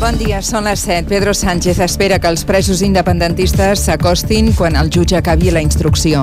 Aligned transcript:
Bon 0.00 0.16
dia, 0.16 0.38
són 0.40 0.64
les 0.64 0.80
7. 0.86 1.10
Pedro 1.10 1.34
Sánchez 1.36 1.76
espera 1.84 2.16
que 2.16 2.30
els 2.32 2.46
presos 2.48 2.80
independentistes 2.80 3.82
s'acostin 3.84 4.46
quan 4.56 4.78
el 4.80 4.88
jutge 4.88 5.18
acabi 5.18 5.50
la 5.52 5.60
instrucció. 5.60 6.22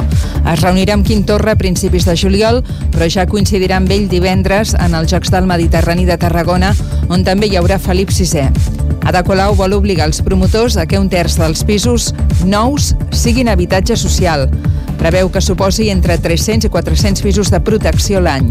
Es 0.49 0.63
reunirà 0.63 0.95
amb 0.97 1.05
Quim 1.05 1.21
Torra 1.29 1.53
a 1.53 1.59
principis 1.59 2.07
de 2.09 2.15
juliol, 2.17 2.63
però 2.95 3.05
ja 3.05 3.27
coincidirà 3.29 3.77
amb 3.77 3.93
ell 3.93 4.07
divendres 4.09 4.73
en 4.73 4.97
els 4.97 5.13
Jocs 5.13 5.29
del 5.29 5.45
Mediterrani 5.45 6.07
de 6.09 6.17
Tarragona, 6.17 6.71
on 7.13 7.21
també 7.27 7.51
hi 7.51 7.59
haurà 7.61 7.77
Felip 7.77 8.09
VI. 8.09 8.47
Ada 9.05 9.21
Colau 9.21 9.53
vol 9.53 9.77
obligar 9.77 10.09
els 10.09 10.23
promotors 10.25 10.79
a 10.81 10.87
que 10.89 10.97
un 10.97 11.05
terç 11.13 11.37
dels 11.37 11.61
pisos 11.61 12.09
nous 12.49 12.95
siguin 13.13 13.53
habitatge 13.53 13.93
social. 13.93 14.49
Preveu 14.97 15.29
que 15.31 15.41
suposi 15.41 15.89
entre 15.93 16.17
300 16.17 16.67
i 16.67 16.73
400 16.73 17.21
pisos 17.23 17.51
de 17.53 17.61
protecció 17.61 18.21
l'any. 18.21 18.49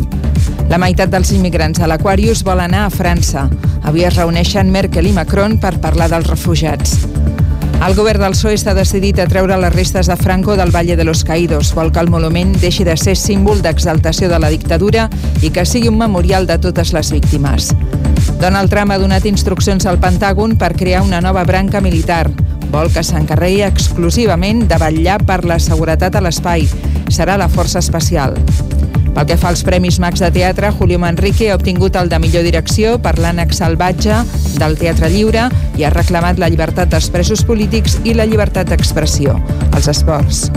La 0.70 0.78
meitat 0.82 1.10
dels 1.12 1.30
immigrants 1.34 1.82
a 1.82 1.90
l'Aquarius 1.90 2.44
vol 2.46 2.62
anar 2.62 2.86
a 2.86 2.90
França. 2.94 3.48
Avui 3.86 4.06
es 4.06 4.16
reuneixen 4.16 4.70
Merkel 4.74 5.10
i 5.10 5.14
Macron 5.14 5.58
per 5.62 5.76
parlar 5.82 6.08
dels 6.10 6.30
refugiats. 6.30 6.98
El 7.76 7.94
govern 7.94 8.22
del 8.24 8.32
PSOE 8.32 8.56
està 8.56 8.72
decidit 8.74 9.18
a 9.20 9.26
treure 9.28 9.58
les 9.60 9.74
restes 9.74 10.08
de 10.08 10.16
Franco 10.16 10.56
del 10.56 10.72
Valle 10.74 10.96
de 10.96 11.04
los 11.04 11.22
Caídos. 11.28 11.74
Vol 11.76 11.92
que 11.92 12.00
el 12.00 12.08
monument 12.10 12.54
deixi 12.62 12.86
de 12.88 12.96
ser 12.96 13.14
símbol 13.20 13.60
d'exaltació 13.62 14.30
de 14.32 14.40
la 14.40 14.50
dictadura 14.50 15.10
i 15.44 15.52
que 15.52 15.66
sigui 15.68 15.92
un 15.92 16.00
memorial 16.00 16.48
de 16.48 16.56
totes 16.58 16.94
les 16.96 17.12
víctimes. 17.12 17.74
Donald 18.40 18.72
Trump 18.72 18.90
ha 18.90 18.98
donat 18.98 19.28
instruccions 19.28 19.86
al 19.86 20.00
Pentàgon 20.00 20.56
per 20.58 20.72
crear 20.74 21.04
una 21.04 21.20
nova 21.20 21.44
branca 21.44 21.80
militar. 21.84 22.30
Vol 22.72 22.90
que 22.92 23.04
s'encarregui 23.06 23.62
exclusivament 23.66 24.66
de 24.70 24.78
vetllar 24.80 25.20
per 25.26 25.42
la 25.48 25.60
seguretat 25.62 26.16
a 26.16 26.24
l'espai. 26.24 26.66
Serà 27.12 27.38
la 27.38 27.48
força 27.48 27.80
especial. 27.82 28.34
Pel 29.16 29.24
que 29.30 29.38
fa 29.40 29.48
als 29.48 29.62
Premis 29.64 29.96
Max 30.02 30.20
de 30.20 30.28
Teatre, 30.28 30.68
Julio 30.76 30.98
Manrique 31.00 31.48
ha 31.48 31.56
obtingut 31.56 31.96
el 31.96 32.10
de 32.12 32.18
millor 32.20 32.44
direcció 32.44 32.98
per 33.00 33.14
l'ànec 33.16 33.54
salvatge 33.56 34.18
del 34.60 34.76
Teatre 34.76 35.08
Lliure 35.08 35.46
i 35.80 35.86
ha 35.86 35.92
reclamat 35.94 36.36
la 36.42 36.50
llibertat 36.52 36.92
dels 36.92 37.08
presos 37.14 37.46
polítics 37.48 37.96
i 38.04 38.12
la 38.12 38.28
llibertat 38.28 38.68
d'expressió. 38.68 39.38
Els 39.72 39.88
esports. 39.88 40.50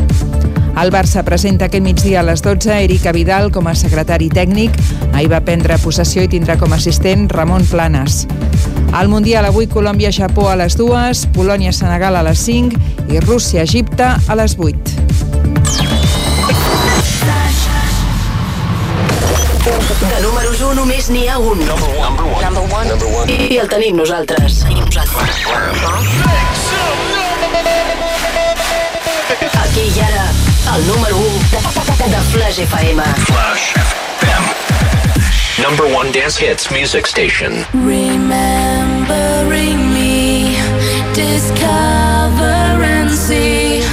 El 0.79 0.91
Barça 0.91 1.23
presenta 1.27 1.69
aquest 1.69 1.83
migdia 1.83 2.19
a 2.19 2.27
les 2.27 2.43
12 2.43 2.83
Erika 2.83 3.15
Vidal 3.15 3.47
com 3.55 3.67
a 3.71 3.75
secretari 3.75 4.27
tècnic. 4.31 4.75
Ahir 5.13 5.31
va 5.31 5.43
prendre 5.43 5.79
possessió 5.79 6.23
i 6.27 6.31
tindrà 6.31 6.59
com 6.59 6.75
a 6.75 6.79
assistent 6.83 7.29
Ramon 7.31 7.67
Planes. 7.71 8.25
Al 8.91 9.07
Mundial 9.07 9.45
avui 9.45 9.67
Colòmbia-Japó 9.69 10.49
a 10.49 10.55
les 10.57 10.75
2, 10.77 11.27
Polònia-Senegal 11.35 12.15
a 12.17 12.23
les 12.25 12.39
5 12.41 12.79
i 13.13 13.19
Rússia-Egipte 13.21 14.07
a 14.27 14.35
les 14.35 14.55
8. 14.57 14.95
De 19.99 20.21
números 20.23 20.61
1 20.61 20.73
només 20.79 21.09
n'hi 21.13 21.27
ha 21.27 21.37
un. 21.37 21.59
Number 21.67 21.89
one. 21.99 22.15
Number 22.17 22.63
one. 22.73 22.89
Number 22.89 23.09
one. 23.13 23.29
I 23.29 23.59
el 23.61 23.69
tenim 23.69 23.99
nosaltres. 23.99 24.63
Aquí 29.59 29.85
i 29.85 30.01
ara, 30.01 30.25
el 30.75 30.87
número 30.87 31.17
1 31.17 31.27
de, 31.51 32.09
de 32.15 32.23
Flash 32.31 32.59
FM. 32.65 33.03
Flash 33.27 33.69
FM. 33.75 34.58
Number 35.61 35.85
one 35.93 36.11
dance 36.13 36.37
hits 36.37 36.71
music 36.71 37.05
station. 37.05 37.65
Remembering 37.73 38.31
me, 39.93 40.55
discover 41.13 42.79
and 42.95 43.11
see 43.11 43.83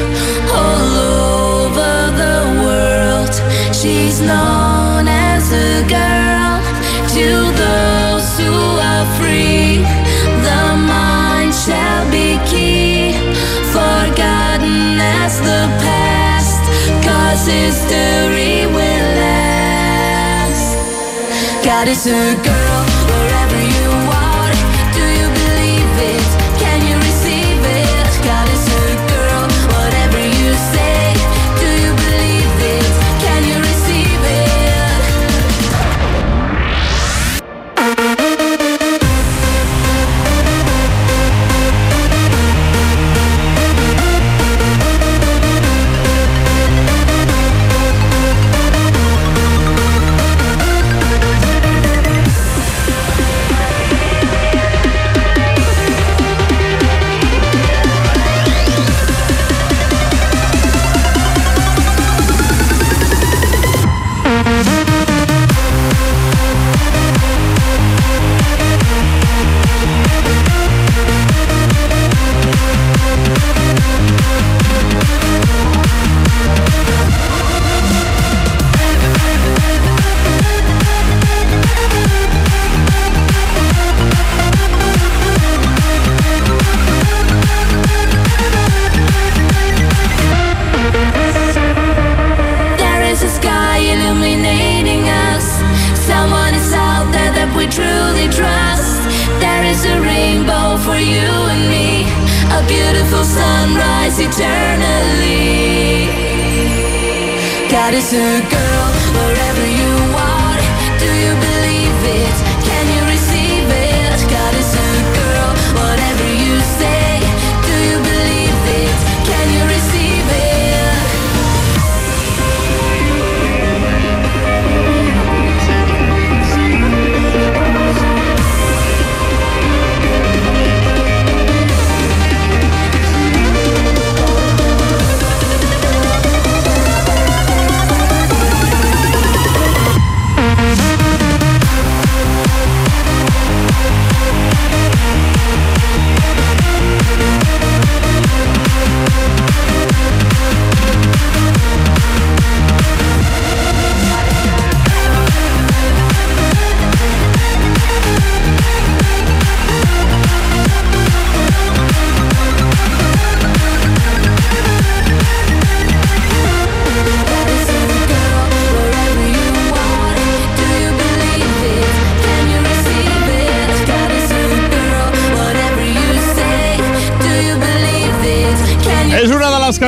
all 0.55 0.95
over 1.11 2.13
the 2.23 2.39
world. 2.63 3.35
She's 3.75 4.21
known 4.21 5.09
as 5.09 5.51
a 5.51 5.83
girl 5.91 6.63
to 7.17 7.29
those 7.65 8.29
who 8.39 8.55
are 8.91 9.07
free. 9.19 9.83
The 10.47 10.65
mind 10.95 11.53
shall 11.53 12.05
be 12.13 12.39
key, 12.47 13.13
forgotten 13.75 15.01
as 15.19 15.41
the 15.41 15.67
past, 15.83 16.63
cause 17.05 17.45
history 17.49 18.46
God 21.77 21.89
is 21.89 22.07
a 22.07 22.35
girl 22.43 22.85
wherever 23.07 23.61
you 23.61 23.76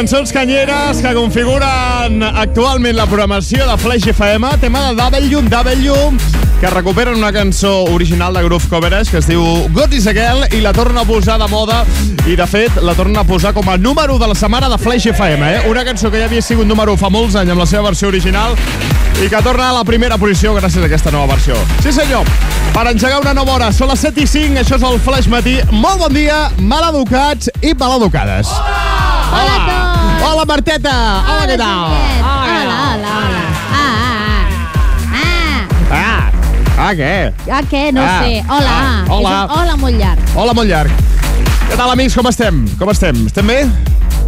cançons 0.08 0.30
canyeres 0.32 1.02
que 1.04 1.10
configuren 1.12 2.22
actualment 2.24 2.96
la 2.96 3.04
programació 3.04 3.66
de 3.68 3.74
Flash 3.76 4.06
FM, 4.08 4.54
tema 4.62 4.86
de 4.86 4.94
W, 4.96 5.42
W, 5.52 5.96
que 6.62 6.70
recuperen 6.72 7.18
una 7.18 7.28
cançó 7.30 7.82
original 7.92 8.32
de 8.32 8.42
Groove 8.46 8.70
Coverage 8.70 9.10
que 9.10 9.18
es 9.20 9.26
diu 9.28 9.42
God 9.68 9.92
is 9.92 10.06
a 10.08 10.14
Girl 10.16 10.46
i 10.56 10.62
la 10.64 10.72
torna 10.72 11.02
a 11.02 11.04
posar 11.04 11.36
de 11.42 11.48
moda 11.52 11.82
i 12.24 12.38
de 12.40 12.46
fet 12.48 12.80
la 12.80 12.94
torna 12.96 13.20
a 13.20 13.28
posar 13.28 13.52
com 13.52 13.68
a 13.68 13.76
número 13.76 14.16
de 14.16 14.30
la 14.30 14.34
setmana 14.34 14.70
de 14.72 14.78
Flash 14.78 15.10
FM, 15.12 15.44
eh? 15.44 15.60
Una 15.68 15.84
cançó 15.84 16.08
que 16.10 16.22
ja 16.22 16.24
havia 16.24 16.40
sigut 16.40 16.64
número 16.64 16.96
fa 16.96 17.12
molts 17.12 17.36
anys 17.36 17.52
amb 17.52 17.60
la 17.60 17.68
seva 17.68 17.90
versió 17.90 18.08
original 18.08 18.56
i 19.20 19.28
que 19.28 19.42
torna 19.44 19.68
a 19.68 19.76
la 19.76 19.84
primera 19.84 20.16
posició 20.16 20.54
gràcies 20.56 20.80
a 20.80 20.88
aquesta 20.88 21.12
nova 21.12 21.34
versió. 21.34 21.58
Sí 21.84 21.92
senyor, 21.92 22.24
per 22.72 22.86
engegar 22.94 23.20
una 23.20 23.36
nova 23.36 23.58
hora, 23.58 23.68
són 23.76 23.92
les 23.92 24.08
7 24.08 24.24
i 24.24 24.30
5, 24.38 24.64
això 24.64 24.80
és 24.80 24.88
el 24.88 24.98
Flash 25.04 25.28
Matí. 25.28 25.58
Molt 25.68 26.00
bon 26.06 26.16
dia, 26.16 26.46
maleducats 26.56 27.52
i 27.60 27.76
maleducades. 27.76 28.56
Hola 29.28 29.52
a 29.52 29.60
tots. 29.68 29.87
Hola, 30.22 30.44
Marteta. 30.44 30.94
Hola, 31.24 31.44
què 31.48 31.56
tal? 31.58 31.84
Juliet. 31.88 32.22
Hola, 32.22 32.76
hola, 32.84 33.10
hola. 33.18 33.42
Ah, 33.72 33.92
ah, 34.02 35.18
ah. 35.18 35.60
Ah, 35.90 36.22
ah, 36.78 36.92
què? 36.98 37.12
Ah, 37.50 37.62
què? 37.70 37.82
No 37.92 38.02
Ah. 38.02 38.18
sé. 38.22 38.42
Hola. 38.48 38.70
Ah, 38.70 39.04
hola. 39.08 39.30
És 39.30 39.36
un 39.44 39.58
hola 39.60 39.76
molt 39.76 39.96
llarg. 40.00 40.20
Hola, 40.36 40.54
molt 40.54 40.68
llarg. 40.68 40.90
Què 41.68 41.76
tal, 41.76 41.90
amics, 41.92 42.14
com 42.16 42.26
estem? 42.28 42.64
Com 42.78 42.90
estem? 42.90 43.26
Estem 43.26 43.46
bé? 43.46 43.60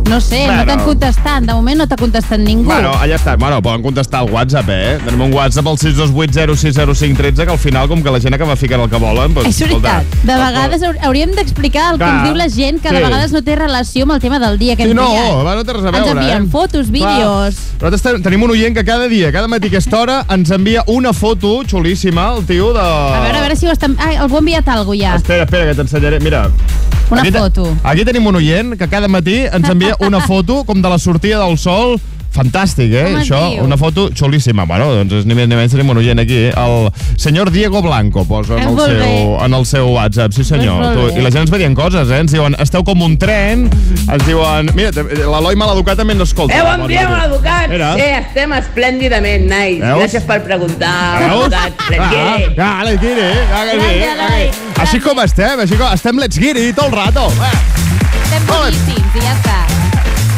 No 0.08 0.20
sé, 0.20 0.44
Bueno. 0.46 0.56
no 0.56 0.66
t'han 0.66 0.80
contestat. 0.84 1.42
De 1.44 1.52
moment 1.54 1.78
no 1.78 1.86
t'ha 1.86 1.96
contestat 1.96 2.38
ningú. 2.40 2.64
Bueno, 2.64 2.90
allà 3.00 3.14
està. 3.16 3.36
Bueno, 3.38 3.60
poden 3.62 3.82
contestar 3.82 4.20
al 4.20 4.30
WhatsApp, 4.30 4.66
eh? 4.68 4.98
Tenim 5.04 5.20
un 5.20 5.32
WhatsApp 5.32 5.66
al 5.68 5.76
628060513 5.78 7.44
que 7.44 7.50
al 7.52 7.58
final, 7.58 7.86
com 7.88 8.02
que 8.02 8.10
la 8.10 8.20
gent 8.20 8.34
acaba 8.34 8.56
ficant 8.56 8.82
el 8.82 8.90
que 8.90 8.96
volen... 8.98 9.34
Doncs, 9.34 9.48
és 9.48 9.60
veritat. 9.60 10.02
escolta, 10.02 10.26
De 10.26 10.38
vegades 10.40 10.82
haur- 10.82 10.98
hauríem 11.06 11.30
d'explicar 11.36 11.92
el 11.92 11.98
que 11.98 12.04
ens 12.08 12.24
diu 12.24 12.34
la 12.34 12.48
gent, 12.48 12.80
que 12.82 12.90
de 12.90 12.96
Sí. 12.98 13.02
vegades 13.04 13.32
no 13.32 13.42
té 13.42 13.54
relació 13.56 14.02
amb 14.02 14.12
el 14.12 14.20
tema 14.20 14.38
del 14.40 14.58
dia 14.58 14.74
que 14.76 14.82
Sí, 14.84 14.90
ens 14.90 14.96
no, 15.00 15.06
envien. 15.14 15.46
va, 15.46 15.54
no 15.54 15.64
té 15.64 15.72
res 15.72 15.84
a 15.84 15.90
veure, 15.90 15.98
Ens 15.98 16.16
envien 16.16 16.42
eh? 16.42 16.48
fotos, 16.50 16.90
vídeos. 16.90 17.54
Clar. 17.54 17.90
Nosaltres 17.92 18.02
ten- 18.02 18.22
tenim 18.22 18.42
un 18.42 18.50
oient 18.50 18.74
que 18.76 18.84
cada 18.84 19.06
dia, 19.06 19.30
cada 19.32 19.46
matí 19.48 19.66
a 19.66 19.68
aquesta 19.70 19.98
hora, 20.00 20.24
ens 20.28 20.50
envia 20.50 20.82
una 20.86 21.12
foto 21.12 21.62
xulíssima, 21.64 22.34
el 22.36 22.44
tio 22.46 22.72
de... 22.72 22.80
A 22.80 23.20
veure, 23.22 23.38
a 23.38 23.40
veure 23.42 23.56
si 23.56 23.66
ho 23.66 23.70
estan... 23.72 23.96
Ah, 23.98 24.10
algú 24.20 24.36
ha 24.36 24.40
enviat 24.40 24.68
alguna 24.68 24.98
ja. 25.10 25.14
Espera, 25.16 25.44
espera, 25.44 25.66
que 25.66 25.74
t'ensenyaré. 25.74 26.18
Mira. 26.20 26.50
Una 27.10 27.22
aquí 27.22 27.32
foto. 27.32 27.76
Aquí 27.82 28.04
tenim 28.04 28.24
un 28.28 28.36
oient 28.36 28.76
que 28.78 28.86
cada 28.88 29.08
matí 29.08 29.40
ens 29.40 29.68
envia 29.74 29.89
una 30.00 30.20
foto 30.20 30.64
com 30.64 30.80
de 30.82 30.88
la 30.88 30.98
sortida 30.98 31.44
del 31.44 31.58
sol 31.58 31.98
Fantàstic, 32.30 32.92
eh? 32.94 33.04
Com 33.08 33.16
Això, 33.18 33.38
diu? 33.50 33.64
una 33.66 33.76
foto 33.76 34.04
xulíssima. 34.14 34.62
Bueno, 34.68 34.86
doncs 35.00 35.26
ni 35.26 35.34
més 35.34 35.48
ni 35.50 35.56
menys 35.58 35.72
tenim 35.74 35.88
un 35.90 35.98
oient 35.98 36.20
aquí. 36.22 36.38
El 36.54 36.86
senyor 37.18 37.50
Diego 37.50 37.82
Blanco 37.82 38.22
posa 38.24 38.54
en 38.54 38.68
el, 38.68 38.76
seu, 38.78 39.00
bé. 39.00 39.08
en 39.46 39.54
el 39.58 39.66
seu 39.66 39.88
WhatsApp. 39.90 40.32
Sí, 40.36 40.44
senyor. 40.46 40.92
Tu. 40.94 41.08
I 41.18 41.24
la 41.24 41.32
gent 41.34 41.42
ens 41.42 41.50
va 41.52 41.58
dient 41.58 41.74
coses, 41.74 42.06
eh? 42.06 42.20
Ens 42.22 42.30
diuen, 42.30 42.54
esteu 42.62 42.84
com 42.86 43.02
un 43.02 43.16
tren. 43.18 43.66
Ens 44.06 44.26
diuen... 44.28 44.70
Mira, 44.78 44.92
l'Eloi 44.94 45.58
Maleducat 45.58 45.98
també 45.98 46.14
ens 46.14 46.28
escolta. 46.28 46.54
Eh, 46.54 46.62
bon 46.62 46.86
dia, 46.86 47.08
maleducats! 47.10 47.66
Mira. 47.74 47.90
Sí, 47.98 48.06
estem 48.20 48.54
esplèndidament, 48.60 49.50
nice. 49.50 49.82
Veus? 49.82 50.04
Gràcies 50.04 50.30
per 50.30 50.38
preguntar, 50.46 50.94
Veus? 51.26 51.50
Let's 51.50 52.14
get 52.14 52.46
it. 52.46 52.62
Ah, 52.62 52.70
ah, 52.78 52.86
let's 52.86 53.02
get 53.02 53.18
it. 53.18 53.42
Que 53.50 53.74
sí, 53.74 53.82
Gràcies, 53.82 53.98
que- 53.98 54.14
Eloi. 54.14 54.48
Així 54.86 55.02
com 55.02 55.26
estem, 55.26 55.66
així 55.66 55.74
com 55.74 55.90
estem 55.98 56.22
let's 56.22 56.38
get 56.38 56.56
it 56.62 56.78
tot 56.78 56.92
el 56.92 56.98
rato. 57.02 57.26
Eh. 57.42 57.54
Estem 58.22 58.46
boníssims 58.54 59.18
i 59.18 59.26
ja 59.26 59.34
està. 59.34 59.79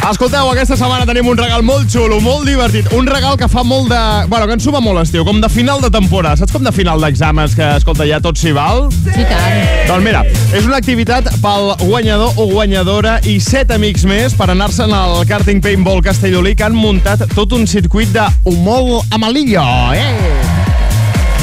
Escolteu, 0.03 0.49
aquesta 0.51 0.75
setmana 0.75 1.07
tenim 1.07 1.29
un 1.31 1.39
regal 1.39 1.63
molt 1.63 1.87
xulo, 1.93 2.17
molt 2.21 2.43
divertit. 2.49 2.89
Un 2.97 3.07
regal 3.07 3.37
que 3.39 3.47
fa 3.49 3.63
molt 3.63 3.87
de... 3.93 4.01
Bueno, 4.27 4.49
que 4.49 4.57
ens 4.59 4.67
suma 4.67 4.81
molt 4.83 4.99
estiu, 5.05 5.23
com 5.25 5.39
de 5.41 5.49
final 5.53 5.79
de 5.81 5.93
temporada. 5.95 6.41
Saps 6.41 6.51
com 6.53 6.67
de 6.67 6.73
final 6.75 6.99
d'exàmens, 7.05 7.55
que, 7.55 7.69
escolta, 7.79 8.07
ja 8.09 8.19
tot 8.23 8.41
s'hi 8.41 8.51
val? 8.57 8.89
Sí, 9.07 9.23
tant. 9.31 9.63
Doncs 9.87 10.03
mira, 10.03 10.25
és 10.51 10.67
una 10.67 10.83
activitat 10.83 11.31
pel 11.45 11.71
guanyador 11.85 12.35
o 12.35 12.49
guanyadora 12.51 13.21
i 13.31 13.39
set 13.43 13.71
amics 13.71 14.03
més 14.09 14.35
per 14.35 14.51
anar-se'n 14.51 14.91
al 14.97 15.23
karting 15.31 15.63
paintball 15.63 16.03
Castellolí 16.03 16.57
que 16.59 16.67
han 16.67 16.77
muntat 16.77 17.29
tot 17.37 17.55
un 17.55 17.71
circuit 17.71 18.11
de 18.11 18.27
humol 18.51 18.99
amarillo, 19.15 19.63
eh? 19.95 20.72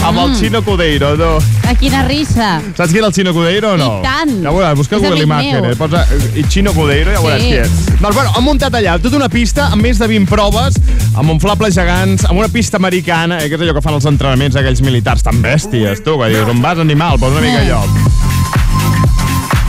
Amb 0.04 0.18
el 0.20 0.36
Chino 0.40 0.62
Cudeiro, 0.64 1.16
no? 1.18 1.38
A 1.68 1.74
quina 1.78 2.02
rissa. 2.08 2.62
Saps 2.78 2.92
qui 2.92 2.98
era 2.98 3.08
el 3.08 3.14
Chino 3.14 3.34
Cudeiro 3.34 3.74
o 3.74 3.78
no? 3.78 3.90
I 4.00 4.06
tant. 4.08 4.32
Ja 4.42 4.54
veuràs, 4.56 4.78
busca 4.80 4.96
És 4.96 5.04
Google 5.04 5.26
Imagen, 5.28 5.66
eh? 5.70 5.76
Posa 5.78 6.06
eh, 6.16 6.44
Chino 6.50 6.74
Cudeiro, 6.74 7.12
ja 7.14 7.22
veuràs 7.22 7.44
Sí. 7.44 7.52
qui 7.52 7.60
és. 7.60 8.00
Doncs 8.00 8.16
bueno, 8.16 8.32
han 8.36 8.44
muntat 8.48 8.74
allà 8.80 8.98
tota 9.02 9.20
una 9.20 9.30
pista 9.30 9.68
amb 9.74 9.84
més 9.86 10.00
de 10.00 10.08
20 10.08 10.30
proves, 10.32 10.80
amb 11.14 11.30
inflables 11.36 11.76
gegants, 11.76 12.26
amb 12.26 12.40
una 12.40 12.50
pista 12.50 12.78
americana, 12.78 13.44
eh, 13.44 13.50
que 13.50 13.56
és 13.60 13.62
allò 13.62 13.76
que 13.78 13.86
fan 13.86 14.00
els 14.00 14.06
entrenaments 14.10 14.56
aquells 14.56 14.82
militars 14.82 15.22
tan 15.24 15.44
bèsties, 15.44 16.02
tu, 16.04 16.18
que 16.18 16.30
dius, 16.34 16.48
on 16.50 16.62
vas, 16.64 16.80
animal? 16.80 17.20
Posa 17.20 17.38
una 17.38 17.46
mica 17.46 17.64
lloc. 17.68 18.29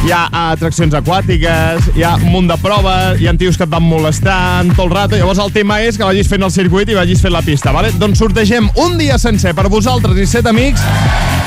Hi 0.00 0.14
ha 0.17 0.20
atraccions 0.32 0.94
aquàtiques, 0.97 1.91
hi 1.93 2.05
ha 2.08 2.14
un 2.17 2.31
munt 2.32 2.47
de 2.49 2.56
proves, 2.62 3.19
hi 3.20 3.26
ha 3.29 3.35
tios 3.37 3.58
que 3.61 3.67
et 3.67 3.73
van 3.73 3.85
molestant 3.85 4.70
tot 4.73 4.87
el 4.87 4.94
rato. 4.94 5.19
Llavors 5.19 5.43
el 5.44 5.52
tema 5.52 5.76
és 5.85 5.99
que 6.00 6.08
vagis 6.08 6.31
fent 6.31 6.47
el 6.47 6.52
circuit 6.55 6.88
i 6.88 6.97
vagis 6.97 7.20
fent 7.20 7.35
la 7.35 7.43
pista, 7.44 7.75
vale? 7.76 7.91
Doncs 8.00 8.23
sortegem 8.23 8.70
un 8.81 8.97
dia 8.97 9.19
sencer 9.20 9.52
per 9.58 9.67
vosaltres 9.69 10.17
i 10.17 10.25
set 10.31 10.49
amics 10.49 10.81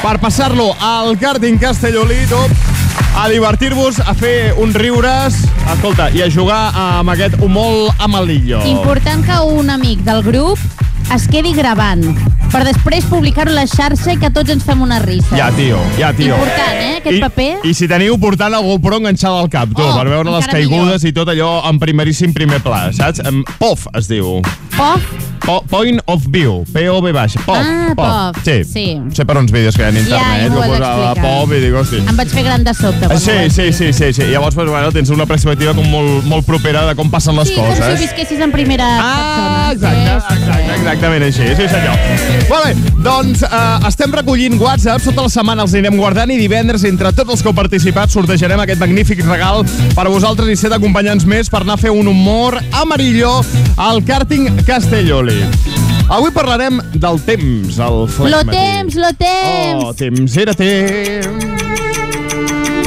per 0.04 0.20
passar-lo 0.22 0.70
al 0.86 1.18
karting 1.18 1.58
Castellolí, 1.58 2.20
tu, 2.30 2.44
a 3.18 3.26
divertir-vos, 3.32 3.98
a 4.06 4.14
fer 4.14 4.54
uns 4.62 4.78
riures, 4.78 5.42
escolta, 5.74 6.12
i 6.14 6.22
a 6.22 6.30
jugar 6.30 6.62
amb 6.78 7.10
aquest 7.16 7.42
humol 7.42 7.90
amarillo. 7.98 8.62
Important 8.70 9.26
que 9.26 9.42
un 9.50 9.74
amic 9.74 10.06
del 10.06 10.22
grup 10.30 10.62
es 11.10 11.26
quedi 11.32 11.58
gravant 11.58 12.06
per 12.54 12.62
després 12.68 13.06
publicar-ho 13.10 13.50
a 13.50 13.58
la 13.64 13.66
xarxa 13.70 14.14
i 14.14 14.20
que 14.22 14.30
tots 14.34 14.54
ens 14.54 14.64
fem 14.68 14.82
una 14.86 15.00
rissa. 15.02 15.34
Ja, 15.36 15.50
tio, 15.58 15.80
ja, 15.98 16.12
tio. 16.14 16.38
Important, 16.38 16.78
eh, 16.78 16.92
aquest 17.02 17.18
I, 17.18 17.22
paper. 17.26 17.50
I 17.66 17.74
si 17.78 17.90
teniu 17.90 18.20
portant 18.22 18.54
el 18.54 18.68
GoPro 18.68 19.02
enganxada 19.02 19.42
al 19.42 19.50
cap, 19.50 19.74
tu, 19.74 19.82
Oh, 19.84 19.98
per 19.98 20.06
veure 20.08 20.32
les 20.32 20.48
caigudes 20.52 21.04
i 21.10 21.14
tot 21.16 21.34
allò 21.34 21.56
en 21.70 21.82
primeríssim 21.82 22.34
primer 22.36 22.62
pla, 22.64 22.86
saps? 22.96 23.26
POF 23.58 23.90
es 23.98 24.08
diu. 24.12 24.38
Pof, 24.78 25.33
Po 25.46 25.62
point 25.68 26.00
of 26.08 26.24
view, 26.32 26.64
P-O-V 26.72 27.12
baix. 27.12 27.34
POF, 27.46 27.58
Ah, 27.58 28.32
POF, 28.34 28.44
Sí. 28.46 28.64
sí. 28.64 28.98
Sé 29.12 29.26
per 29.26 29.36
uns 29.38 29.52
vídeos 29.52 29.76
que 29.76 29.82
hi 29.82 29.86
ha 29.86 29.90
en 29.90 29.96
Ja, 29.96 30.02
internet, 30.02 30.24
ja 30.24 30.38
que 30.38 30.46
has 30.46 30.68
posa 30.70 30.80
la 30.80 31.12
explicat. 31.12 31.24
POF 31.24 31.52
i 31.52 31.60
dic, 31.60 31.74
hosti. 31.76 31.98
em 31.98 32.16
vaig 32.16 32.30
fer 32.30 32.44
gran 32.44 32.64
de 32.64 32.74
sobte. 32.74 33.10
Sí, 33.20 33.32
sí, 33.50 33.62
dir. 33.64 33.74
sí, 33.74 33.94
sí, 33.94 34.14
sí. 34.14 34.22
Llavors, 34.32 34.56
pues, 34.56 34.70
bueno, 34.70 34.92
tens 34.94 35.10
una 35.10 35.26
perspectiva 35.26 35.74
com 35.74 35.86
molt, 35.92 36.24
molt 36.24 36.46
propera 36.46 36.86
de 36.88 36.96
com 36.96 37.12
passen 37.12 37.36
les 37.36 37.50
Sí, 37.50 37.56
coses. 37.56 37.78
com 37.78 37.88
si 37.88 37.92
ho 37.94 37.98
visquessis 38.08 38.40
en 38.40 38.52
primera 38.54 38.86
Ah, 38.88 39.68
persona. 39.72 40.16
exacte, 40.16 40.36
exacte, 40.38 40.76
exactament 40.80 41.24
així, 41.24 41.48
sí 41.58 41.68
senyor. 41.68 41.98
Molt 42.50 42.66
bé, 42.66 43.04
doncs 43.04 43.44
eh, 43.44 43.88
estem 43.88 44.12
recollint 44.14 44.58
WhatsApp, 44.62 45.02
tota 45.04 45.24
la 45.24 45.30
setmana 45.30 45.64
els 45.64 45.74
anirem 45.74 45.98
guardant 45.98 46.32
i 46.32 46.38
divendres 46.38 46.86
entre 46.86 47.12
tots 47.12 47.30
els 47.30 47.42
que 47.44 47.50
heu 47.50 47.54
participat 47.56 48.10
sortejarem 48.10 48.60
aquest 48.62 48.80
magnífic 48.80 49.20
regal 49.28 49.66
per 49.94 50.06
a 50.06 50.10
vosaltres 50.10 50.48
i 50.48 50.56
set 50.56 50.72
acompanyants 50.72 51.26
més 51.26 51.50
per 51.50 51.62
anar 51.64 51.74
a 51.74 51.78
fer 51.78 51.92
un 51.92 52.08
humor 52.08 52.62
amarillo 52.72 53.42
al 53.76 54.02
càrting 54.06 54.48
Castelloli. 54.66 55.33
Avui 56.14 56.32
parlarem 56.36 56.80
del 56.94 57.20
temps, 57.26 57.78
el 57.80 58.08
flex 58.12 58.32
Lo 58.32 58.44
matí. 58.44 58.58
temps, 58.58 58.96
lo 59.02 59.12
temps. 59.18 59.84
Oh, 59.84 59.94
temps 59.98 60.38
era 60.38 60.54
temps. 60.54 61.28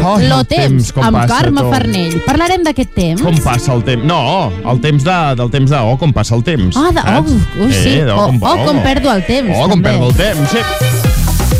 Oh, 0.06 0.20
lo 0.22 0.44
temps, 0.46 0.92
com 0.94 1.02
amb 1.02 1.24
Carme 1.26 1.64
tu. 1.64 1.70
Farnell. 1.72 2.12
Parlarem 2.28 2.62
d'aquest 2.62 2.92
temps? 2.94 3.22
Com 3.26 3.40
passa 3.42 3.72
el 3.74 3.82
temps? 3.82 4.04
No, 4.06 4.52
el 4.70 4.78
temps 4.84 5.02
de, 5.02 5.16
del 5.40 5.50
temps 5.50 5.72
de 5.72 5.80
oh, 5.82 5.96
com 5.98 6.12
passa 6.14 6.36
el 6.36 6.44
temps. 6.46 6.76
Ah, 6.78 6.92
de, 6.94 7.02
oh, 7.16 7.64
ui, 7.64 7.72
sí. 7.72 7.96
Eh, 7.96 8.04
de, 8.06 8.12
oh, 8.14 8.30
oh, 8.30 8.56
com 8.68 8.78
perdo 8.84 9.10
el 9.10 9.24
temps. 9.26 9.50
Oh, 9.56 9.66
com 9.66 9.80
també. 9.80 9.96
perdo 9.96 10.12
el 10.12 10.14
temps, 10.20 10.54
sí. 10.54 10.62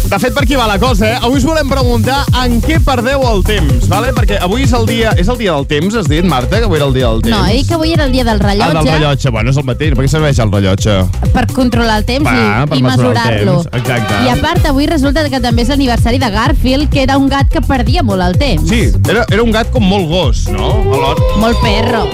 De 0.06 0.18
fet, 0.22 0.32
per 0.32 0.44
aquí 0.44 0.54
va 0.54 0.68
la 0.70 0.78
cosa, 0.78 1.08
eh? 1.10 1.16
Avui 1.20 1.40
us 1.40 1.44
volem 1.44 1.66
preguntar 1.68 2.20
en 2.44 2.60
què 2.62 2.76
perdeu 2.84 3.24
el 3.26 3.40
temps, 3.44 3.88
vale? 3.90 4.12
Perquè 4.14 4.36
avui 4.44 4.62
és 4.62 4.72
el 4.76 4.86
dia... 4.86 5.10
És 5.18 5.26
el 5.32 5.36
dia 5.40 5.52
del 5.56 5.66
temps, 5.66 5.96
has 5.98 6.06
dit, 6.08 6.22
Marta, 6.24 6.60
que 6.62 6.68
avui 6.68 6.78
era 6.78 6.86
el 6.86 6.94
dia 6.94 7.08
del 7.10 7.24
temps? 7.24 7.34
No, 7.34 7.40
he 7.50 7.56
dit 7.58 7.66
que 7.68 7.74
avui 7.74 7.90
era 7.96 8.06
el 8.06 8.12
dia 8.14 8.22
del 8.24 8.38
Ah, 8.38 8.46
rellotge, 8.46 8.84
del 8.84 8.92
rellotge. 8.94 9.30
Bueno, 9.34 9.50
és 9.50 9.58
el 9.58 9.66
mateix. 9.66 9.94
Per 9.98 10.04
què 10.06 10.12
serveix 10.14 10.38
el 10.44 10.52
rellotge? 10.54 10.96
per 11.34 11.44
controlar 11.52 11.98
el 12.00 12.06
temps 12.08 12.24
Va, 12.24 12.36
i, 12.70 12.78
i 12.78 12.82
mesurar-lo. 12.86 13.58
exacte. 13.72 14.20
I 14.24 14.30
a 14.32 14.36
part, 14.40 14.64
avui 14.70 14.86
resulta 14.86 15.26
que 15.28 15.40
també 15.42 15.66
és 15.66 15.72
l'aniversari 15.74 16.22
de 16.22 16.30
Garfield, 16.30 16.88
que 16.92 17.02
era 17.02 17.18
un 17.18 17.26
gat 17.28 17.50
que 17.52 17.60
perdia 17.60 18.02
molt 18.06 18.22
el 18.22 18.38
temps. 18.38 18.68
Sí, 18.70 18.86
era, 19.10 19.26
era 19.28 19.42
un 19.42 19.50
gat 19.52 19.72
com 19.74 19.84
molt 19.84 20.06
gos, 20.08 20.46
no? 20.54 20.70
Alhora. 20.86 21.34
Molt 21.42 21.60
perro. 21.66 22.06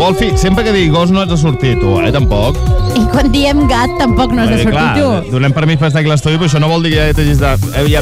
Wolfi, 0.00 0.30
sempre 0.38 0.64
que 0.64 0.72
digui 0.72 0.88
gos 0.88 1.10
no 1.12 1.20
has 1.20 1.28
de 1.28 1.36
sortir, 1.36 1.74
tu, 1.78 1.98
eh? 2.00 2.08
Tampoc. 2.10 2.56
I 2.96 3.02
quan 3.12 3.28
diem 3.28 3.66
gat, 3.68 3.92
tampoc 4.00 4.32
no 4.32 4.46
has 4.46 4.48
de 4.48 4.62
sortir 4.62 4.72
clar, 4.72 4.94
tu. 4.96 5.34
Donem 5.34 5.52
permís 5.52 5.76
per 5.76 5.90
estar 5.90 6.00
aquí 6.00 6.08
l'estudi, 6.08 6.38
però 6.40 6.48
això 6.48 6.62
no 6.62 6.70
vol 6.72 6.88
dir 6.88 6.94
que 6.94 7.04
ja 7.10 7.18
t'hagis 7.18 7.42
de... 7.42 7.52
Eh, 7.76 7.84
ja... 7.92 8.00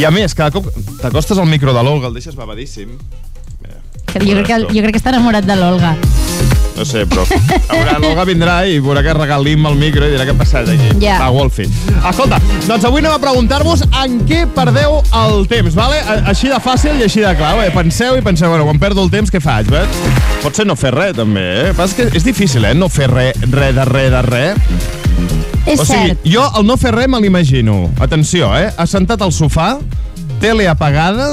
I 0.00 0.08
a 0.08 0.14
més, 0.16 0.32
cada 0.32 0.48
cop 0.54 0.72
t'acostes 1.02 1.36
al 1.36 1.50
micro 1.52 1.76
de 1.76 1.84
l'Olga, 1.84 2.08
el 2.08 2.16
deixes 2.16 2.40
babadíssim. 2.40 2.96
Que 4.08 4.22
jo, 4.24 4.32
crec 4.32 4.48
que, 4.48 4.62
jo 4.64 4.86
crec 4.86 4.96
que 4.96 5.02
està 5.02 5.12
enamorat 5.12 5.44
de 5.44 5.60
l'Olga. 5.60 5.92
No 6.76 6.84
sé, 6.84 7.06
però 7.08 7.22
haurà, 7.72 7.94
l'Olga 8.02 8.24
vindrà 8.28 8.54
i 8.68 8.76
veurà 8.84 9.00
que 9.04 9.14
regalim 9.16 9.64
el 9.70 9.78
micro 9.80 10.04
i 10.04 10.12
dirà 10.12 10.26
què 10.28 10.34
ha 10.34 10.38
passat 10.38 10.68
aquí. 10.68 10.90
Ja. 11.00 11.14
Va, 11.22 11.30
Wolfi. 11.32 11.64
Escolta, 12.10 12.36
doncs 12.66 12.84
avui 12.84 13.00
anem 13.00 13.14
a 13.14 13.20
preguntar-vos 13.22 13.86
en 14.02 14.18
què 14.28 14.42
perdeu 14.52 14.98
el 15.22 15.46
temps, 15.48 15.72
vale? 15.78 16.02
A- 16.04 16.18
Així 16.34 16.50
de 16.52 16.58
fàcil 16.60 17.00
i 17.00 17.06
així 17.08 17.24
de 17.24 17.32
clar. 17.38 17.54
Bé, 17.62 17.70
penseu 17.72 18.18
i 18.18 18.24
penseu, 18.26 18.50
bueno, 18.52 18.66
quan 18.68 18.78
perdo 18.82 19.02
el 19.06 19.10
temps, 19.14 19.32
què 19.32 19.40
faig? 19.40 19.70
Bé? 19.72 19.86
Pot 20.44 20.54
ser 20.60 20.66
no 20.68 20.76
fer 20.76 20.92
res, 20.92 21.16
també, 21.16 21.46
eh? 21.64 21.72
És 21.86 21.96
que 21.96 22.10
és 22.12 22.24
difícil, 22.28 22.64
eh? 22.68 22.74
No 22.76 22.90
fer 22.92 23.08
res, 23.10 23.40
res 23.56 23.72
de 23.74 23.84
res 23.88 24.10
de 24.12 24.22
res. 24.28 24.60
És 25.66 25.80
o 25.80 25.84
sigui, 25.88 26.12
cert. 26.12 26.28
jo 26.28 26.44
el 26.60 26.66
no 26.68 26.76
fer 26.78 26.92
res 26.94 27.08
me 27.08 27.18
l'imagino. 27.24 27.86
Atenció, 28.04 28.52
eh? 28.54 28.68
Assentat 28.78 29.24
al 29.24 29.32
sofà, 29.32 29.78
tele 30.44 30.68
apagada, 30.68 31.32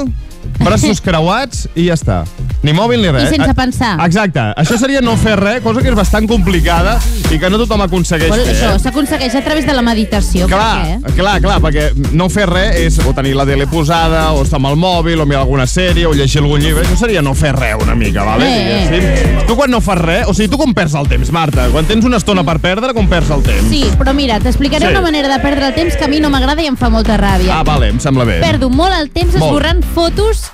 braços 0.64 1.00
creuats 1.04 1.68
i 1.76 1.90
ja 1.90 1.94
està. 2.00 2.22
Ni 2.62 2.72
mòbil 2.72 3.02
ni 3.02 3.10
res. 3.10 3.24
I 3.24 3.34
sense 3.36 3.50
Eh, 3.50 3.54
pensar. 3.54 3.98
Exacte. 4.06 4.40
Això 4.56 4.78
seria 4.78 5.00
no 5.02 5.16
fer 5.16 5.36
res, 5.38 5.60
cosa 5.62 5.82
que 5.82 5.88
és 5.88 5.94
bastant 5.94 6.26
complicada 6.26 6.98
i 7.30 7.38
que 7.38 7.50
no 7.50 7.58
tothom 7.58 7.82
aconsegueix 7.82 8.30
Però 8.32 8.42
fer. 8.44 8.54
això 8.54 8.74
eh? 8.74 8.78
s'aconsegueix 8.78 9.34
a 9.34 9.42
través 9.44 9.66
de 9.66 9.74
la 9.74 9.82
meditació. 9.82 10.46
Clar, 10.48 10.98
Per 11.02 11.10
què? 11.12 11.14
clar, 11.20 11.40
clar, 11.42 11.60
perquè 11.60 11.92
no 12.12 12.28
fer 12.30 12.46
res 12.48 12.76
és 12.76 12.98
o 13.04 13.12
tenir 13.12 13.34
la 13.36 13.44
tele 13.44 13.66
posada, 13.66 14.32
o 14.32 14.42
estar 14.42 14.56
amb 14.56 14.66
el 14.68 14.76
mòbil, 14.76 15.20
o 15.20 15.26
mirar 15.26 15.42
alguna 15.42 15.66
sèrie, 15.66 16.06
o 16.06 16.14
llegir 16.14 16.40
algun 16.40 16.60
llibre. 16.60 16.84
Això 16.86 16.96
seria 16.96 17.20
no 17.20 17.34
fer 17.34 17.52
res 17.54 17.74
una 17.82 17.94
mica, 17.94 18.22
vale? 18.24 18.46
Eh. 18.48 18.88
Diguéssim. 18.90 19.46
Tu 19.46 19.56
quan 19.56 19.70
no 19.70 19.80
fas 19.82 19.98
res, 19.98 20.26
o 20.26 20.32
sigui, 20.32 20.48
tu 20.48 20.56
com 20.56 20.72
perds 20.72 20.94
el 20.94 21.06
temps, 21.08 21.30
Marta? 21.32 21.68
Quan 21.70 21.84
tens 21.84 22.04
una 22.04 22.16
estona 22.16 22.44
per 22.44 22.58
perdre, 22.60 22.94
com 22.94 23.06
perds 23.08 23.28
el 23.30 23.42
temps? 23.42 23.68
Sí, 23.68 23.84
però 23.98 24.14
mira, 24.14 24.40
t'explicaré 24.40 24.86
Sí. 24.86 24.92
una 24.92 25.02
manera 25.02 25.28
de 25.28 25.38
perdre 25.40 25.66
el 25.68 25.74
temps 25.74 25.96
que 25.96 26.04
a 26.04 26.08
mi 26.08 26.18
no 26.20 26.30
m'agrada 26.30 26.62
i 26.62 26.66
em 26.66 26.76
fa 26.76 26.88
molta 26.88 27.18
ràbia. 27.18 27.52
Ah, 27.60 27.62
vale, 27.62 27.88
em 27.88 28.00
sembla 28.00 28.24
bé. 28.24 28.40
Perdo 28.40 28.70
molt 28.70 28.94
el 28.98 29.10
temps 29.10 29.34
Molt. 29.34 29.44
esborrant 29.44 29.84
fotos 29.94 30.44
eh, 30.44 30.53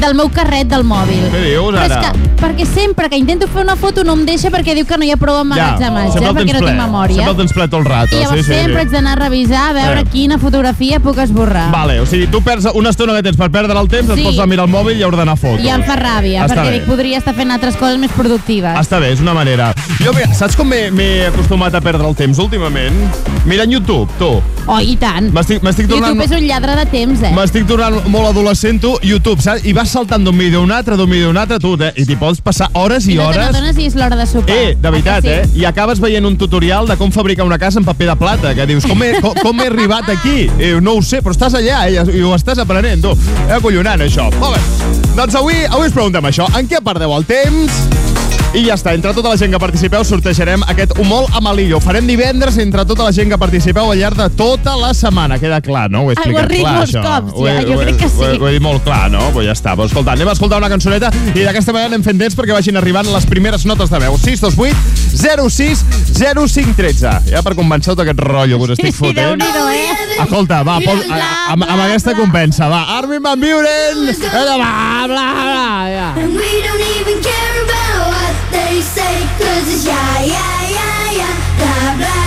del 0.00 0.14
meu 0.14 0.28
carret 0.30 0.68
del 0.68 0.84
mòbil. 0.84 1.22
Què 1.32 1.40
dius, 1.42 1.72
Però 1.74 1.84
és 1.84 1.92
ara? 1.92 2.12
que, 2.12 2.28
perquè 2.40 2.66
sempre 2.66 3.08
que 3.08 3.16
intento 3.16 3.46
fer 3.48 3.62
una 3.62 3.76
foto 3.76 4.04
no 4.04 4.12
em 4.14 4.24
deixa 4.26 4.50
perquè 4.50 4.74
diu 4.76 4.86
que 4.86 4.96
no 4.98 5.04
hi 5.04 5.10
ha 5.10 5.16
prou 5.16 5.40
emmagatzematge, 5.40 6.12
sempre 6.12 6.28
el 6.30 6.36
perquè 6.36 6.52
no 6.52 6.58
ple. 6.60 6.68
tinc 6.70 6.80
memòria. 6.80 7.16
Sempre 7.16 7.30
el 7.32 7.36
tens 7.38 7.52
ple 7.56 7.68
tot 7.68 7.80
el 7.80 7.84
rato. 7.86 8.16
I 8.16 8.20
llavors 8.20 8.40
sí, 8.40 8.52
sí, 8.52 8.52
sempre 8.60 8.80
haig 8.82 8.88
sí. 8.88 8.94
d'anar 8.94 9.12
a 9.16 9.20
revisar 9.24 9.70
a 9.70 9.72
veure 9.72 10.00
Eh. 10.00 10.04
quina 10.12 10.38
fotografia 10.38 11.00
puc 11.00 11.18
esborrar. 11.18 11.70
Vale, 11.72 12.00
o 12.00 12.06
sigui, 12.06 12.26
tu 12.28 12.42
perds 12.42 12.68
una 12.74 12.90
estona 12.90 13.14
que 13.14 13.22
tens 13.22 13.36
per 13.36 13.50
perdre 13.50 13.78
el 13.80 13.88
temps, 13.88 14.12
Sí. 14.14 14.20
et 14.20 14.26
pots 14.26 14.38
a 14.38 14.46
mirar 14.46 14.66
el 14.66 14.70
mòbil 14.72 14.98
i 14.98 15.02
a 15.02 15.08
ordenar 15.08 15.36
fotos. 15.36 15.64
I 15.64 15.68
em 15.68 15.82
fa 15.82 15.96
ràbia, 15.96 16.44
Està 16.46 16.54
perquè 16.54 16.68
bé. 16.70 16.72
dic, 16.80 16.84
podria 16.86 17.18
estar 17.18 17.34
fent 17.34 17.50
altres 17.50 17.76
coses 17.76 17.98
més 17.98 18.10
productives. 18.12 18.78
Està 18.78 19.00
bé, 19.00 19.12
és 19.12 19.20
una 19.20 19.34
manera. 19.34 19.74
Jo, 20.04 20.12
mira, 20.12 20.32
saps 20.34 20.54
com 20.56 20.68
m'he- 20.68 21.26
acostumat 21.26 21.74
a 21.74 21.80
perdre 21.80 22.06
el 22.06 22.14
temps 22.14 22.38
últimament? 22.38 22.94
Mirant 23.46 23.70
YouTube, 23.70 24.08
tu. 24.18 24.40
Oh, 24.68 24.80
i 24.80 24.96
tant. 24.96 25.30
M'estic 25.32 25.62
m'estic 25.62 25.86
tornant... 25.88 26.14
YouTube 26.16 26.24
és 26.24 26.40
un 26.42 26.46
lladre 26.48 26.74
de 26.76 26.86
temps, 26.86 27.22
eh? 27.22 27.30
M'estic 27.32 27.66
tornant 27.66 28.00
molt 28.08 28.26
adolescent, 28.28 28.80
tu, 28.80 28.98
YouTube, 29.02 29.40
saps? 29.40 29.55
I 29.64 29.72
vas 29.72 29.88
saltant 29.90 30.24
d'un 30.24 30.36
vídeo 30.38 30.60
a 30.60 30.62
un 30.64 30.72
altre, 30.72 30.96
d'un 30.96 31.08
vídeo 31.10 31.28
a 31.28 31.30
un 31.30 31.36
altre, 31.36 31.58
tu, 31.58 31.74
eh? 31.82 31.92
i 31.96 32.04
t'hi 32.06 32.16
pots 32.16 32.40
passar 32.40 32.68
hores 32.74 33.06
i, 33.08 33.12
I 33.12 33.16
no 33.20 33.26
hores. 33.28 33.38
n'adones 33.44 33.78
i 33.78 33.86
és 33.86 33.94
l'hora 33.98 34.16
de 34.16 34.26
sopar. 34.26 34.54
Eh, 34.56 34.74
de 34.80 34.90
veritat, 34.90 35.24
Ah, 35.24 35.28
eh? 35.40 35.44
sí? 35.52 35.60
I 35.60 35.64
acabes 35.68 36.00
veient 36.00 36.24
un 36.26 36.36
tutorial 36.36 36.86
de 36.88 36.96
com 36.96 37.12
fabricar 37.12 37.44
una 37.46 37.58
casa 37.58 37.78
en 37.78 37.84
paper 37.84 38.08
de 38.10 38.16
plata, 38.16 38.54
que 38.54 38.66
dius, 38.66 38.86
com 38.86 39.02
he, 39.02 39.14
com, 39.24 39.34
com 39.42 39.60
he 39.60 39.66
arribat 39.66 40.08
aquí? 40.10 40.48
Eh, 40.58 40.78
no 40.80 40.94
ho 40.98 41.02
sé, 41.02 41.22
però 41.22 41.32
estàs 41.36 41.54
allà 41.54 41.86
eh? 41.88 42.02
i 42.16 42.22
ho 42.22 42.34
estàs 42.36 42.58
aprenent, 42.58 43.02
tu. 43.02 43.12
És 43.46 43.54
acollonant, 43.58 44.00
això. 44.06 44.30
Molt 44.40 44.56
bé. 44.56 44.92
Doncs 45.16 45.34
avui, 45.34 45.62
avui 45.70 45.86
us 45.88 45.94
preguntem 45.96 46.24
això. 46.32 46.46
En 46.58 46.68
què 46.68 46.82
perdeu 46.84 47.14
el 47.16 47.24
temps? 47.24 48.05
I 48.56 48.62
ja 48.64 48.72
està, 48.78 48.94
entre 48.96 49.12
tota 49.12 49.28
la 49.28 49.36
gent 49.36 49.52
que 49.52 49.58
participeu 49.60 50.00
sortejarem 50.08 50.62
aquest 50.72 50.94
humol 50.98 51.26
amalillo. 51.36 51.76
Ho 51.76 51.80
farem 51.84 52.06
divendres 52.08 52.56
entre 52.62 52.86
tota 52.88 53.04
la 53.04 53.12
gent 53.12 53.28
que 53.28 53.36
participeu 53.38 53.90
al 53.92 53.98
llarg 54.00 54.16
de 54.16 54.30
tota 54.32 54.72
la 54.80 54.94
setmana. 54.96 55.36
Queda 55.38 55.58
clar, 55.60 55.90
no? 55.92 56.06
Ho 56.06 56.10
he 56.10 56.14
Ah, 56.16 56.22
ho 56.24 56.30
explicat 56.30 56.42
has 56.46 56.48
dit 56.48 56.60
clar, 56.62 56.86
això. 56.86 57.02
cops, 57.04 57.32
Ho 57.36 57.46
he- 57.46 57.52
ja, 57.52 57.62
jo 57.68 57.74
ho 57.76 57.82
he- 57.82 57.84
crec 57.84 57.98
que 58.00 58.08
sí. 58.08 58.16
Ho 58.16 58.24
he, 58.24 58.38
ho 58.38 58.48
he 58.48 58.52
dit 58.54 58.62
molt 58.64 58.82
clar, 58.82 59.10
no? 59.12 59.20
Pues 59.34 59.44
ja 59.46 59.52
està. 59.52 59.76
Pues 59.76 59.90
escolta, 59.90 60.12
anem 60.12 60.28
a 60.28 60.32
escoltar 60.32 60.56
una 60.58 60.70
cançoneta 60.72 61.10
i 61.34 61.40
d'aquesta 61.44 61.72
manera 61.76 61.88
anem 61.92 62.02
fent 62.02 62.18
temps 62.18 62.34
perquè 62.34 62.52
vagin 62.56 62.76
arribant 62.80 63.12
les 63.12 63.26
primeres 63.26 63.66
notes 63.66 63.90
de 63.92 63.98
veu. 63.98 64.16
628 64.16 65.50
06 65.50 65.84
0513. 66.16 67.12
Ja 67.28 67.42
per 67.42 67.54
convencer-te 67.54 68.02
aquest 68.06 68.20
rotllo 68.24 68.56
que 68.56 68.64
us 68.64 68.70
estic 68.78 68.86
Sí, 68.86 68.92
fotent. 68.92 69.36
Déu-n'hi-do, 69.36 69.68
eh? 69.68 70.22
Escolta, 70.24 70.62
va, 70.62 70.78
pos, 70.80 71.04
a, 71.10 71.52
amb, 71.52 71.62
amb 71.68 71.80
aquesta 71.90 72.14
compensa, 72.16 72.68
va. 72.72 72.84
Armin 72.96 73.20
Van 73.22 73.38
Buren! 73.38 74.06
Bla, 74.16 74.56
bla, 74.56 75.04
bla, 75.06 75.26
bla, 75.44 75.90
ja. 75.92 76.14
And 76.16 76.32
we 76.34 76.62
don't 76.64 76.80
even 76.80 77.20
care 77.20 77.60
about 77.64 77.75
they 78.56 78.80
say 78.80 79.14
Cause 79.38 79.68
it's 79.68 79.86
yeah, 79.86 80.24
yeah, 80.24 80.60
yeah, 80.76 81.18
yeah 81.18 81.34
Blah, 81.58 81.96
blah, 81.98 82.25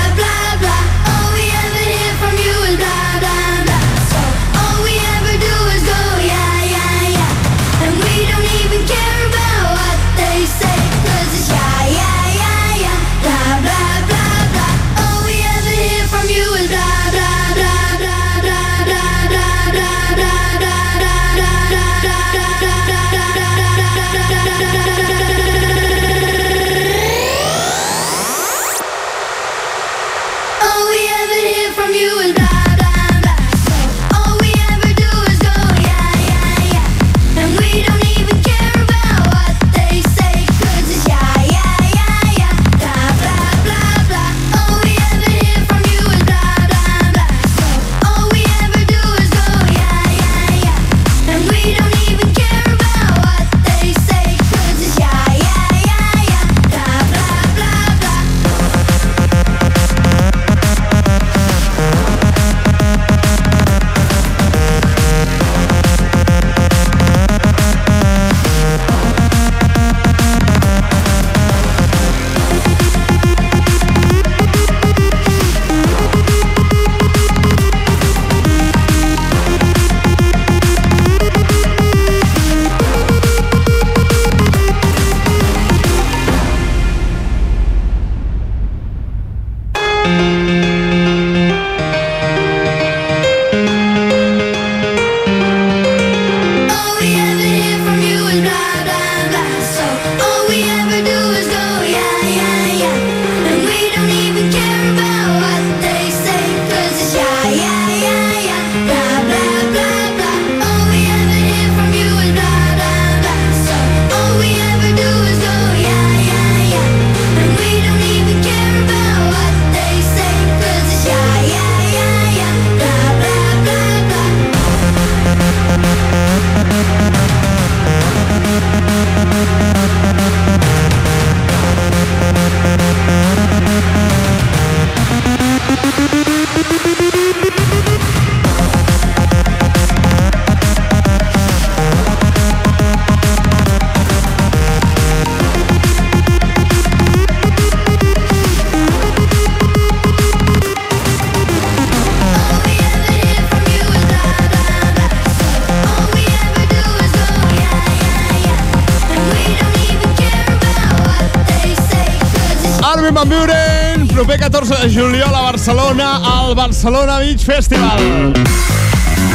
Barcelona 166.82 167.20
Beach 167.20 167.44
Festival. 167.44 168.00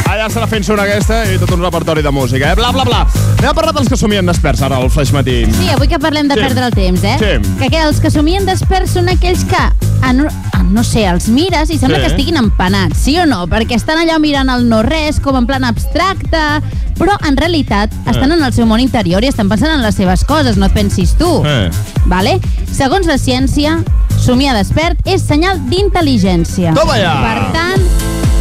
Allà 0.09 0.31
estarà 0.31 0.47
fent 0.49 0.65
una 0.73 0.87
aquesta 0.87 1.19
i 1.29 1.35
tot 1.37 1.51
un 1.53 1.61
repertori 1.61 2.01
de 2.01 2.09
música, 2.11 2.53
eh? 2.53 2.57
Bla, 2.57 2.71
bla, 2.73 2.87
bla. 2.89 3.03
Anem 3.37 3.51
a 3.51 3.53
parlar 3.53 3.75
dels 3.77 3.91
que 3.93 3.99
somien 4.01 4.25
desperts 4.25 4.63
ara 4.65 4.79
al 4.81 4.89
Flash 4.89 5.13
Matí. 5.13 5.43
Sí, 5.53 5.67
avui 5.69 5.91
que 5.91 5.99
parlem 6.01 6.25
de 6.31 6.39
Sí. 6.39 6.41
perdre 6.41 6.65
el 6.65 6.73
temps, 6.73 7.05
eh? 7.05 7.19
Sí. 7.21 7.51
Que, 7.59 7.69
que 7.69 7.83
els 7.83 8.01
que 8.01 8.11
somien 8.11 8.47
desperts 8.49 8.95
són 8.97 9.11
aquells 9.13 9.45
que, 9.45 9.61
en, 10.09 10.25
en, 10.25 10.73
no 10.73 10.85
sé, 10.89 11.05
els 11.05 11.29
mires 11.29 11.69
i 11.69 11.77
sembla 11.77 11.99
Sí. 11.99 12.07
que 12.07 12.11
estiguin 12.15 12.39
empanats, 12.41 12.97
sí 13.05 13.19
o 13.19 13.27
no? 13.27 13.47
Perquè 13.47 13.77
estan 13.77 13.99
allà 14.01 14.17
mirant 14.19 14.49
el 14.49 14.65
no-res, 14.67 15.21
com 15.21 15.37
en 15.37 15.45
plan 15.45 15.65
abstracte, 15.69 16.41
però 16.97 17.19
en 17.29 17.37
realitat 17.37 17.93
estan 18.07 18.33
en 18.33 18.43
el 18.43 18.55
seu 18.55 18.65
món 18.65 18.81
interior 18.81 19.23
i 19.23 19.29
estan 19.29 19.51
pensant 19.51 19.75
en 19.75 19.83
les 19.83 19.95
seves 19.97 20.25
coses, 20.25 20.57
no 20.57 20.65
et 20.65 20.73
pensis 20.73 21.13
tu. 21.19 21.43
Eh. 21.45 21.69
Vale? 22.07 22.41
Segons 22.73 23.05
la 23.07 23.19
ciència, 23.19 23.83
somiar 24.25 24.55
despert 24.57 25.05
és 25.05 25.21
senyal 25.21 25.59
d'intel·ligència. 25.69 26.73
Toma 26.79 26.97
ja! 26.97 27.13
Per 27.21 27.43
tant, 27.53 27.64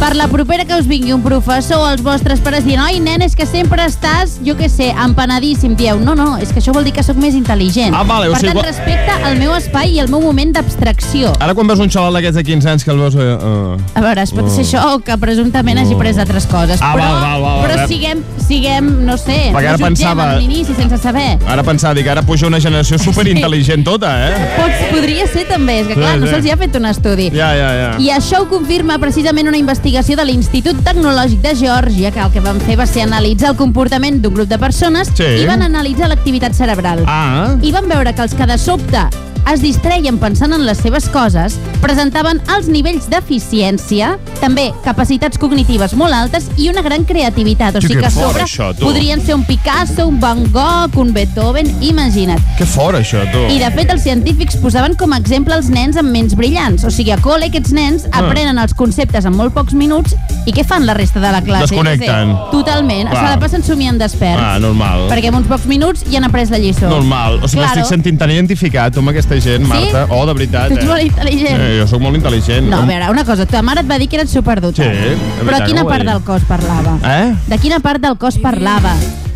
per 0.04 0.16
la 0.16 0.26
propera 0.28 0.66
que 0.66 0.74
us 0.76 0.84
vingui 0.86 1.14
un 1.14 1.22
professor 1.24 1.78
o 1.80 1.84
els 1.88 2.02
vostres 2.04 2.40
pares 2.44 2.66
dient 2.66 2.82
oi, 2.84 2.98
nen, 3.00 3.22
és 3.24 3.32
que 3.34 3.46
sempre 3.48 3.86
estàs, 3.88 4.34
jo 4.44 4.52
què 4.58 4.66
sé, 4.68 4.90
empanadíssim, 5.00 5.72
dieu, 5.78 5.96
no, 5.96 6.12
no, 6.18 6.34
és 6.44 6.50
que 6.52 6.60
això 6.60 6.74
vol 6.76 6.84
dir 6.84 6.92
que 6.92 7.00
sóc 7.02 7.16
més 7.16 7.32
intel·ligent. 7.38 7.94
Ah, 7.96 8.02
vale, 8.04 8.28
o 8.28 8.34
per 8.34 8.42
sigui, 8.42 8.50
tant, 8.52 8.58
quan- 8.60 8.68
respecta 8.68 9.30
el 9.30 9.38
meu 9.40 9.54
espai 9.56 9.94
i 9.96 10.02
el 10.02 10.10
meu 10.12 10.20
moment 10.20 10.52
d'abstracció. 10.52 11.30
Ara 11.40 11.54
quan 11.56 11.70
veus 11.72 11.80
un 11.80 11.88
xaval 11.88 12.18
d'aquests 12.18 12.36
de 12.36 12.44
15 12.50 12.68
anys 12.74 12.84
que 12.84 12.92
el 12.92 13.00
veus... 13.00 13.16
Uh, 13.16 13.78
A 13.96 14.02
veure, 14.04 14.26
es 14.28 14.34
pot 14.36 14.50
ser 14.52 14.66
això 14.66 14.82
o 14.92 14.98
que 15.06 15.16
presumptament 15.22 15.80
hagi 15.80 15.96
pres 15.96 16.20
altres 16.20 16.44
coses. 16.52 16.84
Ah, 16.84 16.92
però, 16.98 17.08
val, 17.08 17.24
val, 17.24 17.46
val, 17.46 17.64
però 17.64 17.80
val. 17.80 17.88
siguem, 17.88 18.20
siguem, 18.44 18.92
no 19.08 19.16
sé, 19.16 19.38
Perquè 19.56 19.70
no 19.70 19.74
ara 19.78 19.82
pensava- 19.86 20.28
a 20.34 20.36
l'inici 20.36 20.76
sense 20.76 21.00
saber. 21.00 21.38
ara 21.48 21.64
pensava, 21.64 21.94
dic, 21.96 22.12
ara 22.12 22.20
puja 22.28 22.46
una 22.52 22.60
generació 22.60 22.98
superintel·ligent 23.00 23.88
tota, 23.88 24.12
eh? 24.28 24.52
Pots, 24.60 24.84
podria 24.92 25.24
ser 25.32 25.48
també, 25.48 25.80
és 25.80 25.88
que 25.88 25.96
clar, 25.96 26.12
Sí, 26.18 26.20
no 26.20 26.26
sí. 26.28 26.34
se'ls 26.36 26.44
hi 26.44 26.50
ha 26.52 26.60
fet 26.60 26.76
un 26.76 26.84
estudi. 26.92 27.30
Ja, 27.32 27.54
ja, 27.56 27.72
ja. 27.80 27.90
I 27.98 28.12
això 28.20 28.44
ho 28.44 28.48
confirma 28.52 28.98
precisament 29.00 29.48
una 29.48 29.56
investigació 29.56 29.93
de 29.94 30.24
l'Institut 30.26 30.80
Tecnològic 30.82 31.38
de 31.40 31.52
Geòrgia, 31.54 32.10
que 32.10 32.18
el 32.18 32.32
que 32.34 32.40
van 32.42 32.58
fer 32.66 32.74
va 32.76 32.84
ser 32.84 33.04
analitzar 33.04 33.52
el 33.52 33.56
comportament 33.56 34.20
d'un 34.20 34.34
grup 34.34 34.48
de 34.48 34.58
persones 34.58 35.08
Sí. 35.14 35.22
i 35.22 35.46
van 35.46 35.62
analitzar 35.62 36.08
l'activitat 36.08 36.52
cerebral. 36.52 37.04
Ah, 37.06 37.54
I 37.62 37.70
van 37.70 37.86
veure 37.88 38.12
que 38.12 38.22
els 38.22 38.34
que 38.34 38.44
de 38.44 38.58
sobte 38.58 39.04
es 39.52 39.60
distreien 39.62 40.18
pensant 40.18 40.52
en 40.52 40.64
les 40.66 40.78
seves 40.78 41.08
coses, 41.12 41.58
presentaven 41.82 42.40
alts 42.48 42.68
nivells 42.68 43.08
d'eficiència, 43.10 44.14
també 44.40 44.70
capacitats 44.84 45.38
cognitives 45.38 45.94
molt 45.98 46.14
altes 46.16 46.46
i 46.56 46.68
una 46.70 46.82
gran 46.82 47.04
creativitat. 47.04 47.76
O 47.76 47.80
sigui 47.82 47.94
que 47.96 48.00
que 48.00 48.06
a 48.06 48.10
sobre 48.10 48.42
això, 48.44 48.70
tu. 48.76 48.84
podrien 48.86 49.20
ser 49.24 49.34
un 49.34 49.44
Picasso, 49.44 50.06
un 50.08 50.18
Van 50.20 50.44
Gogh, 50.52 50.96
un 50.98 51.12
Beethoven, 51.12 51.68
imagina't. 51.82 52.40
que 52.58 52.64
fort, 52.66 52.96
això, 52.98 53.22
tu. 53.32 53.38
I 53.52 53.58
de 53.58 53.70
fet 53.76 53.90
els 53.90 54.02
científics 54.02 54.56
posaven 54.56 54.94
com 54.96 55.12
a 55.12 55.18
exemple 55.18 55.54
els 55.54 55.68
nens 55.68 55.96
amb 55.96 56.10
ments 56.10 56.34
brillants. 56.34 56.84
O 56.84 56.90
sigui, 56.90 57.10
a 57.12 57.18
col·le 57.18 57.46
aquests 57.50 57.72
nens 57.72 58.06
Ah. 58.12 58.20
aprenen 58.24 58.58
els 58.58 58.74
conceptes 58.74 59.24
en 59.24 59.36
molt 59.36 59.52
pocs 59.54 59.74
minuts 59.74 60.14
i 60.46 60.52
què 60.52 60.64
fan 60.64 60.86
la 60.86 60.94
resta 60.94 61.20
de 61.20 61.30
la 61.32 61.42
classe? 61.42 61.68
Desconnecten. 61.74 62.34
Totalment. 62.50 63.08
Clar. 63.10 63.24
Se 63.24 63.30
la 63.34 63.38
passen 63.40 63.62
somiant 63.62 63.98
desperts. 63.98 64.42
Ah, 64.42 64.58
normal. 64.58 65.08
Perquè 65.10 65.26
en 65.28 65.34
uns 65.34 65.46
pocs 65.46 65.66
minuts 65.66 66.04
ja 66.10 66.18
han 66.18 66.24
après 66.24 66.50
la 66.50 66.58
lliçó. 66.58 66.88
Normal. 66.88 67.40
O 67.42 67.48
sigui, 67.48 67.62
Claro. 67.62 67.76
m'estic 67.80 67.94
sentint 67.94 68.18
tan 68.18 68.30
identificat 68.30 68.96
amb 68.96 69.08
aquesta 69.08 69.33
gent, 69.40 69.66
Marta. 69.66 70.06
Oh, 70.10 70.24
de 70.26 70.34
veritat, 70.34 70.68
Tu 70.68 70.78
ets 70.78 70.84
eh? 70.84 70.88
molt 70.88 71.02
intel·ligent. 71.02 71.58
Eh, 71.60 71.74
jo 71.80 71.88
sóc 71.90 72.00
molt 72.04 72.16
intel·ligent. 72.18 72.68
No, 72.70 72.82
a 72.82 72.86
veure, 72.86 73.10
una 73.10 73.24
cosa, 73.24 73.46
ta 73.46 73.62
mare 73.62 73.80
et 73.84 73.90
va 73.90 73.98
dir 73.98 74.08
que 74.08 74.20
eres 74.20 74.30
superdotat. 74.30 74.84
Sí, 74.84 75.18
Però 75.40 75.50
veritat 75.50 75.60
a 75.60 75.68
quina 75.72 75.84
va 75.84 75.90
part 75.96 76.08
del 76.12 76.24
cos 76.24 76.48
parlava? 76.48 76.96
Eh? 77.02 77.34
De 77.50 77.58
quina 77.62 77.80
part 77.84 78.02
del 78.02 78.18
cos 78.18 78.38
parlava? 78.42 78.94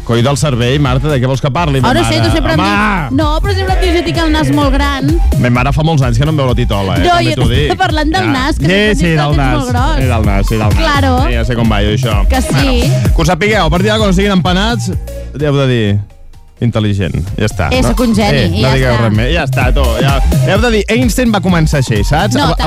Coi 0.08 0.22
del 0.24 0.38
cervell, 0.40 0.78
Marta, 0.80 1.10
de 1.12 1.18
què 1.20 1.28
vols 1.28 1.42
que 1.44 1.50
parli? 1.52 1.82
Oh, 1.82 1.84
ma 1.84 1.90
no 1.92 2.00
sé, 2.06 2.16
mare? 2.16 2.30
tu 2.30 2.36
sempre 2.38 2.54
em 2.54 2.60
Home! 2.64 2.70
dius... 2.72 3.16
No, 3.18 3.26
però 3.44 3.52
sempre 3.58 3.74
em 3.76 3.82
dius 3.82 3.96
que 3.98 4.04
tinc 4.06 4.20
el 4.22 4.32
nas 4.32 4.48
molt 4.56 4.72
gran. 4.72 5.10
Ma 5.42 5.50
mare 5.52 5.72
fa 5.76 5.84
molts 5.84 6.00
anys 6.06 6.16
que 6.16 6.24
no 6.24 6.32
em 6.32 6.40
veu 6.40 6.48
la 6.48 6.54
titola, 6.56 6.96
eh? 6.96 7.04
No, 7.04 7.18
jo 7.26 7.34
t'estava 7.44 7.76
parlant 7.82 8.14
del 8.14 8.30
nas, 8.32 8.56
que 8.56 8.70
sí, 8.94 9.00
sí, 9.02 9.10
del 9.18 9.36
nas. 9.36 9.58
molt 9.58 9.68
gros. 9.68 9.96
Sí, 9.98 10.06
del 10.08 10.24
nas, 10.30 10.46
sí, 10.48 10.56
del 10.56 10.64
nas. 10.64 10.78
Claro. 10.80 11.14
Sí, 11.26 11.34
ja 11.36 11.44
sé 11.44 11.58
com 11.60 11.68
va 11.68 11.82
jo, 11.84 11.92
això. 11.98 12.22
Que 12.32 12.40
sí. 12.40 12.54
Bueno, 12.56 13.10
que 13.12 13.20
ho 13.20 13.26
sapigueu, 13.34 13.66
a 13.66 13.70
partir 13.76 13.92
de 13.92 13.98
quan 14.00 14.14
estiguin 14.16 14.32
empanats, 14.38 14.88
heu 15.36 15.60
de 15.60 15.66
dir 15.74 15.84
intel·ligent. 16.60 17.14
Ja 17.38 17.46
està. 17.46 17.68
Eh, 17.72 17.82
no? 17.82 17.88
geni, 18.14 18.38
eh, 18.38 18.48
no 18.62 18.68
ja 18.68 18.74
digueu 18.74 18.92
està. 18.94 19.02
res 19.04 19.16
més. 19.16 19.32
Ja 19.34 19.44
està, 19.44 19.66
tu. 19.74 19.84
Ja. 20.02 20.14
Heu 20.52 20.60
de 20.60 20.70
dir, 20.70 20.84
Einstein 20.88 21.32
va 21.34 21.40
començar 21.40 21.78
així, 21.82 22.02
saps? 22.04 22.34
No, 22.34 22.48
tampoc- 22.54 22.58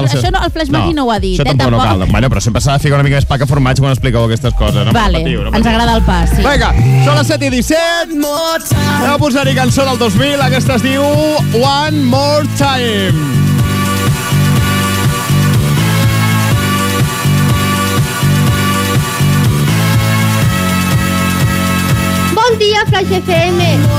del 0.00 0.08
seu- 0.08 0.20
això 0.22 0.32
no, 0.32 0.44
el 0.44 0.50
Flash 0.50 0.68
Maki 0.70 0.94
no 0.94 1.04
ho 1.04 1.10
ha 1.12 1.18
dit, 1.20 1.38
Això 1.38 1.42
eh, 1.42 1.50
tampoc, 1.50 1.70
no 1.70 1.78
tampoc. 1.78 1.98
cal. 2.04 2.10
Bueno, 2.12 2.30
però 2.30 2.40
sempre 2.40 2.60
s'ha 2.60 2.72
de 2.72 2.78
ficar 2.78 2.94
una 2.94 3.04
mica 3.04 3.16
més 3.16 3.26
pa 3.26 3.38
que 3.38 3.46
formatge 3.46 3.80
quan 3.80 3.92
expliqueu 3.92 4.24
aquestes 4.24 4.54
coses. 4.54 4.84
No 4.86 4.92
Vale, 4.92 5.20
patiu, 5.20 5.42
no 5.44 5.56
ens 5.56 5.66
agrada 5.66 5.96
el 5.96 6.02
pas, 6.02 6.30
sí. 6.30 6.36
Vinga, 6.42 6.72
són 7.04 7.16
les 7.18 7.26
7 7.26 7.46
i 7.46 7.50
17. 7.50 8.18
Anem 8.18 9.10
a 9.14 9.18
posar-hi 9.18 9.54
cançó 9.54 9.84
del 9.84 9.98
2000. 9.98 10.40
Aquesta 10.40 10.76
es 10.76 10.82
diu 10.82 11.02
One 11.02 12.04
More 12.04 12.46
Time. 12.56 13.43
Flash 22.86 23.06
FM. 23.06 23.93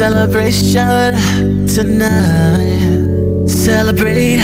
Celebration 0.00 1.66
tonight. 1.66 3.46
Celebrate. 3.46 4.40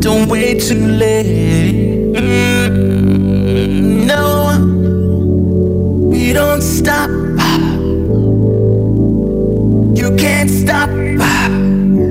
Don't 0.00 0.26
wait 0.28 0.60
too 0.60 0.84
late. 0.84 2.12
Mm, 2.16 4.04
no, 4.04 4.26
we 6.10 6.32
don't 6.32 6.60
stop. 6.60 7.08
You 10.00 10.08
can't 10.16 10.50
stop. 10.50 10.90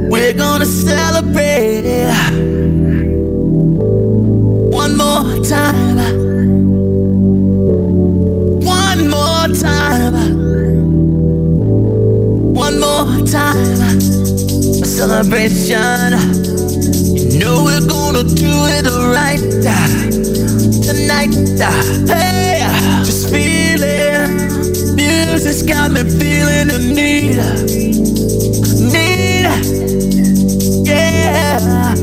We're 0.09 0.37
gonna 0.43 0.65
celebrate 0.65 1.44
celebration. 15.07 16.17
You 17.29 17.39
know 17.39 17.63
we're 17.63 17.85
gonna 17.85 18.23
do 18.23 18.53
it 18.75 18.85
right 19.13 19.41
tonight. 20.81 21.33
Hey, 22.09 22.65
just 23.05 23.29
feeling. 23.29 24.33
Music's 24.95 25.61
got 25.61 25.91
me 25.91 26.01
feeling 26.19 26.67
the 26.73 26.79
need. 26.97 27.37
Need. 28.93 29.45
Yeah. 30.87 31.93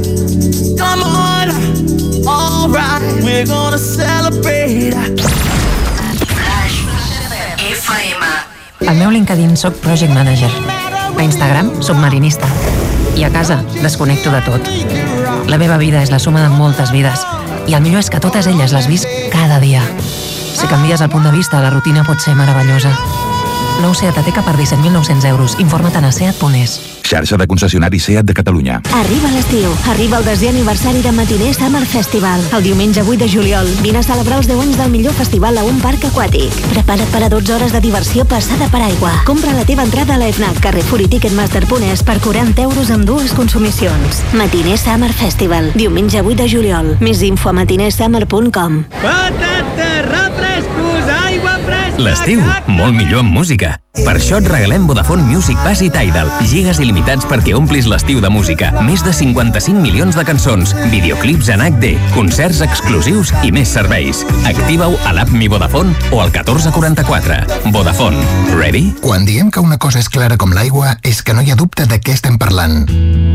Come 0.79 1.03
on. 1.03 1.49
Alright, 2.25 3.03
we're 3.25 3.47
gonna 3.47 3.79
celebrate. 3.79 4.95
Al 8.87 8.95
meu 8.95 9.11
LinkedIn 9.11 9.57
sóc 9.57 9.75
Project 9.81 10.13
Manager. 10.13 10.51
A 11.17 11.23
Instagram, 11.23 11.71
submarinista. 11.79 12.47
I 13.17 13.25
a 13.25 13.31
casa, 13.31 13.63
desconnecto 13.83 14.31
de 14.33 14.41
tot. 14.43 14.69
La 15.49 15.59
meva 15.59 15.77
vida 15.77 16.03
és 16.03 16.11
la 16.11 16.19
suma 16.19 16.43
de 16.43 16.53
moltes 16.53 16.93
vides. 16.93 17.27
I 17.69 17.77
el 17.77 17.83
millor 17.85 18.01
és 18.03 18.11
que 18.11 18.21
totes 18.21 18.49
elles 18.51 18.73
les 18.73 18.89
visc 18.89 19.09
cada 19.33 19.61
dia. 19.61 19.83
Si 20.03 20.67
canvies 20.67 21.01
el 21.01 21.11
punt 21.13 21.29
de 21.29 21.35
vista, 21.35 21.61
la 21.61 21.71
rutina 21.71 22.05
pot 22.09 22.21
ser 22.21 22.35
meravellosa. 22.39 22.97
Nou 23.83 23.95
Seat 23.95 24.17
Ateca 24.17 24.43
per 24.47 24.57
17.900 24.57 25.29
euros. 25.29 25.57
Informa't 25.59 26.05
a 26.05 26.13
seat.es. 26.13 26.81
Xarxa 27.03 27.37
de 27.37 27.47
concessionaris 27.47 28.05
SEAT 28.05 28.25
de 28.25 28.33
Catalunya. 28.33 28.81
Arriba 28.97 29.29
l'estiu. 29.35 29.69
Arriba 29.91 30.17
el 30.17 30.25
desè 30.25 30.49
aniversari 30.49 31.03
de 31.05 31.13
Matiner 31.13 31.53
Summer 31.53 31.85
Festival. 31.85 32.41
El 32.57 32.63
diumenge 32.65 33.03
8 33.03 33.19
de 33.21 33.29
juliol 33.29 33.69
vine 33.83 34.01
a 34.01 34.03
celebrar 34.07 34.39
els 34.41 34.49
10 34.49 34.63
anys 34.63 34.79
del 34.79 34.95
millor 34.95 35.13
festival 35.19 35.59
a 35.59 35.65
un 35.69 35.81
parc 35.83 36.07
aquàtic. 36.09 36.55
Prepara't 36.71 37.11
per 37.13 37.25
a 37.27 37.29
12 37.29 37.53
hores 37.57 37.75
de 37.75 37.83
diversió 37.85 38.25
passada 38.25 38.71
per 38.73 38.81
aigua. 38.87 39.13
Compra 39.29 39.53
la 39.53 39.67
teva 39.69 39.85
entrada 39.85 40.17
a 40.17 40.23
l'EFNAC, 40.23 40.63
Carrefour 40.65 41.05
i 41.05 41.11
Ticketmaster.es 41.13 42.07
per 42.07 42.17
40 42.23 42.65
euros 42.65 42.95
amb 42.95 43.05
dues 43.05 43.37
consumicions. 43.37 44.23
Matiner 44.33 44.79
Summer 44.79 45.13
Festival. 45.13 45.73
Diumenge 45.75 46.23
8 46.23 46.41
de 46.41 46.49
juliol. 46.49 46.95
Més 47.05 47.21
info 47.27 47.53
a 47.53 47.59
matinersummer.com. 47.61 48.85
Patata, 49.03 49.93
fresca... 50.39 50.92
L'estiu, 52.03 52.43
molt 52.67 52.97
millor 52.97 53.23
amb 53.23 53.31
música. 53.31 53.77
Per 53.93 54.15
això 54.17 54.39
et 54.41 54.47
regalem 54.49 54.87
Vodafone 54.89 55.23
Music 55.29 55.59
Pass 55.63 55.83
i 55.85 55.91
Tidal. 55.93 56.31
Gigas 56.49 56.81
il·limitats 56.81 57.27
perquè 57.29 57.53
omplis 57.55 57.87
l'estiu 57.87 58.23
de 58.25 58.31
música. 58.33 58.71
Més 58.87 59.05
de 59.05 59.13
55 59.15 59.79
milions 59.79 60.17
de 60.17 60.25
cançons, 60.27 60.73
videoclips 60.91 61.53
en 61.53 61.63
HD, 61.63 61.93
concerts 62.15 62.63
exclusius 62.65 63.31
i 63.45 63.53
més 63.55 63.71
serveis. 63.71 64.25
Activa-ho 64.49 64.97
a 65.07 65.13
l'app 65.15 65.31
Mi 65.37 65.47
Vodafone 65.53 65.93
o 66.11 66.23
al 66.25 66.33
1444. 66.33 67.71
Vodafone. 67.71 68.25
Ready? 68.57 68.95
Quan 69.05 69.29
diem 69.29 69.53
que 69.53 69.63
una 69.63 69.79
cosa 69.79 70.01
és 70.01 70.09
clara 70.09 70.41
com 70.41 70.57
l'aigua, 70.57 70.97
és 71.05 71.23
que 71.23 71.37
no 71.37 71.45
hi 71.45 71.53
ha 71.53 71.61
dubte 71.61 71.87
de 71.87 72.01
què 72.01 72.17
estem 72.17 72.41
parlant. 72.41 72.89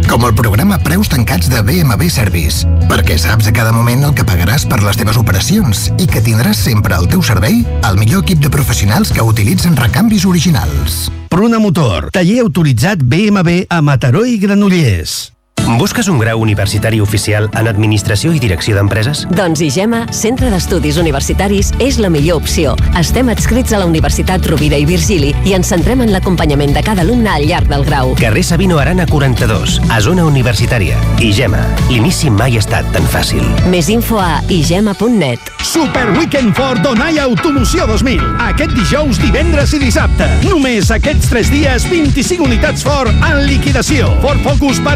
Com 0.10 0.25
el 0.25 0.34
programa 0.34 0.80
Preus 0.82 1.10
Tancats 1.12 1.51
de 1.51 1.62
BMB 1.62 2.10
Service, 2.10 2.65
perquè 2.89 3.17
saps 3.21 3.49
a 3.49 3.53
cada 3.53 3.73
moment 3.75 4.08
el 4.08 4.17
que 4.17 4.25
pagaràs 4.25 4.65
per 4.65 4.82
les 4.82 4.97
teves 4.97 5.19
operacions 5.19 5.88
i 5.99 6.08
que 6.10 6.23
tindràs 6.23 6.65
sempre 6.65 6.95
al 6.97 7.10
teu 7.12 7.21
servei 7.21 7.62
el 7.86 7.99
millor 7.99 8.23
equip 8.25 8.41
de 8.41 8.49
professionals 8.58 9.12
que 9.13 9.22
utilitzen 9.22 9.78
recanvis 9.78 10.26
originals. 10.26 11.12
Pruna 11.30 11.60
Motor, 11.62 12.10
taller 12.15 12.41
autoritzat 12.41 13.06
BMB 13.06 13.67
a 13.70 13.82
Mataró 13.86 14.26
i 14.26 14.39
Granollers. 14.41 15.37
Busques 15.75 16.08
un 16.08 16.17
grau 16.17 16.39
universitari 16.39 17.01
oficial 17.03 17.49
en 17.60 17.67
Administració 17.67 18.32
i 18.32 18.39
Direcció 18.39 18.77
d'Empreses? 18.77 19.25
Doncs 19.36 19.60
IGEMA, 19.65 20.06
Centre 20.15 20.47
d'Estudis 20.47 20.95
Universitaris, 21.01 21.73
és 21.84 21.97
la 21.99 22.08
millor 22.10 22.39
opció. 22.39 22.77
Estem 22.95 23.27
adscrits 23.34 23.75
a 23.75 23.82
la 23.82 23.89
Universitat 23.89 24.47
Rovira 24.47 24.80
i 24.80 24.86
Virgili 24.88 25.34
i 25.43 25.58
ens 25.58 25.67
centrem 25.73 26.06
en 26.06 26.13
l'acompanyament 26.13 26.71
de 26.71 26.84
cada 26.88 27.03
alumne 27.03 27.34
al 27.34 27.43
llarg 27.49 27.67
del 27.67 27.84
grau. 27.84 28.13
Carrer 28.21 28.45
Sabino 28.47 28.80
Arana 28.80 29.06
42, 29.12 29.82
a 29.91 29.99
zona 29.99 30.23
universitària. 30.23 30.95
IGEMA, 31.19 31.65
l'inici 31.91 32.32
mai 32.32 32.56
ha 32.56 32.63
estat 32.63 32.88
tan 32.95 33.03
fàcil. 33.12 33.43
Més 33.67 33.91
info 33.91 34.21
a 34.23 34.39
igema.net. 34.47 35.51
Super 35.67 36.06
Weekend 36.15 36.56
Ford 36.56 36.80
Donai 36.80 37.19
Automoció 37.19 37.86
2000. 37.91 38.23
Aquest 38.47 38.71
dijous, 38.71 39.19
divendres 39.19 39.75
i 39.75 39.82
dissabte. 39.84 40.30
Només 40.47 40.93
aquests 40.95 41.27
3 41.27 41.51
dies, 41.51 41.89
25 41.91 42.47
unitats 42.47 42.88
Ford 42.88 43.12
en 43.12 43.43
liquidació. 43.49 44.13
Ford 44.23 44.39
Focus 44.47 44.80
per 44.88 44.95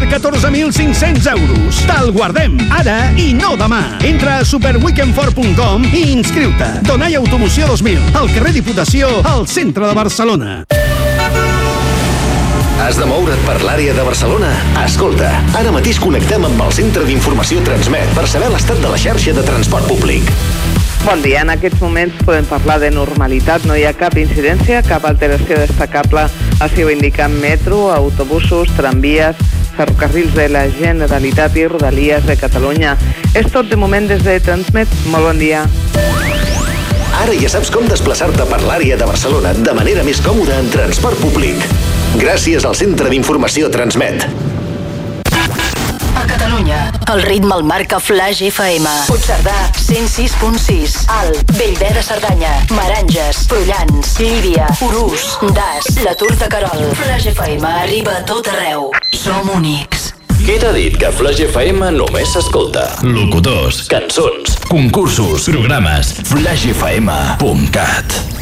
14.500 0.62 1.26
euros. 1.26 1.80
Te'l 1.88 2.12
guardem 2.14 2.54
ara 2.70 3.10
i 3.18 3.32
no 3.34 3.56
demà. 3.58 3.80
Entra 4.06 4.36
a 4.38 4.44
superweekendford.com 4.46 5.88
i 5.90 6.04
inscriu-te. 6.12 6.68
Donai 6.86 7.16
Automoció 7.18 7.66
2000, 7.66 8.12
al 8.14 8.30
carrer 8.30 8.52
Diputació, 8.54 9.10
al 9.26 9.48
centre 9.50 9.88
de 9.88 9.96
Barcelona. 9.98 10.52
Has 12.82 12.98
de 12.98 13.06
moure't 13.06 13.42
per 13.46 13.56
l'àrea 13.62 13.94
de 13.94 14.04
Barcelona? 14.06 14.52
Escolta, 14.84 15.32
ara 15.58 15.74
mateix 15.74 15.98
connectem 16.02 16.46
amb 16.46 16.62
el 16.64 16.72
Centre 16.74 17.04
d'Informació 17.06 17.62
Transmet 17.66 18.10
per 18.14 18.26
saber 18.30 18.50
l'estat 18.50 18.78
de 18.82 18.90
la 18.90 18.98
xarxa 18.98 19.34
de 19.34 19.44
transport 19.46 19.86
públic. 19.90 20.30
Bon 21.02 21.22
dia, 21.22 21.42
en 21.42 21.50
aquests 21.50 21.82
moments 21.82 22.18
podem 22.26 22.46
parlar 22.46 22.78
de 22.82 22.92
normalitat, 22.94 23.66
no 23.66 23.74
hi 23.74 23.82
ha 23.86 23.94
cap 23.98 24.14
incidència, 24.18 24.82
cap 24.86 25.06
alteració 25.06 25.58
destacable, 25.58 26.28
així 26.62 26.86
ho 26.86 26.90
indiquen 26.94 27.34
metro, 27.42 27.88
autobusos, 27.94 28.70
tramvies, 28.78 29.38
ferrocarrils 29.76 30.34
de 30.36 30.48
la 30.52 30.66
Generalitat 30.70 31.56
i 31.56 31.66
Rodalies 31.68 32.26
de 32.28 32.36
Catalunya. 32.40 32.96
És 33.34 33.50
tot 33.52 33.68
de 33.70 33.76
moment 33.76 34.08
des 34.08 34.22
de 34.24 34.38
Transmet. 34.44 34.88
Molt 35.12 35.30
bon 35.30 35.42
dia. 35.42 35.64
Ara 37.22 37.34
ja 37.38 37.50
saps 37.52 37.70
com 37.70 37.84
desplaçar-te 37.90 38.46
per 38.48 38.62
l'àrea 38.64 38.96
de 38.98 39.06
Barcelona 39.08 39.52
de 39.58 39.74
manera 39.76 40.04
més 40.06 40.22
còmoda 40.24 40.56
en 40.58 40.70
transport 40.72 41.20
públic. 41.20 41.60
Gràcies 42.20 42.64
al 42.68 42.78
Centre 42.78 43.12
d'Informació 43.12 43.70
Transmet. 43.72 44.26
Catalunya, 46.52 46.92
el 47.14 47.22
ritme 47.22 47.54
el 47.56 47.64
marca 47.64 47.98
Flash 47.98 48.42
FM. 48.42 48.86
Puigcerdà, 49.06 49.72
106.6. 49.72 51.06
Alt, 51.08 51.50
Bellver 51.56 51.94
de 51.94 52.02
Cerdanya, 52.02 52.66
Meranges, 52.68 53.46
Prullans, 53.48 54.18
Llíria, 54.20 54.66
Urús, 54.82 55.38
Das, 55.54 55.96
la 56.04 56.14
Tour 56.14 56.36
de 56.36 56.48
Carol. 56.48 56.94
Flash 56.94 57.28
FM 57.32 57.64
arriba 57.64 58.18
a 58.18 58.24
tot 58.28 58.52
arreu. 58.52 58.90
Som 59.16 59.48
únics. 59.56 60.12
Qui 60.42 60.58
t'ha 60.60 60.74
dit 60.76 60.92
que 60.92 61.08
Flash 61.08 61.40
FM 61.46 61.88
només 61.96 62.36
s'escolta? 62.36 62.84
Locutors, 63.00 63.86
cançons, 63.88 64.60
concursos, 64.68 65.48
programes. 65.48 66.12
FlashFM.cat 66.28 68.41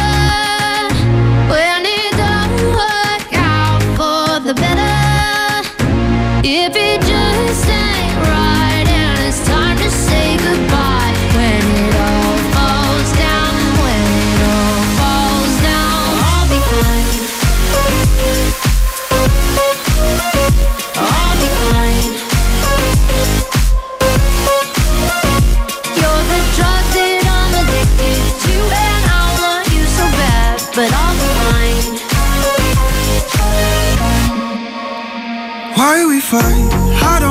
Fight, 36.31 36.71
I 37.03 37.19
don't 37.19 37.30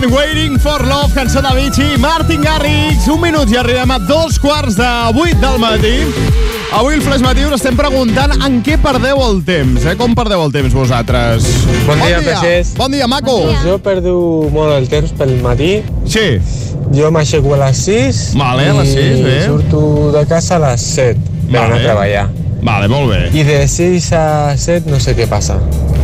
recuperant 0.00 0.12
Waiting 0.12 0.58
for 0.58 0.84
Love, 0.86 1.14
cançó 1.14 1.40
de 1.40 1.54
Vichy, 1.54 1.98
Martin 1.98 2.40
Garrix. 2.42 3.06
Un 3.08 3.20
minut 3.20 3.50
i 3.50 3.56
arribem 3.56 3.90
a 3.90 3.98
dos 3.98 4.38
quarts 4.38 4.76
de 4.76 4.88
vuit 5.14 5.36
del 5.40 5.58
matí. 5.58 6.04
Avui 6.72 6.94
el 6.94 7.02
Flash 7.02 7.22
Matí 7.22 7.44
us 7.46 7.54
estem 7.56 7.76
preguntant 7.78 8.32
en 8.44 8.58
què 8.64 8.76
perdeu 8.82 9.20
el 9.24 9.40
temps, 9.46 9.84
eh? 9.86 9.94
Com 9.96 10.14
perdeu 10.18 10.42
el 10.44 10.52
temps 10.52 10.74
vosaltres? 10.74 11.46
Bon 11.86 12.00
dia, 12.02 12.18
Peixers. 12.20 12.74
Bon 12.76 12.92
dia, 12.92 13.06
maco. 13.08 13.38
Doncs 13.46 13.64
jo 13.64 13.78
perdo 13.82 14.16
molt 14.52 14.74
el 14.76 14.88
temps 14.90 15.14
pel 15.16 15.36
matí. 15.44 15.78
Sí. 16.04 16.26
Jo 16.94 17.10
m'aixeco 17.14 17.54
a 17.56 17.62
les 17.64 17.80
6 17.86 18.20
Vale, 18.38 18.68
a 18.70 18.74
les 18.80 18.92
6, 18.92 19.22
bé. 19.24 19.38
i 19.40 19.46
surto 19.46 20.12
de 20.14 20.26
casa 20.26 20.56
a 20.56 20.62
les 20.68 20.84
7 20.94 21.16
per 21.16 21.60
Vale. 21.60 21.64
anar 21.64 21.78
a 21.78 21.84
treballar. 21.86 22.26
Vale, 22.66 22.88
molt 22.90 23.10
bé. 23.14 23.22
I 23.38 23.46
de 23.46 23.62
6 23.68 24.12
a 24.18 24.26
7 24.58 24.90
no 24.90 25.00
sé 25.00 25.16
què 25.16 25.28
passa, 25.30 25.58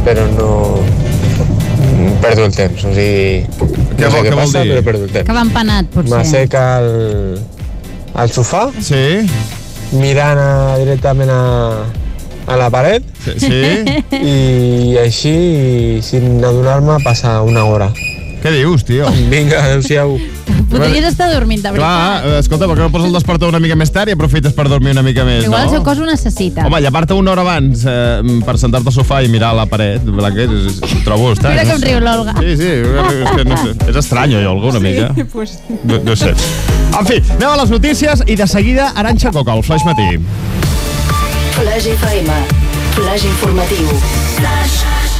però 0.06 0.26
no... 0.38 0.50
Perdo 2.22 2.46
el 2.46 2.54
temps, 2.54 2.84
o 2.86 2.94
sigui... 2.94 3.81
Què 4.02 4.10
no 4.10 4.10
sé 4.10 4.16
vol- 4.18 4.26
què 4.26 4.30
què 4.30 4.36
vol 4.36 4.44
passa, 4.44 4.62
dir? 4.66 4.72
però 4.74 4.84
perdo 4.90 5.04
el 5.08 5.10
temps. 5.16 5.26
Que 5.30 5.36
va 5.38 5.42
empanat, 5.46 5.90
potser. 5.94 6.12
M'assec 6.16 6.54
al, 6.60 6.88
al 8.24 8.30
sofà, 8.34 8.62
sí. 8.82 9.02
mirant 9.96 10.38
a, 10.42 10.52
directament 10.82 11.30
a, 11.30 11.40
a 12.48 12.56
la 12.58 12.68
paret 12.74 13.04
Sí, 13.22 13.34
sí. 13.38 13.60
i 14.18 14.96
així, 14.98 15.34
sin 16.02 16.42
adonar-me, 16.44 16.98
passa 17.04 17.38
una 17.46 17.64
hora. 17.70 17.90
Què 18.42 18.50
dius, 18.56 18.82
tio? 18.88 19.06
Vinga, 19.30 19.60
adéu-siau. 19.68 20.16
Podries 20.72 21.04
estar 21.04 21.28
dormint, 21.32 21.62
de 21.62 21.70
veritat. 21.74 22.22
Clar, 22.22 22.32
eh, 22.32 22.38
escolta, 22.40 22.68
per 22.70 22.76
què 22.78 22.82
no 22.86 22.90
poses 22.94 23.08
el 23.10 23.16
despertador 23.16 23.52
una 23.52 23.60
mica 23.62 23.76
més 23.78 23.92
tard 23.92 24.10
i 24.10 24.16
aprofites 24.16 24.54
per 24.56 24.66
dormir 24.70 24.94
una 24.96 25.04
mica 25.06 25.26
més, 25.28 25.44
Igual 25.44 25.66
el 25.66 25.72
seu 25.74 25.80
no? 25.80 25.84
cos 25.86 26.00
ho 26.00 26.08
necessita. 26.08 26.66
Home, 26.66 26.80
llevar-te 26.84 27.16
una 27.18 27.34
hora 27.34 27.44
abans 27.44 27.84
eh, 27.84 28.40
per 28.46 28.56
sentar-te 28.60 28.90
al 28.92 28.96
sofà 28.96 29.22
i 29.24 29.30
mirar 29.32 29.52
la 29.58 29.66
paret, 29.70 30.04
Blanquet, 30.04 30.50
és, 30.50 30.80
és, 30.80 30.96
ho 30.96 31.04
trobo 31.06 31.32
estrany. 31.36 31.56
Mira 31.58 31.66
no 31.68 31.76
com 31.76 31.84
sé. 31.84 31.90
riu 31.90 32.02
l'Olga. 32.02 32.36
Sí, 32.40 32.56
sí, 32.60 32.72
és, 32.72 33.30
que 33.36 33.46
no 33.48 33.60
sé, 33.62 33.76
és 33.92 34.00
estrany, 34.02 34.36
jo, 34.38 34.56
alguna 34.56 34.82
mica. 34.82 35.12
pues... 35.34 35.58
No, 35.84 36.00
no 36.02 36.16
sé. 36.16 36.34
En 36.92 37.08
fi, 37.08 37.20
anem 37.38 37.48
a 37.50 37.56
les 37.62 37.72
notícies 37.72 38.24
i 38.26 38.36
de 38.36 38.48
seguida 38.50 38.92
Aranxa 38.96 39.32
Coca, 39.32 39.56
el 39.56 39.64
Flash 39.66 39.86
Matí. 39.88 40.10
Flash 41.56 41.88
FM. 41.96 42.42
Flash 42.96 43.24
informatiu. 43.24 45.11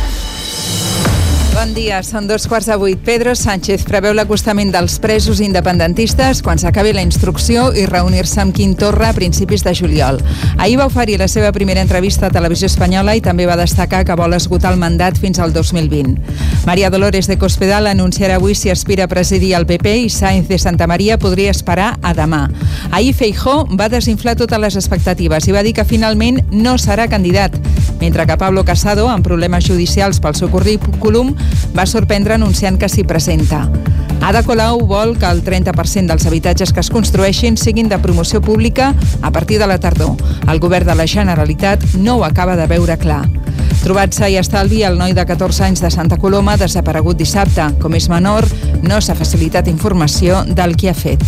Bon 1.63 1.77
dia, 1.77 2.01
són 2.03 2.25
dos 2.27 2.49
quarts 2.51 2.67
de 2.67 2.75
vuit. 2.75 2.99
Pedro 3.07 3.37
Sánchez 3.39 3.85
preveu 3.87 4.17
l'acostament 4.19 4.73
dels 4.75 4.97
presos 4.99 5.39
independentistes 5.39 6.41
quan 6.43 6.59
s'acabi 6.59 6.91
la 6.91 7.05
instrucció 7.07 7.69
i 7.79 7.85
reunir-se 7.87 8.41
amb 8.43 8.51
Quim 8.57 8.73
Torra 8.75 9.13
a 9.13 9.15
principis 9.15 9.63
de 9.63 9.71
juliol. 9.79 10.19
Ahir 10.59 10.81
va 10.81 10.89
oferir 10.91 11.21
la 11.21 11.29
seva 11.31 11.53
primera 11.55 11.85
entrevista 11.87 12.27
a 12.27 12.35
Televisió 12.35 12.67
Espanyola 12.67 13.15
i 13.15 13.23
també 13.23 13.47
va 13.47 13.55
destacar 13.61 14.03
que 14.03 14.17
vol 14.19 14.35
esgotar 14.35 14.73
el 14.75 14.81
mandat 14.81 15.21
fins 15.23 15.39
al 15.39 15.55
2020. 15.55 16.19
Maria 16.67 16.91
Dolores 16.91 17.31
de 17.31 17.39
Cospedal 17.39 17.87
anunciarà 17.87 18.41
avui 18.41 18.59
si 18.59 18.75
aspira 18.75 19.07
a 19.07 19.13
presidir 19.13 19.55
el 19.55 19.69
PP 19.71 19.95
i 20.03 20.11
Sainz 20.11 20.51
de 20.51 20.59
Santa 20.59 20.91
Maria 20.91 21.15
podria 21.15 21.55
esperar 21.55 21.93
a 22.03 22.11
demà. 22.19 22.49
Ahir 22.91 23.15
Feijó 23.15 23.69
va 23.71 23.87
desinflar 23.87 24.35
totes 24.35 24.59
les 24.59 24.81
expectatives 24.83 25.47
i 25.47 25.55
va 25.55 25.63
dir 25.63 25.77
que 25.79 25.87
finalment 25.87 26.43
no 26.51 26.75
serà 26.75 27.07
candidat, 27.07 27.55
mentre 28.01 28.27
que 28.27 28.37
Pablo 28.37 28.65
Casado, 28.67 29.07
amb 29.09 29.23
problemes 29.23 29.71
judicials 29.71 30.19
pel 30.19 30.35
seu 30.35 30.51
currículum, 30.51 31.37
va 31.77 31.87
sorprendre 31.87 32.35
anunciant 32.35 32.79
que 32.79 32.89
s'hi 32.89 33.05
presenta. 33.05 33.69
Ada 34.23 34.45
Colau 34.47 34.85
vol 34.87 35.17
que 35.19 35.27
el 35.27 35.43
30% 35.43 36.07
dels 36.07 36.27
habitatges 36.31 36.73
que 36.73 36.81
es 36.81 36.91
construeixin 36.95 37.57
siguin 37.59 37.89
de 37.91 37.99
promoció 37.99 38.41
pública 38.41 38.93
a 39.21 39.33
partir 39.33 39.59
de 39.59 39.67
la 39.67 39.81
tardor. 39.83 40.15
El 40.47 40.61
govern 40.61 40.87
de 40.87 40.95
la 40.95 41.07
Generalitat 41.07 41.83
no 41.95 42.17
ho 42.17 42.25
acaba 42.25 42.57
de 42.57 42.69
veure 42.71 42.97
clar. 42.99 43.25
Trobat-se 43.83 44.29
i 44.31 44.37
estalvi 44.39 44.85
el 44.87 44.95
noi 44.95 45.11
de 45.11 45.25
14 45.27 45.65
anys 45.67 45.83
de 45.83 45.91
Santa 45.91 46.21
Coloma 46.23 46.55
desaparegut 46.57 47.19
dissabte. 47.19 47.67
Com 47.83 47.99
és 47.99 48.07
menor, 48.13 48.47
no 48.87 49.01
s'ha 49.03 49.19
facilitat 49.19 49.67
informació 49.67 50.45
del 50.47 50.77
que 50.79 50.93
ha 50.93 50.95
fet. 50.95 51.27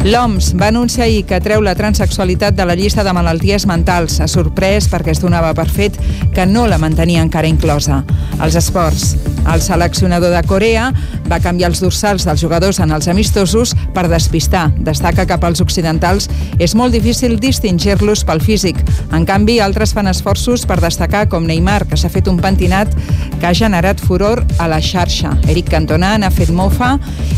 L'OMS 0.00 0.54
va 0.56 0.68
anunciar 0.68 1.04
ahir 1.04 1.26
que 1.28 1.42
treu 1.44 1.60
la 1.60 1.74
transexualitat 1.76 2.54
de 2.56 2.64
la 2.64 2.74
llista 2.74 3.04
de 3.04 3.12
malalties 3.12 3.66
mentals. 3.68 4.16
Ha 4.24 4.28
sorprès 4.32 4.86
perquè 4.88 5.12
es 5.12 5.20
donava 5.20 5.52
per 5.52 5.66
fet 5.68 5.98
que 6.32 6.46
no 6.48 6.64
la 6.66 6.78
mantenia 6.80 7.20
encara 7.20 7.50
inclosa. 7.50 8.00
Els 8.40 8.56
esports. 8.56 9.18
El 9.50 9.60
seleccionador 9.60 10.32
de 10.32 10.40
Corea 10.48 10.86
va 11.28 11.40
canviar 11.40 11.70
els 11.70 11.80
dorsals 11.82 12.24
dels 12.24 12.40
jugadors 12.40 12.78
en 12.80 12.92
els 12.96 13.08
amistosos 13.12 13.74
per 13.92 14.06
despistar. 14.08 14.70
Destaca 14.80 15.26
que 15.28 15.38
pels 15.40 15.60
occidentals 15.60 16.30
és 16.58 16.74
molt 16.76 16.96
difícil 16.96 17.36
distingir-los 17.40 18.24
pel 18.24 18.40
físic. 18.40 18.80
En 19.12 19.26
canvi, 19.28 19.58
altres 19.60 19.92
fan 19.96 20.08
esforços 20.08 20.64
per 20.68 20.80
destacar 20.80 21.26
com 21.28 21.44
Neymar, 21.44 21.84
que 21.88 22.00
s'ha 22.00 22.12
fet 22.12 22.28
un 22.28 22.40
pentinat 22.40 22.92
que 23.40 23.48
ha 23.48 23.54
generat 23.56 24.00
furor 24.00 24.44
a 24.58 24.68
la 24.68 24.80
xarxa. 24.80 25.36
Eric 25.48 25.68
Cantona 25.72 26.16
n'ha 26.20 26.32
fet 26.32 26.52
mofa 26.52 26.94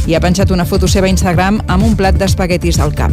i 0.07 0.15
ha 0.15 0.23
penjat 0.23 0.51
una 0.55 0.67
foto 0.67 0.91
seva 0.91 1.11
a 1.11 1.15
Instagram 1.15 1.63
amb 1.67 1.91
un 1.91 1.99
plat 1.99 2.19
d'espaguetis 2.19 2.52
al 2.53 2.93
cap. 2.93 3.11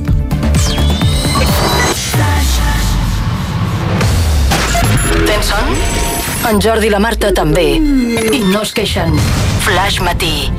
Tens 5.26 5.46
son? 5.46 5.70
En 6.50 6.60
Jordi 6.60 6.90
i 6.90 6.92
la 6.92 7.00
Marta 7.00 7.32
també. 7.32 7.78
I 7.80 8.42
no 8.52 8.66
es 8.66 8.74
queixen. 8.76 9.16
Flash 9.64 10.02
Matí. 10.04 10.52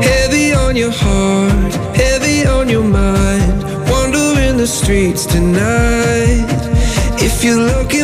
Heavy 0.00 0.54
on 0.54 0.76
your 0.76 0.90
heart, 0.90 1.74
heavy 1.94 2.46
on 2.46 2.70
your 2.70 2.84
mind. 2.84 3.27
Wandering 4.88 5.12
the 5.12 5.18
streets 5.18 5.26
tonight. 5.26 7.22
If 7.22 7.44
you're 7.44 7.56
looking 7.56 7.97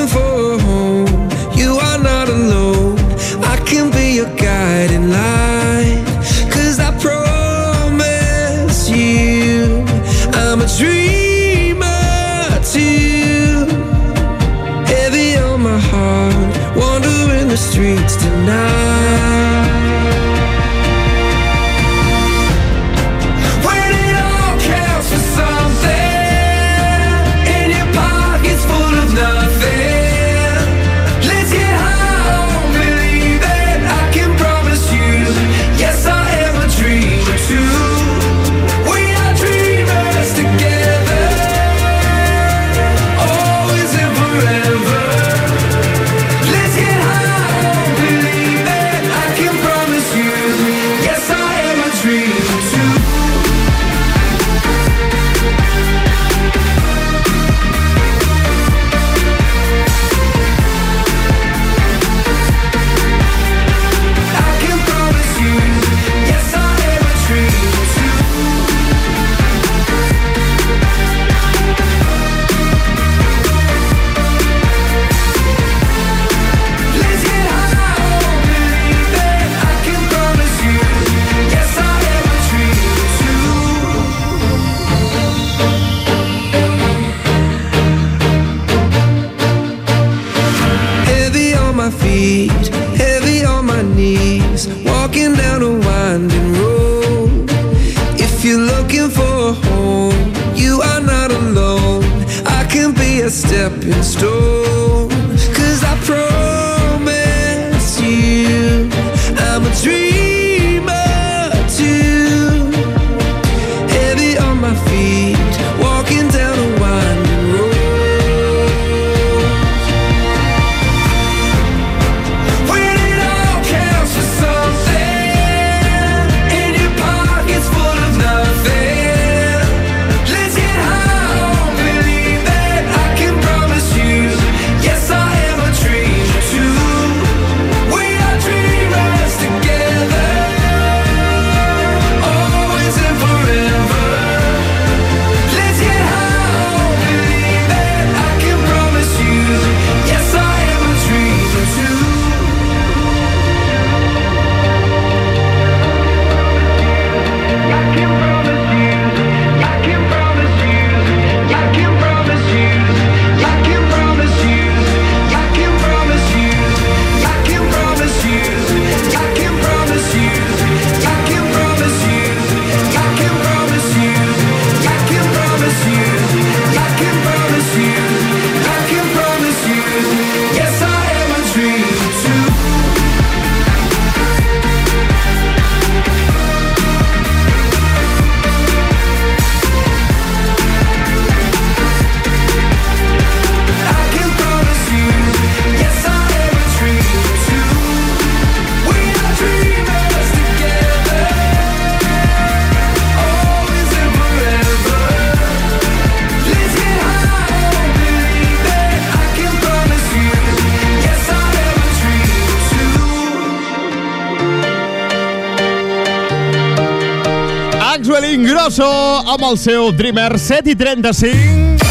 amb 219.44 219.52
el 219.52 219.58
seu 219.60 219.90
Dreamer 219.92 220.38
7 220.40 220.70
i 220.72 220.74
35. 220.78 221.88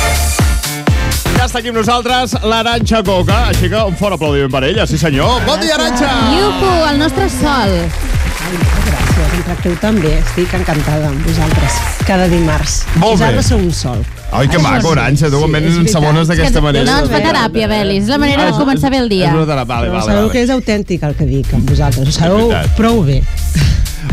Ja 1.36 1.45
està 1.45 1.60
aquí 1.60 1.70
amb 1.70 1.78
nosaltres 1.78 2.34
l'Aranxa 2.41 3.04
Coca, 3.06 3.43
així 3.51 3.70
que 3.70 3.82
un 3.89 3.97
fort 3.99 4.16
aplaudiment 4.16 4.49
per 4.54 4.64
ella, 4.66 4.88
sí 4.89 4.97
senyor. 4.97 5.43
Bon 5.45 5.62
dia, 5.62 5.76
Aranxa! 5.76 6.10
Iuhu, 6.34 6.72
el 6.89 6.97
nostre 7.01 7.28
sol. 7.30 7.76
Gràcies, 8.88 9.36
em 9.38 9.43
tracteu 9.45 9.76
tan 9.84 9.99
bé. 10.01 10.16
Estic 10.24 10.56
encantada 10.58 11.12
amb 11.12 11.28
vosaltres. 11.28 11.78
Cada 12.08 12.26
dimarts. 12.32 12.80
Molt 12.95 13.20
bé. 13.20 13.28
vosaltres 13.28 13.51
sou 13.51 13.62
un 13.62 13.70
sol. 13.84 14.01
Ai, 14.32 14.47
que 14.49 14.58
maco, 14.64 14.95
Aranxa, 14.95 15.30
tu 15.30 15.43
quan 15.43 15.54
vens 15.60 15.78
ensabones 15.84 16.32
d'aquesta 16.32 16.64
manera. 16.64 16.89
No, 16.89 17.04
ens 17.04 17.14
fa 17.14 17.22
teràpia, 17.22 17.70
Belis. 17.70 18.08
És 18.08 18.10
la 18.16 18.22
manera 18.24 18.49
de 18.49 18.58
començar 18.58 18.89
bé 18.89 19.04
el 19.04 19.14
dia. 19.14 19.30
És 19.30 19.38
una 19.38 19.45
teràpia, 19.45 19.76
vale, 19.76 19.93
vale, 19.93 20.08
sabeu 20.10 20.26
vale. 20.26 20.34
que 20.34 20.47
és 20.47 20.58
autèntic 20.58 21.06
el 21.06 21.16
que 21.22 21.30
dic 21.30 21.54
amb 21.54 21.70
vosaltres. 21.70 22.10
Ho 22.10 22.18
sabeu 22.18 22.54
prou 22.80 23.04
bé. 23.06 23.22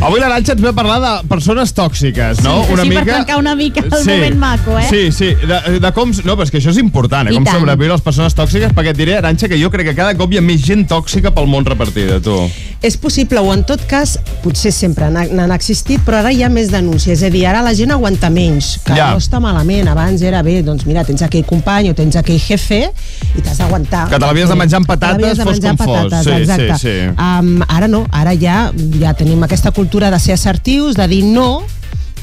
Avui 0.01 0.21
l'Aranxa 0.23 0.55
ens 0.55 0.63
ve 0.63 0.71
a 0.71 0.73
parlar 0.77 0.99
de 1.03 1.29
persones 1.29 1.73
tòxiques, 1.77 2.41
no? 2.45 2.63
Sí, 2.65 2.77
sí, 2.83 2.91
per 2.95 3.05
tancar 3.07 3.39
una 3.41 3.55
mica 3.59 3.83
el 3.83 3.91
moment 3.91 4.37
maco, 4.39 4.79
eh? 4.79 4.87
Sí, 4.89 5.11
sí, 5.13 5.35
de, 5.35 5.79
de 5.83 5.91
com... 5.93 6.13
No, 6.25 6.37
però 6.39 6.47
és 6.47 6.53
que 6.55 6.61
això 6.61 6.71
és 6.73 6.79
important, 6.81 7.29
eh? 7.29 7.35
I 7.35 7.37
Com 7.41 7.45
tant. 7.49 7.59
sobreviure 7.59 7.93
les 7.97 8.05
persones 8.07 8.37
tòxiques, 8.39 8.73
perquè 8.77 8.95
et 8.95 9.01
diré, 9.01 9.17
Aranxa, 9.19 9.49
que 9.51 9.59
jo 9.61 9.69
crec 9.73 9.91
que 9.91 9.97
cada 9.99 10.15
cop 10.17 10.33
hi 10.33 10.39
ha 10.41 10.45
més 10.45 10.63
gent 10.65 10.87
tòxica 10.89 11.33
pel 11.37 11.49
món 11.51 11.67
repartida, 11.69 12.21
tu. 12.25 12.37
És 12.81 12.97
possible, 12.97 13.43
o 13.45 13.53
en 13.53 13.65
tot 13.69 13.83
cas, 13.91 14.15
potser 14.45 14.73
sempre 14.73 15.11
n'ha- 15.13 15.27
n'han 15.29 15.53
existit, 15.53 16.01
però 16.07 16.23
ara 16.23 16.33
hi 16.33 16.43
ha 16.47 16.49
més 16.49 16.71
denúncies. 16.73 17.19
És 17.21 17.27
a 17.29 17.31
dir, 17.35 17.45
ara 17.51 17.61
la 17.67 17.75
gent 17.77 17.91
aguanta 17.93 18.31
menys, 18.33 18.79
que 18.87 18.95
Ja. 18.97 19.11
no 19.13 19.19
està 19.21 19.41
malament. 19.43 19.89
Abans 19.91 20.23
era 20.23 20.41
bé, 20.43 20.63
doncs 20.63 20.87
mira, 20.87 21.05
tens 21.05 21.21
aquell 21.27 21.45
company 21.45 21.91
o 21.91 21.95
tens 21.95 22.17
aquell 22.17 22.39
jefe 22.41 22.87
i 23.37 23.43
t'has 23.43 23.59
d'aguantar. 23.59 24.07
Que 24.09 24.17
te 24.19 24.25
l'havies 24.25 24.49
de 24.49 24.57
menjar 24.57 24.79
amb 24.81 24.87
patates, 24.89 25.37
de 25.37 25.45
fos 25.45 25.61
com 25.61 25.77
fos. 25.77 26.25
Sí, 26.25 26.31
exacte. 26.31 26.79
sí, 26.79 26.89
sí. 26.89 26.97
Um, 27.19 27.61
ara 27.69 27.87
no, 27.89 28.07
ara 28.11 28.33
ja, 28.35 28.71
ja 28.99 29.13
tenim 29.15 29.43
aquesta 29.45 29.73
cultura 29.81 30.11
de 30.11 30.19
ser 30.21 30.35
assertius, 30.35 30.95
de 30.95 31.09
dir 31.09 31.25
no, 31.25 31.63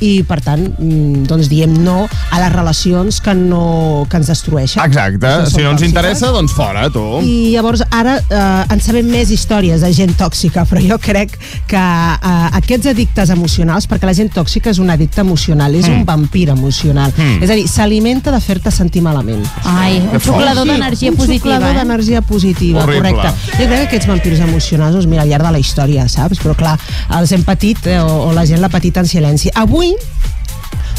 i 0.02 0.24
per 0.28 0.39
tant 0.45 0.64
mm, 0.78 1.24
doncs 1.30 1.50
diem 1.50 1.74
no 1.84 2.06
a 2.32 2.39
les 2.41 2.52
relacions 2.54 3.20
que, 3.24 3.34
no, 3.38 4.06
que 4.10 4.18
ens 4.20 4.28
destrueixen 4.32 4.84
Exacte, 4.84 5.32
si 5.50 5.62
no 5.64 5.72
ens 5.72 5.82
tòxiques. 5.82 5.88
interessa, 5.89 6.32
doncs 6.36 6.54
fora, 6.54 6.88
tu. 6.93 7.04
i 7.24 7.52
llavors 7.56 7.84
ara 7.91 8.18
eh, 8.20 8.74
en 8.74 8.82
sabem 8.84 9.08
més 9.10 9.32
històries 9.34 9.82
de 9.82 9.91
gent 9.93 10.14
tòxica, 10.20 10.66
però 10.70 10.82
jo 10.84 10.98
crec 11.02 11.38
que 11.68 11.78
eh, 11.78 12.48
aquests 12.60 12.91
addictes 12.93 13.30
emocionals, 13.34 13.88
perquè 13.89 14.06
la 14.10 14.14
gent 14.18 14.32
tòxica 14.36 14.72
és 14.74 14.80
un 14.84 14.89
addicte 14.93 15.22
emocional, 15.22 15.74
és 15.76 15.88
Mm. 15.88 16.00
un 16.02 16.06
vampir 16.06 16.50
emocional. 16.50 17.14
Mm. 17.16 17.43
És 17.43 17.50
a 17.50 17.56
dir, 17.56 17.68
s'alimenta 17.70 18.32
de 18.32 18.39
fer-te 18.43 18.72
sentir 18.72 19.02
malament. 19.02 19.45
Ai, 19.64 20.02
un 20.02 20.20
xuclador 20.20 20.66
d'energia 20.68 21.12
un 21.12 21.16
positiva, 21.16 21.56
xuclador 21.56 21.76
eh? 21.76 21.78
d'energia 21.80 22.22
positiva, 22.22 22.84
Horrible. 22.84 23.14
correcte. 23.14 23.54
Jo 23.58 23.66
crec 23.68 23.78
que 23.80 23.86
aquests 23.88 24.08
vampirs 24.08 24.39
emocionals, 24.43 24.93
doncs 24.98 25.08
mira, 25.08 25.22
al 25.24 25.30
llarg 25.30 25.45
de 25.48 25.52
la 25.56 25.60
història, 25.60 26.08
saps? 26.12 26.39
Però 26.43 26.56
clar, 26.60 26.78
els 27.20 27.32
hem 27.32 27.43
patit, 27.48 27.88
eh, 27.88 28.00
o, 28.02 28.28
o 28.28 28.34
la 28.36 28.45
gent 28.45 28.60
l'ha 28.60 28.70
patit 28.70 28.98
en 28.98 29.08
silenci. 29.08 29.50
Avui 29.56 29.87
Bye. 29.88 30.37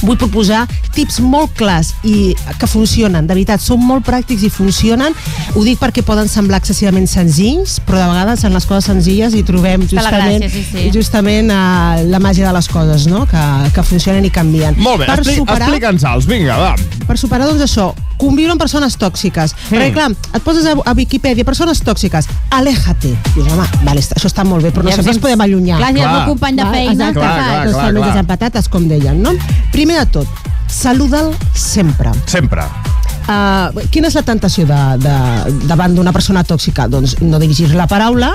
Vull 0.03 0.19
proposar 0.21 0.65
tips 0.95 1.21
molt 1.25 1.55
clars 1.59 1.93
i 2.07 2.35
que 2.59 2.69
funcionen, 2.71 3.27
de 3.27 3.35
veritat, 3.35 3.63
són 3.63 3.83
molt 3.85 4.07
pràctics 4.07 4.45
i 4.47 4.51
funcionen. 4.53 5.15
Ho 5.55 5.65
dic 5.67 5.79
perquè 5.81 6.05
poden 6.07 6.29
semblar 6.31 6.61
excessivament 6.63 7.09
senzills, 7.11 7.79
però 7.87 8.01
de 8.03 8.09
vegades 8.13 8.45
en 8.45 8.57
les 8.57 8.67
coses 8.69 8.89
senzilles 8.91 9.35
hi 9.35 9.45
trobem 9.47 9.87
justament, 9.89 10.43
gràcia, 10.43 10.51
sí, 10.53 10.65
sí. 10.71 10.89
justament 10.95 11.53
uh, 11.53 12.03
la 12.09 12.21
màgia 12.23 12.47
de 12.49 12.55
les 12.57 12.69
coses, 12.73 13.07
no? 13.11 13.25
que, 13.31 13.45
que 13.75 13.87
funcionen 13.87 14.27
i 14.27 14.33
canvien. 14.35 14.77
Molt 14.79 15.03
bé, 15.05 15.11
per 15.11 15.21
expli 15.21 15.39
superar, 15.41 15.69
explica'ns-els, 15.69 16.29
vinga, 16.29 16.59
va. 16.61 16.75
per 17.09 17.19
superar, 17.21 17.49
doncs 17.51 17.65
això, 17.67 17.91
conviure 18.19 18.53
amb 18.53 18.61
persones 18.61 18.97
tòxiques. 18.99 19.55
Mm. 19.55 19.77
Perquè, 19.77 19.93
clar, 19.95 20.09
et 20.35 20.45
poses 20.45 20.67
a, 20.67 20.75
a 20.75 20.95
Wikipedia, 20.99 21.47
persones 21.47 21.81
tòxiques, 21.87 22.27
aléjate. 22.55 23.15
Dius, 23.35 23.47
home, 23.47 23.67
vale, 23.87 24.03
això 24.03 24.29
està 24.29 24.45
molt 24.45 24.67
bé, 24.67 24.73
però 24.75 24.85
no 24.85 24.91
Ja 24.91 24.99
sempre 24.99 25.15
ens- 25.15 25.23
podem 25.23 25.45
allunyar. 25.47 25.79
Clar, 25.79 25.93
si 25.95 26.03
el 26.03 26.11
teu 26.11 26.33
company 26.33 26.59
de 26.59 26.67
feina, 26.73 27.13
què 27.15 27.23
fas? 27.23 27.65
Doncs 27.69 27.79
te'l 27.79 28.01
menges 28.01 28.21
amb 28.23 28.33
patates, 28.35 28.69
com 28.73 28.89
deien, 28.91 29.23
no? 29.23 29.35
Primer 29.89 30.05
de 30.05 30.11
tot, 30.13 30.29
saluda'l 30.69 31.33
sempre. 31.57 32.13
Sempre. 32.27 32.98
Uh, 33.29 33.85
quina 33.93 34.09
és 34.09 34.15
la 34.17 34.23
tentació 34.25 34.65
de, 34.65 34.77
de, 35.05 35.15
davant 35.69 35.93
d'una 35.95 36.13
persona 36.17 36.41
tòxica? 36.49 36.87
Doncs 36.89 37.19
no 37.21 37.39
dirigir 37.39 37.69
la 37.77 37.85
paraula 37.87 38.31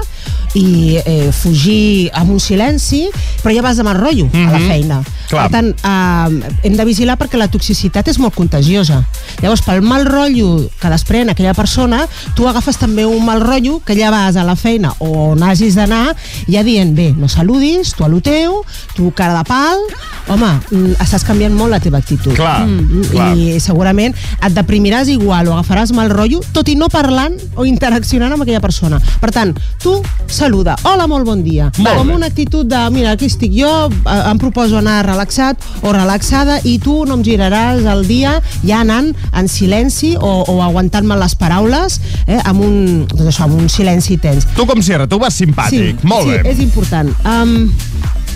i 0.53 0.99
eh, 1.01 1.31
fugir 1.33 2.11
amb 2.13 2.29
un 2.35 2.39
silenci, 2.39 3.07
però 3.41 3.55
ja 3.55 3.63
vas 3.65 3.79
amb 3.81 3.89
el 3.89 3.97
rotllo 3.97 4.27
a 4.29 4.51
la 4.51 4.59
Mhm. 4.59 4.67
feina. 4.69 4.99
Clar. 5.29 5.47
Per 5.49 5.51
tant, 5.51 5.69
uh, 5.81 6.51
hem 6.61 6.75
de 6.77 6.85
vigilar 6.85 7.17
perquè 7.17 7.39
la 7.41 7.47
toxicitat 7.49 8.07
és 8.11 8.19
molt 8.19 8.35
contagiosa. 8.35 8.99
Llavors, 9.41 9.63
pel 9.65 9.81
mal 9.81 10.05
rotllo 10.05 10.69
que 10.79 10.89
desprèn 10.93 11.31
aquella 11.31 11.55
persona, 11.57 12.03
tu 12.35 12.45
agafes 12.47 12.77
també 12.77 13.05
un 13.05 13.25
mal 13.25 13.41
rotllo 13.41 13.79
que 13.83 13.95
ja 13.97 14.11
vas 14.11 14.35
a 14.35 14.43
la 14.43 14.55
feina 14.55 14.93
o 14.99 15.31
on 15.31 15.41
hagis 15.41 15.73
d'anar 15.73 16.15
ja 16.47 16.61
dient, 16.61 16.93
bé, 16.93 17.15
no 17.17 17.27
saludis, 17.27 17.95
tu 17.97 18.03
a 18.05 18.07
lo 18.07 18.21
teu, 18.21 18.61
tu 18.95 19.09
cara 19.15 19.39
de 19.39 19.43
pal, 19.49 19.79
home, 20.27 20.51
mm, 20.69 21.01
estàs 21.01 21.23
canviant 21.25 21.55
molt 21.57 21.71
la 21.71 21.79
teva 21.79 21.97
actitud. 21.97 22.35
Clar, 22.35 22.67
Mm, 22.67 23.09
clar. 23.09 23.35
I 23.35 23.59
segurament 23.59 24.13
et 24.13 24.53
deprimiràs 24.83 25.07
igual 25.07 25.47
o 25.47 25.53
agafaràs 25.55 25.93
mal 25.95 26.09
rotllo, 26.11 26.41
tot 26.51 26.67
i 26.67 26.73
no 26.75 26.89
parlant 26.91 27.37
o 27.55 27.63
interaccionant 27.63 28.33
amb 28.35 28.43
aquella 28.43 28.59
persona. 28.59 28.97
Per 29.21 29.29
tant, 29.31 29.53
tu 29.79 29.93
saluda, 30.27 30.75
hola, 30.83 31.05
molt 31.07 31.23
bon 31.23 31.43
dia. 31.43 31.69
Molt 31.77 32.01
amb 32.01 32.11
una 32.11 32.27
actitud 32.27 32.67
de, 32.67 32.81
mira, 32.91 33.13
aquí 33.15 33.29
estic 33.31 33.53
jo, 33.55 33.71
eh, 33.87 34.17
em 34.27 34.41
proposo 34.41 34.81
anar 34.81 35.05
relaxat 35.07 35.63
o 35.83 35.93
relaxada 35.95 36.59
i 36.67 36.75
tu 36.83 37.05
no 37.07 37.15
em 37.15 37.23
giraràs 37.23 37.87
el 37.93 38.03
dia 38.09 38.35
ja 38.65 38.81
anant 38.81 39.13
en 39.31 39.47
silenci 39.47 40.17
o, 40.19 40.33
o 40.51 40.59
aguantant-me 40.65 41.15
les 41.21 41.37
paraules 41.39 41.99
eh, 42.27 42.41
amb, 42.43 42.59
un, 42.67 42.77
doncs 43.07 43.31
això, 43.31 43.47
amb 43.47 43.61
un 43.61 43.71
silenci 43.71 44.19
tens. 44.19 44.49
Tu 44.57 44.67
com 44.67 44.83
si 44.83 44.99
res, 44.99 45.07
tu 45.07 45.21
vas 45.21 45.39
simpàtic. 45.39 46.03
Sí, 46.03 46.11
Molt 46.11 46.27
sí, 46.27 46.35
bé. 46.35 46.43
és 46.51 46.59
important. 46.59 47.15
Um, 47.23 47.71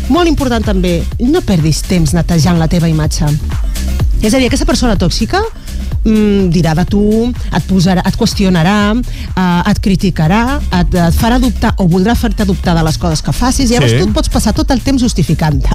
molt 0.07 0.31
important 0.31 0.63
també, 0.63 1.01
no 1.27 1.43
perdis 1.43 1.83
temps 1.83 2.15
netejant 2.15 2.55
la 2.55 2.71
teva 2.71 2.87
imatge. 2.87 3.27
És 4.23 4.33
a 4.33 4.39
dir, 4.39 4.47
aquesta 4.47 4.65
persona 4.65 4.95
tòxica 4.97 5.43
mm, 6.07 6.49
dirà 6.55 6.73
de 6.77 6.85
tu, 6.89 7.03
et, 7.27 7.63
posarà, 7.67 8.03
et 8.07 8.17
qüestionarà, 8.17 8.77
eh, 8.95 9.71
et 9.71 9.81
criticarà, 9.83 10.59
et, 10.79 10.95
et 10.95 11.19
farà 11.19 11.39
dubtar 11.43 11.73
o 11.77 11.87
voldrà 11.91 12.15
fer-te 12.15 12.45
dubtar 12.47 12.75
de 12.77 12.83
les 12.87 12.97
coses 12.97 13.21
que 13.21 13.33
facis 13.35 13.69
i 13.69 13.75
llavors 13.75 13.91
Sí. 13.91 13.99
tu 14.01 14.07
et 14.07 14.13
pots 14.13 14.29
passar 14.29 14.53
tot 14.53 14.71
el 14.71 14.81
temps 14.81 15.01
justificant-te. 15.01 15.69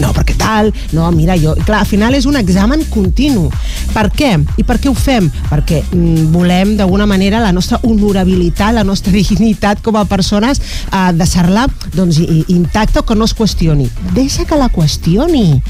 No, 0.00 0.12
perquè 0.16 0.36
tal, 0.38 0.72
no, 0.92 1.10
mira, 1.12 1.36
jo... 1.40 1.54
Clar, 1.66 1.80
al 1.80 1.88
final 1.88 2.14
és 2.14 2.26
un 2.28 2.36
examen 2.36 2.82
continu. 2.92 3.48
Per 3.94 4.06
què? 4.14 4.34
I 4.60 4.64
per 4.66 4.78
què 4.80 4.90
ho 4.90 4.94
fem? 4.94 5.28
Perquè 5.50 5.82
mm, 5.90 6.28
volem, 6.34 6.76
d'alguna 6.78 7.06
manera, 7.08 7.40
la 7.42 7.52
nostra 7.52 7.80
honorabilitat, 7.82 8.74
la 8.76 8.84
nostra 8.84 9.12
dignitat 9.20 9.82
com 9.82 9.96
a 9.96 10.04
persones, 10.08 10.60
eh, 10.90 11.12
deixar-la 11.16 11.66
doncs, 11.94 12.20
intacta 12.52 13.00
o 13.00 13.06
que 13.06 13.16
no 13.16 13.24
es 13.24 13.34
qüestioni. 13.36 13.88
Deixa 14.14 14.44
que 14.44 14.58
la 14.58 14.68
qüestioni. 14.72 15.60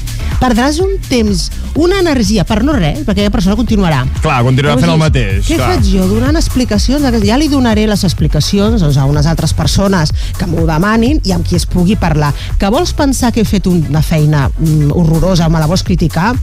Perdràs 0.41 0.81
un 0.83 0.97
temps, 1.09 1.47
una 1.75 1.99
energia, 2.03 2.45
per 2.45 2.61
no 2.63 2.75
res, 2.77 2.99
perquè 3.05 3.17
aquella 3.23 3.33
persona 3.33 3.57
continuarà. 3.57 3.96
Clar, 4.21 4.41
continuarà 4.45 4.77
fent 4.79 4.91
el 4.93 4.99
mateix. 5.01 5.45
Què 5.47 5.55
clar. 5.57 5.69
faig 5.75 5.89
jo? 5.91 6.07
Donant 6.09 6.35
explicacions? 6.39 7.03
Ja 7.25 7.37
li 7.37 7.47
donaré 7.51 7.87
les 7.87 8.03
explicacions 8.07 8.81
doncs, 8.81 8.97
a 8.97 9.05
unes 9.05 9.25
altres 9.25 9.53
persones 9.53 10.11
que 10.37 10.47
m'ho 10.49 10.65
demanin 10.67 11.21
i 11.23 11.31
amb 11.35 11.45
qui 11.47 11.55
es 11.55 11.65
pugui 11.65 11.95
parlar. 11.95 12.33
Que 12.59 12.69
vols 12.73 12.93
pensar 12.93 13.31
que 13.33 13.41
he 13.41 13.45
fet 13.47 13.67
una 13.67 14.01
feina 14.01 14.49
mm, 14.49 14.91
horrorosa, 14.91 15.49
me 15.49 15.59
la 15.59 15.67
vols 15.69 15.83
criticar? 15.83 16.33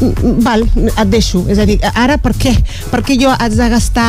Mm, 0.00 0.40
Val, 0.42 0.64
et 0.90 1.08
deixo. 1.08 1.44
És 1.48 1.58
a 1.62 1.66
dir, 1.68 1.78
ara 1.94 2.16
per 2.18 2.32
què? 2.34 2.50
Per 2.90 3.00
què 3.06 3.14
jo 3.20 3.30
haig 3.30 3.54
de 3.54 3.68
gastar 3.70 4.08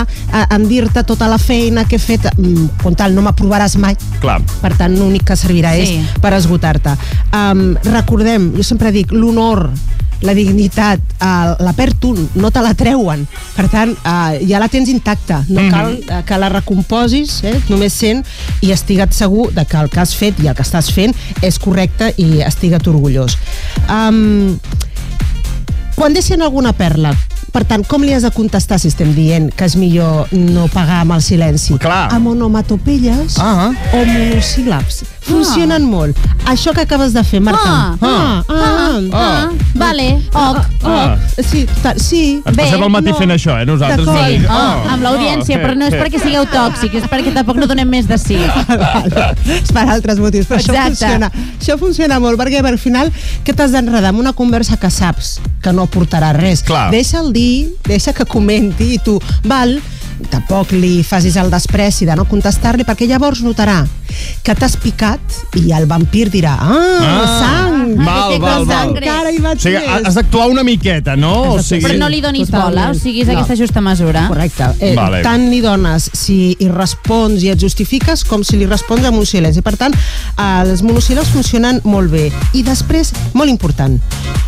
en 0.49 0.67
dir-te 0.67 1.03
tota 1.05 1.27
la 1.29 1.37
feina 1.37 1.83
que 1.85 1.99
he 1.99 2.01
fet? 2.01 2.25
Mm, 2.37 2.69
com 2.81 2.95
tal, 2.97 3.13
no 3.13 3.21
m'aprovaràs 3.21 3.77
mai. 3.77 3.93
Clar. 4.23 4.39
Per 4.63 4.73
tant, 4.79 4.95
l'únic 4.97 5.27
que 5.29 5.37
servirà 5.37 5.75
Sí. 5.75 5.99
és 5.99 6.17
per 6.21 6.33
esgotar-te. 6.33 6.95
Um, 7.35 7.75
recordem, 7.83 8.51
jo 8.57 8.63
sempre 8.63 8.91
dic, 8.91 9.11
l'honor, 9.13 9.69
la 10.21 10.33
dignitat, 10.33 10.99
uh, 11.21 11.55
la 11.63 11.73
perd 11.75 11.97
tu, 11.99 12.13
no 12.35 12.49
te 12.51 12.61
la 12.61 12.73
treuen. 12.73 13.27
Per 13.55 13.67
tant, 13.69 13.91
uh, 13.91 14.37
ja 14.47 14.59
la 14.59 14.67
tens 14.69 14.89
intacta. 14.89 15.43
No 15.49 15.61
Mhm. 15.61 15.69
cal 15.71 15.99
uh, 16.19 16.23
que 16.25 16.37
la 16.37 16.49
recomposis, 16.49 17.43
eh? 17.43 17.61
només 17.69 17.93
sent 17.93 18.25
i 18.61 18.71
estigue't 18.71 19.11
segur 19.13 19.51
de 19.53 19.65
que 19.65 19.77
el 19.77 19.89
que 19.89 19.99
has 19.99 20.15
fet 20.15 20.39
i 20.39 20.47
el 20.47 20.55
que 20.55 20.63
estàs 20.63 20.89
fent 20.91 21.13
és 21.41 21.59
correcte 21.59 22.13
i 22.17 22.41
estigue't 22.41 22.87
orgullós. 22.87 23.37
Um, 23.89 24.57
quan 25.95 26.13
deixen 26.13 26.41
alguna 26.41 26.73
perla, 26.73 27.13
per 27.53 27.63
tant, 27.63 27.85
com 27.87 28.01
li 28.03 28.11
has 28.11 28.23
de 28.23 28.31
contestar 28.31 28.79
si 28.79 28.89
estem 28.91 29.13
dient 29.15 29.53
que 29.55 29.63
és 29.63 29.75
millor 29.79 30.27
no 30.35 30.67
pagar 30.67 31.01
amb 31.05 31.13
el 31.15 31.21
silenci? 31.21 31.77
Clar. 31.79 32.09
Amb 32.13 32.27
onomatopelles 32.27 33.37
Ah. 33.39 33.71
o 33.93 34.03
monosíl·labs. 34.05 35.03
Funcionen 35.25 35.85
molt. 35.89 36.17
Això 36.45 36.73
que 36.75 36.81
acabes 36.85 37.13
de 37.15 37.23
fer, 37.25 37.39
Marta. 37.41 37.61
Ah. 37.65 37.95
ah, 38.01 38.43
ah, 38.47 38.99
Ah, 39.11 39.49
vale, 39.75 40.21
ok. 40.31 40.57
Ah. 40.83 41.17
Sí, 41.41 41.65
ta- 41.81 41.95
sí. 41.97 42.41
Ens 42.45 42.57
passem 42.57 42.83
el 42.83 42.91
matí 42.93 43.09
no. 43.09 43.17
fent 43.17 43.33
això, 43.33 43.55
eh, 43.59 43.65
nosaltres. 43.65 44.05
Sí, 44.05 44.37
dic, 44.37 44.45
oh, 44.49 44.89
amb 44.93 45.03
l'audiència, 45.03 45.57
oh, 45.57 45.63
però 45.63 45.75
no 45.75 45.87
és 45.89 45.95
perquè 45.97 46.21
sigueu 46.21 46.45
tòxics, 46.51 47.01
és 47.01 47.09
perquè 47.11 47.33
tampoc 47.35 47.57
no 47.59 47.67
donem 47.67 47.89
més 47.89 48.07
de 48.07 48.17
sí. 48.21 48.37
és 49.57 49.73
per 49.73 49.87
altres 49.89 50.21
motius, 50.21 50.47
però 50.47 50.59
això 50.61 50.71
Exacte. 50.75 50.93
funciona. 50.93 51.31
Això 51.59 51.77
funciona 51.81 52.19
molt, 52.23 52.39
perquè 52.39 52.61
per 52.65 52.77
final 52.81 53.11
què 53.43 53.55
t'has 53.55 53.73
d'enredar 53.75 54.13
amb 54.13 54.21
una 54.23 54.33
conversa 54.37 54.77
que 54.77 54.91
saps 54.93 55.39
que 55.61 55.73
no 55.73 55.87
portarà 55.91 56.31
res? 56.37 56.63
Clar. 56.63 56.87
Deixa'l 56.93 57.31
dir, 57.35 57.73
deixa 57.89 58.13
que 58.13 58.25
comenti 58.29 58.93
i 58.95 59.01
tu, 59.03 59.17
val, 59.49 59.79
tampoc 60.31 60.71
li 60.71 61.03
facis 61.03 61.35
el 61.37 61.49
despreci 61.51 62.05
de 62.07 62.15
no 62.15 62.25
contestar-li 62.29 62.85
perquè 62.87 63.07
llavors 63.09 63.41
notarà 63.43 63.81
que 64.45 64.53
t'has 64.55 64.77
picat 64.79 65.19
i 65.59 65.73
el 65.75 65.87
vampir 65.89 66.29
dirà 66.31 66.53
ah, 66.61 67.25
sang, 67.39 67.95
Val, 67.99 68.37
val, 68.39 68.63
val. 68.65 68.93
encara 68.95 69.31
hi 69.33 69.41
vaig 69.43 69.57
O 69.59 69.63
sigui, 69.65 69.81
has 70.07 70.15
d'actuar 70.15 70.47
una 70.51 70.63
miqueta, 70.63 71.15
no? 71.19 71.33
O 71.55 71.61
sigui... 71.63 71.83
Però 71.85 71.97
no 71.99 72.07
li 72.09 72.21
donis 72.23 72.47
Totalment. 72.47 72.75
bola, 72.77 72.85
o 72.91 72.97
sigui, 72.99 73.21
és 73.25 73.27
No. 73.27 73.33
aquesta 73.35 73.57
justa 73.59 73.81
mesura. 73.83 74.27
Correcte. 74.29 74.69
Eh, 74.79 74.93
Vale. 74.95 75.21
Tant 75.25 75.49
li 75.51 75.59
dones 75.61 76.07
si 76.13 76.55
hi 76.59 76.67
respons 76.71 77.43
i 77.43 77.49
et 77.51 77.59
justifiques 77.59 78.23
com 78.23 78.43
si 78.47 78.55
li 78.57 78.65
respons 78.69 79.03
amb 79.05 79.19
un 79.19 79.25
silenci. 79.27 79.61
Per 79.65 79.75
tant, 79.77 79.93
eh, 79.93 80.61
els 80.63 80.81
monosíl·labs 80.85 81.33
funcionen 81.35 81.81
molt 81.83 82.11
bé. 82.13 82.29
I 82.53 82.63
després, 82.63 83.11
molt 83.33 83.49
important, 83.51 83.99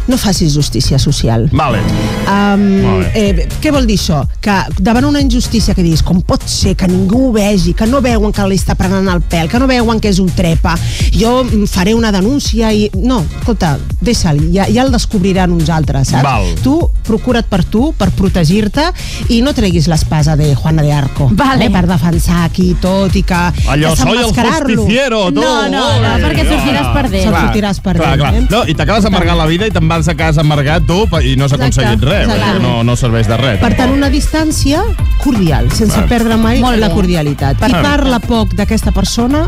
no 0.08 0.18
facis 0.18 0.54
justícia 0.56 0.98
social. 1.00 1.50
Vale. 1.52 1.82
Um, 2.28 2.66
Molt 2.86 3.16
eh, 3.18 3.48
què 3.62 3.72
vol 3.76 3.86
dir 3.90 3.98
això? 4.00 4.22
Que 4.42 4.56
davant 4.80 5.04
una 5.10 5.20
injustícia 5.20 5.57
que 5.66 5.84
diguis 5.84 6.04
com 6.06 6.20
pot 6.22 6.44
ser 6.48 6.76
que 6.78 6.88
ningú 6.88 7.28
ho 7.30 7.32
vegi, 7.34 7.74
que 7.74 7.88
no 7.90 8.02
veuen 8.02 8.32
que 8.36 8.46
li 8.48 8.58
està 8.60 8.76
prenent 8.78 9.08
el 9.10 9.22
pèl, 9.26 9.50
que 9.50 9.60
no 9.60 9.68
veuen 9.68 10.00
que 10.04 10.12
és 10.12 10.20
un 10.22 10.30
trepa, 10.30 10.76
jo 11.16 11.44
mm, 11.44 11.66
faré 11.72 11.96
una 11.98 12.12
denúncia 12.14 12.70
i... 12.74 12.88
No, 13.02 13.24
escolta, 13.40 13.76
deixa'l, 14.02 14.40
ja, 14.54 14.68
ja 14.70 14.86
el 14.86 14.92
descobriran 14.94 15.52
uns 15.56 15.72
altres, 15.74 16.12
saps? 16.14 16.24
Val. 16.28 16.48
Tu 16.64 16.76
procura't 17.08 17.48
per 17.50 17.64
tu, 17.66 17.90
per 17.98 18.12
protegir-te 18.16 18.86
i 19.34 19.42
no 19.42 19.54
treguis 19.58 19.88
l'espasa 19.90 20.36
de 20.38 20.54
Juana 20.56 20.84
de 20.86 20.94
Arco 20.94 21.30
Vale. 21.32 21.66
eh, 21.68 21.74
per 21.74 21.86
defensar 21.90 22.44
aquí 22.46 22.74
tot 22.82 23.16
i 23.18 23.24
que 23.28 23.42
Allò, 23.68 23.96
soy 23.96 24.18
el 24.22 24.32
justiciero, 24.34 25.32
tu. 25.32 25.42
No, 25.42 25.68
no, 25.70 25.78
no, 25.78 25.86
Ole, 25.98 26.14
perquè 26.24 26.46
sortiràs 26.48 26.92
perdent. 26.94 27.28
Clar, 27.30 27.42
sortiràs 27.48 27.82
perdent, 27.84 28.04
Clar, 28.06 28.18
clar. 28.22 28.34
eh? 28.36 28.46
No, 28.52 28.64
I 28.68 28.76
t'acabes 28.78 29.08
amargant 29.10 29.40
la 29.40 29.48
vida 29.50 29.68
i 29.68 29.74
te'n 29.74 29.88
vas 29.90 30.08
a 30.08 30.16
casa 30.18 30.44
amargat 30.46 30.86
tu 30.88 31.04
i 31.24 31.36
no 31.40 31.48
s'ha 31.50 31.58
aconseguit 31.58 32.04
res, 32.04 32.26
exacte. 32.28 32.44
perquè 32.44 32.62
no, 32.64 32.84
no 32.84 32.96
serveix 33.00 33.28
de 33.30 33.38
res. 33.40 33.60
Per 33.64 33.74
tant, 33.80 33.94
una 33.96 34.10
distància 34.14 34.84
cordial, 35.24 35.47
sense 35.74 35.96
Val. 35.96 36.10
perdre 36.10 36.38
mai 36.40 36.60
Molt 36.64 36.80
la 36.82 36.90
cordialitat. 36.94 37.64
I 37.68 37.82
parla 37.82 38.20
poc 38.24 38.54
d'aquesta 38.58 38.92
persona 38.96 39.48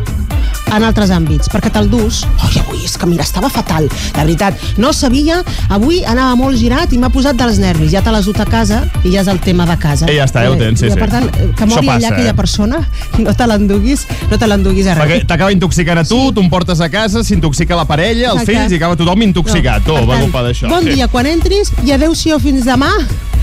en 0.76 0.86
altres 0.86 1.11
àmbits, 1.13 1.49
perquè 1.51 1.72
te'l 1.74 1.89
dus. 1.89 2.24
Ai, 2.45 2.59
avui 2.61 2.84
és 2.86 2.95
que 2.97 3.07
mira, 3.09 3.24
estava 3.26 3.49
fatal, 3.49 3.88
de 3.89 4.17
veritat. 4.20 4.57
No 4.78 4.91
sabia, 4.93 5.41
avui 5.70 6.01
anava 6.05 6.36
molt 6.39 6.57
girat 6.59 6.93
i 6.93 6.99
m'ha 7.01 7.09
posat 7.13 7.38
dels 7.39 7.59
nervis. 7.61 7.91
Ja 7.93 8.03
te 8.05 8.13
l'has 8.13 8.28
dut 8.30 8.39
a 8.39 8.47
casa 8.49 8.84
i 9.03 9.13
ja 9.13 9.24
és 9.24 9.32
el 9.32 9.39
tema 9.43 9.65
de 9.70 9.78
casa. 9.82 10.09
I 10.09 10.17
ja 10.20 10.28
està, 10.30 10.43
ja 10.45 10.53
ho 10.53 10.57
tens, 10.59 10.80
sí, 10.82 10.89
I, 10.89 10.93
sí. 10.93 10.99
Per 10.99 11.09
tant, 11.11 11.28
eh, 11.30 11.49
que 11.57 11.70
mori 11.70 11.88
passa, 11.88 11.97
allà 11.97 12.11
aquella 12.13 12.34
eh? 12.34 12.38
persona 12.38 12.82
no 13.26 13.34
te 13.36 13.47
l'enduguis 13.49 14.05
no 14.30 14.38
te 14.39 14.47
l'enduguis 14.49 14.88
a 14.88 14.95
Perquè 14.99 15.20
res. 15.22 15.28
t'acaba 15.30 15.53
intoxicant 15.55 16.01
a 16.01 16.05
tu, 16.07 16.20
tu 16.36 16.43
em 16.43 16.49
portes 16.51 16.82
a 16.82 16.89
casa, 16.91 17.24
s'intoxica 17.26 17.78
la 17.78 17.86
parella, 17.89 18.32
els 18.34 18.43
Exacte. 18.43 18.53
fills, 18.53 18.76
i 18.76 18.80
acaba 18.80 18.99
tothom 18.99 19.26
intoxicat, 19.26 19.84
tu, 19.86 19.95
Per 19.95 20.05
per 20.05 20.13
tant, 20.15 20.28
culpa 20.28 20.43
d'això. 20.45 20.70
Bon 20.72 20.86
sí. 20.86 20.93
dia 20.95 21.09
quan 21.11 21.28
entris 21.30 21.74
i 21.86 21.93
adeu-siau 21.95 22.39
fins 22.43 22.67
demà. 22.67 22.91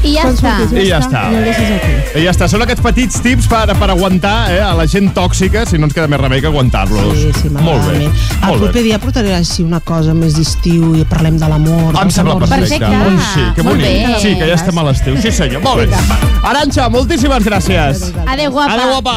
I 0.07 0.12
ja 0.12 0.27
està. 0.29 0.53
I 0.77 0.85
ja 0.87 0.99
està. 1.01 1.22
I 1.33 1.41
deixes 1.43 1.70
aquí. 1.79 2.20
I 2.20 2.24
ja 2.27 2.33
està, 2.35 2.47
són 2.53 2.62
aquests 2.62 2.85
petits 2.85 3.22
tips 3.24 3.49
per, 3.51 3.64
per 3.81 3.89
aguantar 3.91 4.37
eh, 4.53 4.61
a 4.62 4.74
la 4.77 4.85
gent 4.87 5.09
tòxica, 5.16 5.64
si 5.66 5.81
no 5.81 5.89
ens 5.89 5.97
queda 5.97 6.07
més 6.12 6.20
remei 6.20 6.43
que 6.45 6.51
aguantar-los. 6.51 7.16
Sí, 7.17 7.33
sí, 7.41 7.49
Molt 7.49 7.87
bé. 7.89 8.05
El 8.05 8.11
molt 8.45 8.59
proper 8.61 8.73
bé. 8.75 8.83
dia 8.85 8.99
portaré 9.01 9.33
així 9.35 9.62
una 9.64 9.81
cosa 9.81 10.12
més 10.14 10.35
d'estiu 10.37 10.95
i 11.01 11.05
parlem 11.09 11.39
de 11.41 11.49
l'amor. 11.49 11.95
Em 11.95 11.97
dels 12.03 12.14
sembla 12.14 12.35
amors. 12.37 12.51
perfecte. 12.51 12.85
Perfecte. 12.85 13.14
Ui, 13.14 13.23
sí, 13.33 13.45
que 13.57 13.62
Molt 13.62 13.77
bonic. 13.77 14.07
bé. 14.07 14.19
Sí, 14.21 14.35
que 14.37 14.47
ja 14.51 14.55
estem 14.55 14.79
a 14.79 14.85
l'estiu. 14.91 15.17
Sí, 15.23 15.33
senyor. 15.33 15.62
Molt 15.62 15.79
bé. 15.87 15.97
Arantxa, 16.43 16.89
moltíssimes 16.93 17.43
gràcies. 17.49 18.12
Adéu, 18.27 18.51
guapa. 18.53 18.73
Adéu, 18.75 18.89
guapa. 18.91 19.17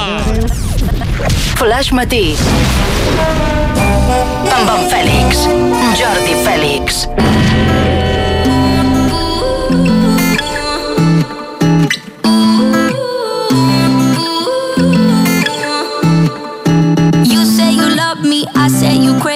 Flash 1.59 1.91
Matí. 1.91 2.35
Amb 4.55 4.69
en 4.77 4.87
Fèlix. 4.89 5.45
Jordi 5.99 6.35
Fèlix. 6.45 7.05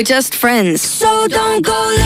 We're 0.00 0.04
just 0.04 0.34
friends. 0.34 0.80
So 0.80 1.28
don't 1.28 1.62
go 1.62 1.99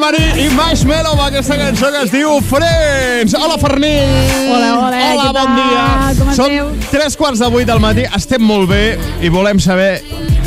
Marie 0.00 0.46
i 0.46 0.48
Marshmello 0.56 1.12
amb 1.12 1.20
aquesta 1.26 1.56
cançó 1.60 1.90
que 1.92 2.00
es 2.06 2.10
diu 2.12 2.38
Friends. 2.48 3.34
Hola, 3.36 3.58
Fermín. 3.60 4.08
Hola, 4.48 4.70
hola, 4.78 5.02
Hola, 5.12 5.24
què 5.26 5.32
bon 5.36 5.54
dia. 5.58 5.84
Com 6.18 6.32
Són 6.34 6.54
esteu? 6.56 6.70
tres 6.90 7.16
quarts 7.20 7.42
de 7.42 7.50
vuit 7.52 7.68
del 7.68 7.80
matí, 7.82 8.06
estem 8.16 8.42
molt 8.42 8.70
bé 8.70 8.96
i 9.20 9.28
volem 9.28 9.60
saber 9.60 10.00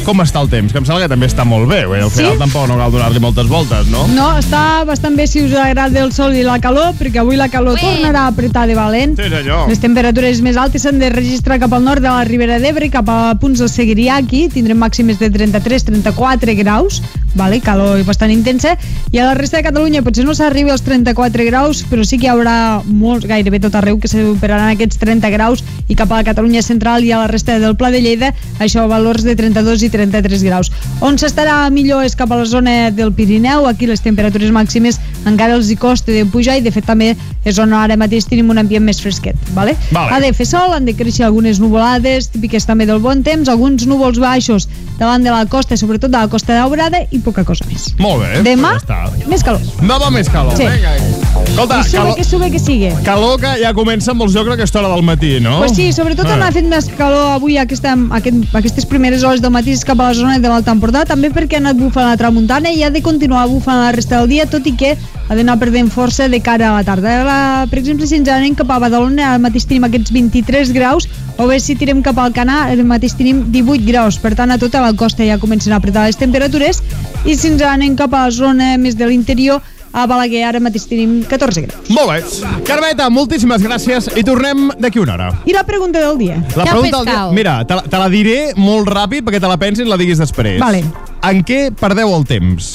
com 0.03 0.19
està 0.19 0.41
el 0.43 0.49
temps? 0.51 0.73
Que 0.73 0.81
em 0.81 0.85
sembla 0.87 1.05
que 1.05 1.11
també 1.13 1.29
està 1.29 1.45
molt 1.47 1.69
bé. 1.69 1.85
Bé, 1.87 2.01
al 2.03 2.09
final 2.11 2.33
Sí? 2.33 2.39
tampoc 2.41 2.67
no 2.67 2.75
cal 2.75 2.91
donar-li 2.91 3.21
moltes 3.23 3.47
voltes, 3.47 3.87
no? 3.87 4.01
No, 4.11 4.31
està 4.41 4.83
bastant 4.85 5.15
bé 5.15 5.27
si 5.31 5.45
us 5.45 5.53
agrada 5.55 6.01
el 6.03 6.11
sol 6.11 6.35
i 6.35 6.41
la 6.43 6.57
calor, 6.59 6.91
perquè 6.99 7.21
avui 7.21 7.37
la 7.39 7.47
calor 7.47 7.77
tornarà 7.79 8.25
a 8.25 8.33
apretar 8.33 8.65
de 8.67 8.75
valent. 8.75 9.15
Sí, 9.15 9.29
senyor. 9.29 9.69
Les 9.69 9.79
temperatures 9.79 10.41
més 10.43 10.57
altes 10.57 10.81
s'han 10.83 10.99
de 10.99 11.09
registrar 11.13 11.59
cap 11.61 11.71
al 11.71 11.85
nord 11.85 12.01
de 12.03 12.09
la 12.09 12.25
Ribera 12.27 12.59
d'Ebre, 12.59 12.89
cap 12.91 13.07
a 13.07 13.35
punts 13.39 13.59
del 13.63 13.69
Segrià, 13.71 14.17
aquí 14.17 14.49
tindrem 14.49 14.77
màximes 14.77 15.19
de 15.19 15.29
33-34 15.31 16.57
graus, 16.59 17.01
vale? 17.35 17.59
calor 17.63 18.01
bastant 18.07 18.31
intensa, 18.33 18.75
i 19.11 19.19
a 19.19 19.27
la 19.27 19.33
resta 19.37 19.57
de 19.57 19.63
Catalunya 19.67 20.03
potser 20.03 20.25
no 20.25 20.35
s'arribi 20.35 20.73
als 20.73 20.83
34 20.85 21.45
graus, 21.47 21.83
però 21.89 22.05
sí 22.05 22.17
que 22.17 22.27
hi 22.27 22.31
haurà 22.33 22.83
molts, 22.85 23.27
gairebé 23.29 23.59
tot 23.63 23.75
arreu, 23.79 23.99
que 23.99 24.11
superaran 24.11 24.73
aquests 24.73 24.99
30 25.01 25.31
graus, 25.33 25.63
i 25.87 25.95
cap 25.95 26.11
a 26.11 26.21
la 26.21 26.27
Catalunya 26.27 26.63
central 26.65 27.03
i 27.03 27.11
a 27.11 27.23
la 27.23 27.29
resta 27.31 27.59
del 27.59 27.75
Pla 27.79 27.91
de 27.93 28.01
Lleida, 28.01 28.33
això 28.59 28.87
valors 28.89 29.23
de 29.23 29.35
32 29.35 29.87
i 29.87 29.91
33 29.93 30.43
graus. 30.47 30.71
On 31.01 31.17
s'estarà 31.19 31.57
millor 31.73 32.05
és 32.05 32.15
cap 32.15 32.31
a 32.31 32.39
la 32.39 32.45
zona 32.49 32.91
del 32.91 33.13
Pirineu, 33.13 33.67
aquí 33.67 33.87
les 33.87 34.01
temperatures 34.03 34.51
màximes 34.51 34.99
encara 35.25 35.55
els 35.55 35.69
hi 35.71 35.77
costa 35.79 36.11
de 36.11 36.25
pujar 36.25 36.57
i 36.59 36.63
de 36.63 36.71
fet 36.73 36.85
també 36.87 37.13
és 37.47 37.59
on 37.59 37.73
ara 37.75 37.95
mateix 37.99 38.27
tenim 38.27 38.49
un 38.51 38.59
ambient 38.61 38.83
més 38.83 38.99
fresquet. 39.03 39.39
Vale? 39.55 39.75
Vale. 39.91 40.11
Ha 40.11 40.19
de 40.23 40.31
fer 40.35 40.47
sol, 40.47 40.73
han 40.75 40.87
de 40.87 40.95
créixer 40.95 41.25
algunes 41.27 41.59
nuvolades, 41.63 42.29
típiques 42.33 42.67
també 42.67 42.87
del 42.89 43.01
bon 43.03 43.23
temps, 43.23 43.51
alguns 43.51 43.87
núvols 43.87 44.19
baixos 44.19 44.67
davant 44.99 45.23
de 45.23 45.31
la 45.33 45.45
costa, 45.51 45.77
sobretot 45.79 46.11
de 46.11 46.19
la 46.19 46.31
costa 46.31 46.55
daurada 46.55 47.03
i 47.11 47.19
poca 47.25 47.45
cosa 47.47 47.65
més. 47.69 47.91
Molt 47.99 48.23
bé. 48.25 48.41
Demà, 48.45 48.75
ja 48.77 48.83
està. 48.83 49.27
més 49.31 49.45
calor. 49.45 49.61
Demà 49.81 50.09
més 50.13 50.31
calor. 50.31 50.57
Sí. 50.59 50.67
Vinga. 50.67 51.22
Escolta, 51.33 51.81
que 51.81 51.89
sube, 51.89 51.97
calor, 51.97 52.15
que 52.15 52.23
sube, 52.23 52.51
que 52.51 52.59
sigue. 52.59 52.93
calor 53.03 53.39
que 53.39 53.51
ja 53.61 53.73
comença 53.73 54.11
amb 54.11 54.21
els 54.25 54.33
jocs 54.33 54.49
a 54.49 54.53
aquesta 54.53 54.79
hora 54.79 54.89
del 54.93 55.03
matí, 55.05 55.39
no? 55.41 55.59
Pues 55.59 55.73
sí, 55.75 55.91
sobretot 55.93 56.25
Ah. 56.27 56.33
on 56.35 56.43
ha 56.43 56.51
fet 56.51 56.65
més 56.65 56.87
calor 56.97 57.33
avui 57.35 57.57
aquesta, 57.57 57.95
aquest, 58.11 58.55
aquestes 58.55 58.85
primeres 58.85 59.23
hores 59.23 59.41
del 59.41 59.51
matí 59.51 59.75
cap 59.85 59.99
a 59.99 60.09
la 60.09 60.13
zona 60.13 60.39
de 60.39 60.47
l'Alt 60.47 60.67
Empordà, 60.67 61.05
també 61.05 61.29
perquè 61.31 61.55
ha 61.55 61.57
anat 61.57 61.77
bufant 61.77 62.07
la 62.09 62.17
tramuntana 62.17 62.71
i 62.71 62.83
ha 62.83 62.89
de 62.89 63.01
continuar 63.01 63.47
bufant 63.47 63.77
la 63.77 63.91
resta 63.91 64.19
del 64.19 64.29
dia, 64.29 64.45
tot 64.45 64.65
i 64.67 64.73
que 64.73 64.95
ha 65.29 65.35
d'anar 65.35 65.57
perdent 65.59 65.89
força 65.91 66.29
de 66.29 66.39
cara 66.41 66.69
a 66.69 66.73
la 66.77 66.83
tarda. 66.83 67.23
La, 67.23 67.67
per 67.69 67.79
exemple, 67.79 68.07
si 68.07 68.15
ens 68.15 68.29
anem 68.29 68.55
cap 68.55 68.69
a 68.71 68.79
Badalona, 68.79 69.29
ara 69.33 69.39
mateix 69.39 69.65
tenim 69.65 69.83
aquests 69.83 70.11
23 70.11 70.71
graus, 70.73 71.07
o 71.37 71.47
bé 71.47 71.59
si 71.59 71.75
tirem 71.75 72.01
cap 72.01 72.17
al 72.19 72.31
Canà, 72.33 72.69
ara 72.71 72.83
mateix 72.83 73.13
tenim 73.17 73.45
18 73.51 73.85
graus. 73.85 74.17
Per 74.17 74.33
tant, 74.35 74.51
a 74.51 74.57
tota 74.57 74.81
la 74.81 74.93
costa 74.93 75.23
ja 75.25 75.37
comencen 75.39 75.73
a 75.73 75.77
apretar 75.77 76.05
les 76.05 76.15
temperatures, 76.17 76.81
i 77.25 77.35
si 77.35 77.47
ens 77.47 77.61
anem 77.61 77.95
cap 77.95 78.13
a 78.13 78.25
la 78.25 78.31
zona 78.31 78.77
més 78.77 78.95
de 78.97 79.07
l'interior, 79.07 79.61
a 79.93 80.05
Balaguer 80.09 80.43
ara 80.49 80.59
mateix 80.63 80.87
tenim 80.89 81.19
14 81.29 81.63
graus. 81.67 81.91
Molt 81.93 82.09
bé. 82.09 82.63
Carmeta, 82.67 83.09
moltíssimes 83.13 83.61
gràcies 83.63 84.09
i 84.17 84.23
tornem 84.25 84.71
d'aquí 84.81 84.99
una 85.03 85.13
hora. 85.15 85.29
I 85.45 85.53
la 85.55 85.63
pregunta 85.67 86.01
del 86.01 86.17
dia? 86.17 86.39
La 86.57 86.65
pregunta 86.65 87.03
del 87.03 87.11
dia, 87.11 87.27
mira, 87.35 87.59
te 87.69 87.77
la, 87.77 87.85
te 87.85 88.01
la 88.01 88.09
diré 88.09 88.39
molt 88.57 88.89
ràpid 88.89 89.27
perquè 89.27 89.39
te 89.43 89.51
la 89.51 89.59
pensis 89.61 89.85
i 89.85 89.89
la 89.89 89.99
diguis 90.01 90.19
després. 90.21 90.59
Vale. 90.63 90.83
En 91.23 91.45
què 91.45 91.67
perdeu 91.79 92.11
el 92.17 92.25
temps? 92.27 92.73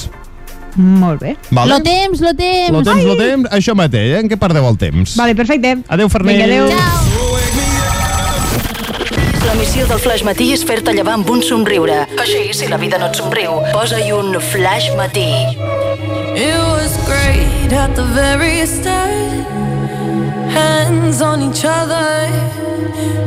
Molt 0.79 1.19
bé. 1.19 1.35
Vale. 1.51 1.73
Lo 1.73 1.83
temps, 1.83 2.21
lo 2.23 2.33
temps. 2.37 2.71
Lo 2.71 2.83
temps, 2.87 3.03
lo 3.03 3.19
temps, 3.19 3.51
això 3.51 3.75
mateix, 3.75 4.15
eh? 4.15 4.23
En 4.23 4.31
què 4.31 4.39
perdeu 4.39 4.67
el 4.69 4.79
temps? 4.79 5.17
Vale, 5.19 5.35
perfecte. 5.35 5.79
Adéu, 5.89 6.09
Farners. 6.09 6.39
Vinga, 6.39 6.67
adéu. 6.69 7.08
La 9.49 9.55
missió 9.55 9.87
del 9.89 9.97
Flash 9.97 10.21
Matí 10.21 10.51
és 10.53 10.61
fer-te 10.61 10.93
llevar 10.93 11.15
amb 11.17 11.29
un 11.33 11.39
somriure. 11.41 12.03
Així, 12.21 12.51
si 12.53 12.67
la 12.69 12.77
vida 12.77 12.99
no 13.01 13.07
et 13.09 13.17
somriu, 13.17 13.55
posa-hi 13.73 14.11
un 14.13 14.37
Flash 14.51 14.91
Matí. 14.93 15.25
It 16.37 16.59
was 16.69 16.93
great 17.07 17.73
at 17.73 17.95
the 17.97 18.05
very 18.13 18.61
start. 18.69 19.49
Hands 20.53 21.21
on 21.25 21.41
each 21.49 21.65
other. 21.65 22.29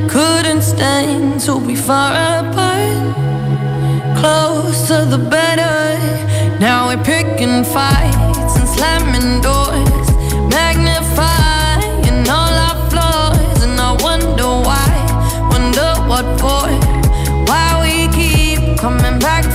Couldn't 0.07 0.63
stand 0.63 1.41
to 1.43 1.59
be 1.59 1.75
far 1.75 2.15
apart. 2.15 3.03
Closer 4.23 5.05
the 5.05 5.19
better. 5.19 5.99
Now 6.61 6.87
we're 6.87 7.03
picking 7.03 7.65
fights 7.65 8.55
and 8.61 8.69
slamming 8.69 9.41
doors. 9.41 10.07
Magnifying 10.55 11.52
back 19.23 19.52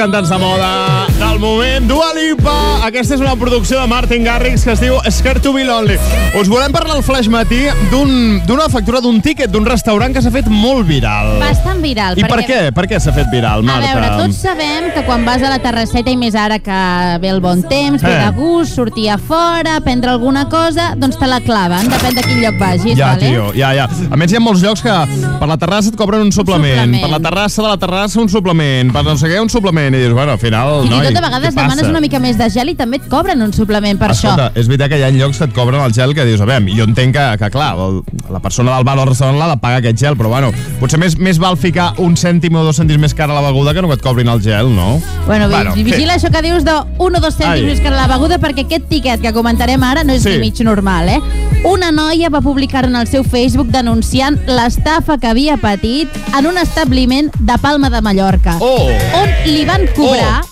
cantants 0.00 0.30
de 0.30 0.38
moda 0.38 0.99
del 1.40 1.48
moment, 1.48 1.88
Dua 1.88 2.12
Lipa. 2.14 2.84
Aquesta 2.86 3.14
és 3.16 3.20
una 3.22 3.32
producció 3.38 3.80
de 3.80 3.86
Martin 3.88 4.24
Garrix 4.24 4.62
que 4.66 4.72
es 4.74 4.80
diu 4.82 4.98
Scared 5.08 5.40
to 5.42 5.52
be 5.54 5.64
Lonely. 5.64 5.96
Us 6.38 6.48
volem 6.52 6.72
parlar 6.72 6.96
al 6.98 7.02
Flash 7.02 7.28
Matí 7.32 7.62
d'un- 7.90 8.42
d'una 8.46 8.68
factura 8.68 9.00
d'un 9.00 9.20
tíquet 9.22 9.48
d'un 9.50 9.64
restaurant 9.64 10.12
que 10.12 10.20
s'ha 10.20 10.30
fet 10.30 10.46
molt 10.48 10.86
viral. 10.86 11.38
Bastant 11.40 11.80
viral. 11.80 12.18
I 12.18 12.24
per 12.24 12.40
què? 12.44 12.72
Per 12.74 12.84
què 12.86 13.00
s'ha 13.00 13.12
fet 13.12 13.26
viral, 13.32 13.60
A 13.60 13.62
Marta? 13.62 13.94
veure, 13.94 14.10
tots 14.24 14.36
sabem 14.36 14.92
que 14.94 15.04
quan 15.06 15.24
vas 15.24 15.42
a 15.42 15.48
la 15.48 15.58
terrasseta 15.60 16.10
i 16.10 16.16
més 16.16 16.34
ara 16.34 16.58
que 16.58 17.18
ve 17.20 17.28
el 17.28 17.40
bon 17.40 17.62
temps, 17.62 18.02
ve 18.02 18.10
Eh. 18.12 18.24
de 18.26 18.30
gust, 18.36 18.74
sortir 18.74 19.08
a 19.10 19.16
fora, 19.18 19.80
prendre 19.80 20.10
alguna 20.10 20.48
cosa, 20.48 20.94
doncs 20.96 21.18
te 21.18 21.26
la 21.26 21.40
claven, 21.40 21.88
depèn 21.88 22.14
de 22.14 22.22
quin 22.22 22.40
lloc 22.42 22.58
vagis, 22.58 22.96
Ja, 22.96 23.14
vale? 23.14 23.28
tio, 23.30 23.52
ja, 23.54 23.72
ja. 23.74 23.88
A 24.10 24.16
més, 24.16 24.30
hi 24.32 24.36
ha 24.36 24.40
molts 24.40 24.60
llocs 24.62 24.82
que 24.82 24.90
per 25.38 25.48
la 25.48 25.56
terrassa 25.56 25.88
et 25.88 25.96
cobren 25.96 26.20
un 26.20 26.32
suplement, 26.32 26.74
suplement. 26.84 27.00
per 27.02 27.10
la 27.10 27.18
terrassa 27.30 27.62
de 27.62 27.68
la 27.68 27.76
terrassa 27.78 28.20
un 28.20 28.28
suplement, 28.28 28.92
per 28.92 29.04
no 29.04 29.16
sé 29.16 29.26
què 29.28 29.40
un 29.40 29.48
suplement, 29.48 29.94
i 29.94 29.98
dius, 29.98 30.12
bueno, 30.12 30.32
al 30.32 30.38
final, 30.38 30.82
Fins 30.82 31.10
i 31.10 31.14
tot 31.14 31.24
a 31.24 31.29
vegades 31.30 31.56
demanes 31.56 31.88
una 31.88 32.02
mica 32.04 32.20
més 32.20 32.38
de 32.38 32.50
gel 32.52 32.74
i 32.74 32.76
també 32.78 33.00
et 33.00 33.08
cobren 33.08 33.40
un 33.42 33.54
suplement 33.56 33.98
per 33.98 34.12
Escolta, 34.12 34.50
és 34.54 34.68
veritat 34.68 34.92
que 34.92 35.00
hi 35.00 35.06
ha 35.06 35.10
llocs 35.14 35.40
que 35.40 35.48
et 35.48 35.56
cobren 35.56 35.80
el 35.80 35.94
gel 35.96 36.14
que 36.14 36.26
dius, 36.28 36.42
a 36.42 36.48
veure, 36.50 36.76
jo 36.76 36.84
entenc 36.88 37.16
que, 37.16 37.26
que 37.40 37.50
clar, 37.54 37.72
el, 37.80 38.00
la 38.30 38.42
persona 38.44 38.76
del 38.76 38.84
bar 38.84 38.98
o 39.00 39.08
restaurant 39.08 39.38
l'ha 39.40 39.48
de 39.54 39.58
pagar 39.62 39.80
aquest 39.80 40.02
gel, 40.02 40.18
però 40.18 40.28
bueno, 40.34 40.52
potser 40.82 41.00
més, 41.00 41.16
més 41.18 41.40
val 41.40 41.56
ficar 41.60 41.92
un 42.02 42.16
cèntim 42.20 42.60
o 42.60 42.66
dos 42.66 42.78
cèntims 42.80 43.00
més 43.00 43.16
cara 43.16 43.32
a 43.32 43.40
la 43.40 43.46
beguda 43.48 43.74
que 43.74 43.82
no 43.82 43.88
que 43.88 43.98
et 43.98 44.04
cobrin 44.04 44.28
el 44.28 44.42
gel, 44.44 44.74
no? 44.74 44.90
això. 44.98 45.26
Bueno, 45.26 45.48
bueno 45.48 45.74
sí. 45.74 45.82
vigila 45.84 46.14
això 46.14 46.30
que 46.30 46.42
dius 46.42 46.64
de 46.64 46.74
un 46.98 47.16
o 47.16 47.20
dos 47.20 47.36
Ai. 47.40 47.46
cèntims 47.46 47.68
més 47.70 47.80
que 47.80 47.90
la 47.90 48.06
beguda 48.10 48.38
perquè 48.42 48.64
aquest 48.66 48.88
tiquet 48.90 49.20
que 49.22 49.32
comentarem 49.32 49.82
ara 49.82 50.04
no 50.04 50.12
és 50.12 50.22
Sí. 50.22 50.30
ni 50.30 50.38
mig 50.38 50.60
normal, 50.60 51.08
eh? 51.08 51.20
Una 51.64 51.90
noia 51.92 52.30
va 52.30 52.40
publicar 52.40 52.84
en 52.86 52.96
el 52.96 53.06
seu 53.06 53.22
Facebook 53.24 53.68
denunciant 53.68 54.38
l'estafa 54.46 55.18
que 55.18 55.28
havia 55.28 55.56
patit 55.56 56.08
en 56.36 56.46
un 56.46 56.58
establiment 56.58 57.30
de 57.38 57.58
Palma 57.58 57.90
de 57.90 58.00
Mallorca. 58.00 58.56
Oh! 58.60 58.88
On 59.20 59.28
li 59.44 59.64
van 59.64 59.86
cobrar 59.94 60.42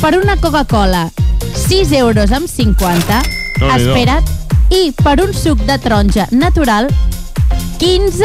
per 0.00 0.16
una 0.18 0.36
Coca-Cola 0.36 1.10
6 1.68 1.92
euros 1.92 2.32
amb 2.32 2.48
50. 2.48 3.22
Déu-n'hi-do. 3.60 3.90
Espera't, 3.90 4.24
I 4.70 4.92
per 5.02 5.20
un 5.20 5.34
suc 5.34 5.58
de 5.66 5.76
taronja 5.78 6.26
natural, 6.30 6.88
15 7.78 8.24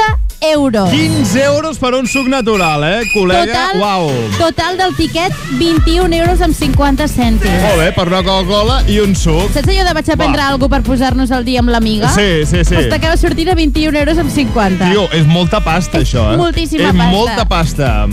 euros. 0.54 0.90
15 0.92 1.42
euros 1.44 1.78
per 1.82 1.94
un 1.96 2.08
suc 2.08 2.28
natural, 2.30 2.84
eh, 2.84 3.02
col·lega? 3.16 3.46
Total, 3.48 3.80
Uau. 3.82 4.12
total 4.38 4.78
del 4.78 4.96
tiquet, 4.96 5.34
21 5.60 6.14
euros 6.14 6.42
amb 6.42 6.54
50 6.56 7.08
cèntims. 7.10 7.62
Molt 7.64 7.82
bé, 7.82 7.92
per 7.92 8.08
una 8.08 8.22
Coca-Cola 8.24 8.84
i 8.88 9.00
un 9.00 9.16
suc. 9.16 9.52
Saps 9.54 9.68
allò 9.68 9.84
de 9.88 9.94
vaig 9.98 10.10
a 10.12 10.16
prendre 10.16 10.42
Va. 10.42 10.48
alguna 10.50 10.70
per 10.78 10.84
posar-nos 10.84 11.32
al 11.32 11.44
dia 11.44 11.60
amb 11.60 11.70
l'amiga? 11.74 12.14
Sí, 12.14 12.46
sí, 12.46 12.64
sí. 12.64 12.76
Pues 12.76 12.90
t'acaba 12.90 13.18
sortint 13.18 13.50
a 13.50 13.56
21 13.56 13.98
euros 13.98 14.18
amb 14.22 14.32
50. 14.32 14.92
Tio, 14.92 15.10
és 15.12 15.26
molta 15.26 15.60
pasta, 15.64 16.00
això, 16.00 16.32
eh? 16.34 16.38
moltíssima 16.38 16.92
és 16.92 16.96
pasta. 16.96 17.12
molta 17.12 17.46
pasta. 17.46 18.08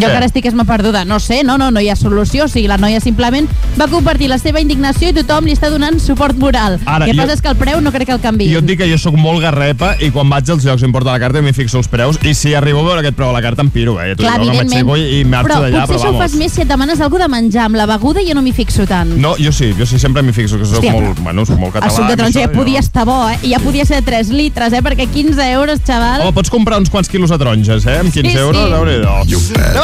Jo 0.00 0.06
Què? 0.06 0.10
encara 0.14 0.26
estic 0.26 0.46
esma 0.48 0.64
perduda. 0.64 1.04
No 1.04 1.18
sé, 1.20 1.42
no, 1.44 1.58
no, 1.58 1.70
no 1.70 1.80
hi 1.80 1.88
ha 1.92 1.96
solució. 1.96 2.44
O 2.44 2.48
sigui, 2.48 2.66
la 2.70 2.78
noia 2.80 3.00
simplement 3.00 3.48
va 3.80 3.86
compartir 3.88 4.28
la 4.30 4.38
seva 4.38 4.60
indignació 4.60 5.10
i 5.10 5.12
tothom 5.12 5.44
li 5.44 5.52
està 5.52 5.68
donant 5.70 5.98
suport 6.00 6.36
moral. 6.40 6.78
Ara, 6.86 7.04
el 7.04 7.10
que 7.12 7.16
jo- 7.16 7.22
passa 7.22 7.34
és 7.34 7.42
que 7.42 7.48
el 7.52 7.56
preu 7.56 7.80
no 7.80 7.92
crec 7.92 8.06
que 8.08 8.16
el 8.16 8.20
canvi. 8.20 8.48
Jo 8.52 8.58
et 8.62 8.66
dic 8.66 8.78
que 8.80 8.88
jo 8.90 8.96
sóc 8.98 9.14
molt 9.20 9.42
garrepa 9.42 9.94
i 10.00 10.10
quan 10.10 10.28
vaig 10.30 10.48
als 10.50 10.64
llocs 10.64 10.82
i 10.82 10.86
em 10.88 10.92
porta 10.92 11.12
la 11.12 11.18
carta 11.20 11.42
m'hi 11.42 11.52
fixo 11.52 11.78
els 11.78 11.88
preus 11.88 12.18
i 12.24 12.34
si 12.34 12.54
arribo 12.54 12.80
a 12.80 12.84
veure 12.88 13.00
aquest 13.04 13.16
preu 13.16 13.28
a 13.30 13.32
la 13.36 13.42
carta 13.42 13.62
em 13.62 13.70
piro, 13.70 13.98
eh? 14.00 14.14
Clar, 14.16 14.38
dic, 14.40 14.50
que 14.50 14.58
evidentment. 14.60 14.86
m'aixeco 14.86 14.96
i, 14.96 15.20
i 15.20 15.24
marxo 15.24 15.48
però 15.52 15.60
d'allà, 15.66 15.84
potser 15.86 15.96
però 15.96 16.00
això 16.00 16.14
ho 16.16 16.18
fas 16.22 16.34
més 16.40 16.52
si 16.52 16.62
et 16.62 16.68
demanes 16.68 17.00
alguna 17.00 17.26
de 17.28 17.30
menjar. 17.36 17.64
Amb 17.66 17.76
la 17.76 17.86
beguda 17.86 18.20
jo 18.26 18.34
no 18.34 18.42
m'hi 18.42 18.52
fixo 18.56 18.86
tant. 18.86 19.10
No, 19.20 19.34
jo 19.38 19.52
sí, 19.52 19.72
jo 19.78 19.84
sí, 19.86 19.98
sempre 19.98 20.22
m'hi 20.22 20.32
fixo, 20.32 20.58
que 20.58 20.64
soc 20.64 20.78
Hòstia, 20.80 20.92
molt, 20.92 21.20
bueno, 21.20 21.44
soc 21.44 21.58
molt 21.58 21.74
el 21.76 21.82
català. 21.82 21.94
suc 21.96 22.06
de 22.06 22.12
i 22.14 22.16
taronja 22.16 22.40
ja 22.40 22.48
podia 22.52 22.80
estar 22.80 23.04
bo, 23.04 23.28
eh? 23.28 23.38
I 23.42 23.52
ja 23.52 23.58
podia 23.60 23.84
ser 23.84 24.00
de 24.00 24.06
3 24.10 24.30
litres, 24.30 24.72
eh? 24.72 24.80
Perquè 24.82 25.06
15 25.12 25.50
euros, 25.52 25.80
xaval... 25.86 26.22
Home, 26.22 26.32
pots 26.32 26.50
comprar 26.50 26.78
uns 26.78 26.88
quants 26.90 27.08
quilos 27.08 27.30
de 27.30 27.38
taronges, 27.38 27.86
eh? 27.86 27.98
Amb 28.00 28.12
15 28.12 28.30
Sí, 28.30 28.32
sí. 28.32 28.38
euros, 28.38 28.70
déu 28.70 28.84
nhi 28.86 28.98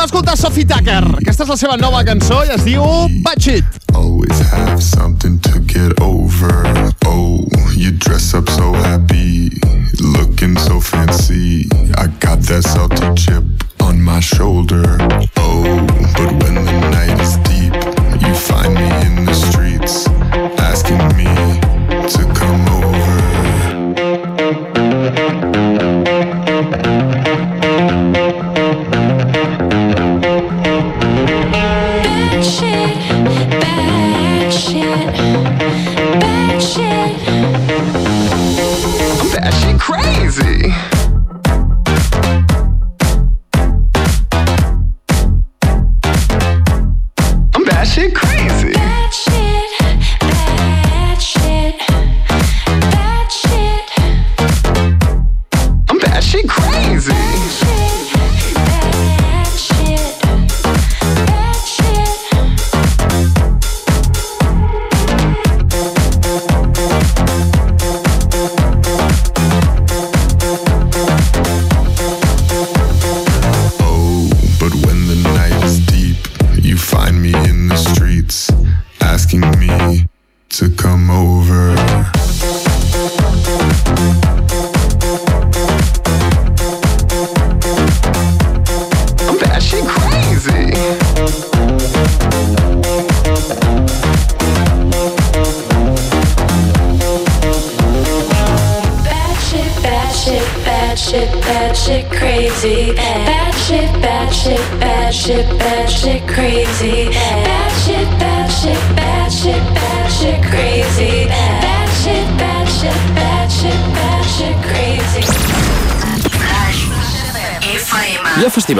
Anem 0.06 0.14
a 0.14 0.20
escoltar 0.20 0.36
Sophie 0.38 0.64
Tucker. 0.64 1.02
Aquesta 1.18 1.42
és 1.42 1.48
la 1.50 1.56
seva 1.58 1.76
nova 1.80 2.04
cançó 2.06 2.44
i 2.46 2.50
es 2.54 2.62
diu 2.62 2.84
Batch 3.24 3.48
It. 3.50 3.78
Always 3.92 4.38
have 4.52 4.78
something 4.80 5.40
to 5.42 5.58
get 5.66 5.98
over. 6.00 6.62
Oh, 7.06 7.42
you 7.74 7.90
dress 7.90 8.32
up 8.32 8.48
so 8.48 8.72
happy, 8.86 9.50
looking 9.98 10.56
so 10.58 10.78
fancy. 10.78 11.66
I 11.98 12.06
got 12.22 12.38
that 12.46 12.62
salty 12.62 13.02
chip 13.18 13.42
on 13.82 14.00
my 14.00 14.20
shoulder. 14.20 14.86
Oh, 15.42 15.66
but 16.14 16.30
when 16.38 16.54
the 16.54 16.78
night 16.94 17.18
is 17.18 17.34
deep, 17.42 17.74
you 18.22 18.32
find 18.32 18.74
me 18.74 18.86
in 19.02 19.26
the 19.26 19.34
streets, 19.34 20.06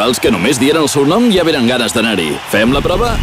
Festivals 0.07 0.23
que 0.23 0.31
només 0.31 0.59
dient 0.63 0.77
el 0.79 0.87
seu 0.87 1.03
nom 1.03 1.25
ja 1.35 1.43
venen 1.43 1.67
ganes 1.67 1.91
d'anar-hi. 1.97 2.29
Fem 2.53 2.71
la 2.71 2.83
prova? 2.85 3.17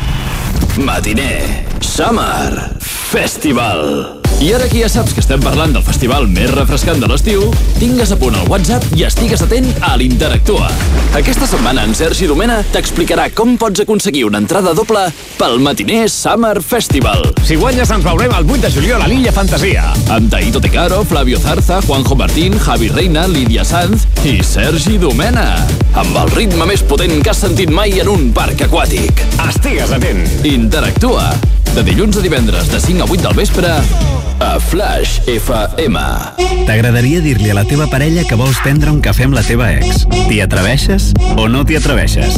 Matiner. 0.84 1.64
Summer. 1.80 2.68
Festival. 2.84 4.23
I 4.44 4.50
ara 4.52 4.66
que 4.68 4.82
ja 4.82 4.90
saps 4.92 5.14
que 5.16 5.22
estem 5.24 5.40
parlant 5.40 5.72
del 5.72 5.86
festival 5.88 6.26
més 6.28 6.50
refrescant 6.52 6.98
de 7.00 7.08
l'estiu, 7.08 7.46
tingues 7.78 8.10
a 8.12 8.18
punt 8.20 8.36
el 8.36 8.50
WhatsApp 8.52 8.84
i 9.00 9.06
estigues 9.08 9.40
atent 9.46 9.70
a 9.88 9.94
l'Interactua. 9.96 10.68
Aquesta 11.16 11.48
setmana 11.48 11.86
en 11.88 11.96
Sergi 11.96 12.28
Domena 12.28 12.58
t'explicarà 12.74 13.30
com 13.32 13.54
pots 13.62 13.86
aconseguir 13.86 14.26
una 14.28 14.42
entrada 14.44 14.74
doble 14.76 15.06
pel 15.38 15.64
Matiner 15.64 16.10
Summer 16.12 16.58
Festival. 16.60 17.24
Si 17.48 17.56
guanyes 17.56 17.96
ens 17.96 18.04
veurem 18.04 18.36
el 18.36 18.52
8 18.52 18.66
de 18.66 18.74
juliol 18.76 19.06
a 19.06 19.08
l'Illa 19.08 19.32
Fantasia. 19.32 19.88
Amb 20.12 20.28
Taito 20.36 20.60
Tecaro, 20.60 21.06
Flavio 21.08 21.40
Zarza, 21.40 21.80
Juanjo 21.88 22.20
Martín, 22.20 22.60
Javi 22.68 22.92
Reina, 22.92 23.30
Lídia 23.32 23.64
Sanz 23.64 24.10
i 24.28 24.42
Sergi 24.44 25.00
Domena. 25.00 25.54
Amb 25.96 26.20
el 26.26 26.36
ritme 26.36 26.68
més 26.68 26.84
potent 26.84 27.16
que 27.24 27.32
has 27.32 27.46
sentit 27.48 27.72
mai 27.72 27.96
en 28.04 28.12
un 28.12 28.32
parc 28.36 28.68
aquàtic. 28.68 29.24
Estigues 29.48 29.96
atent. 29.96 30.26
Interactua. 30.44 31.32
De 31.74 31.82
dilluns 31.86 32.18
a 32.20 32.22
divendres, 32.22 32.68
de 32.70 32.80
5 32.80 33.02
a 33.02 33.08
8 33.10 33.24
del 33.24 33.34
vespre, 33.38 33.70
a 34.40 34.60
Flash 34.60 35.22
FM. 35.26 36.00
T'agradaria 36.68 37.22
dir-li 37.24 37.50
a 37.50 37.56
la 37.58 37.64
teva 37.66 37.88
parella 37.90 38.26
que 38.28 38.38
vols 38.38 38.60
prendre 38.64 38.92
un 38.94 39.00
cafè 39.04 39.26
amb 39.28 39.38
la 39.38 39.44
teva 39.46 39.72
ex. 39.74 40.04
T'hi 40.28 40.42
atreveixes 40.44 41.12
o 41.38 41.48
no 41.50 41.64
t'hi 41.66 41.78
atreveixes? 41.80 42.38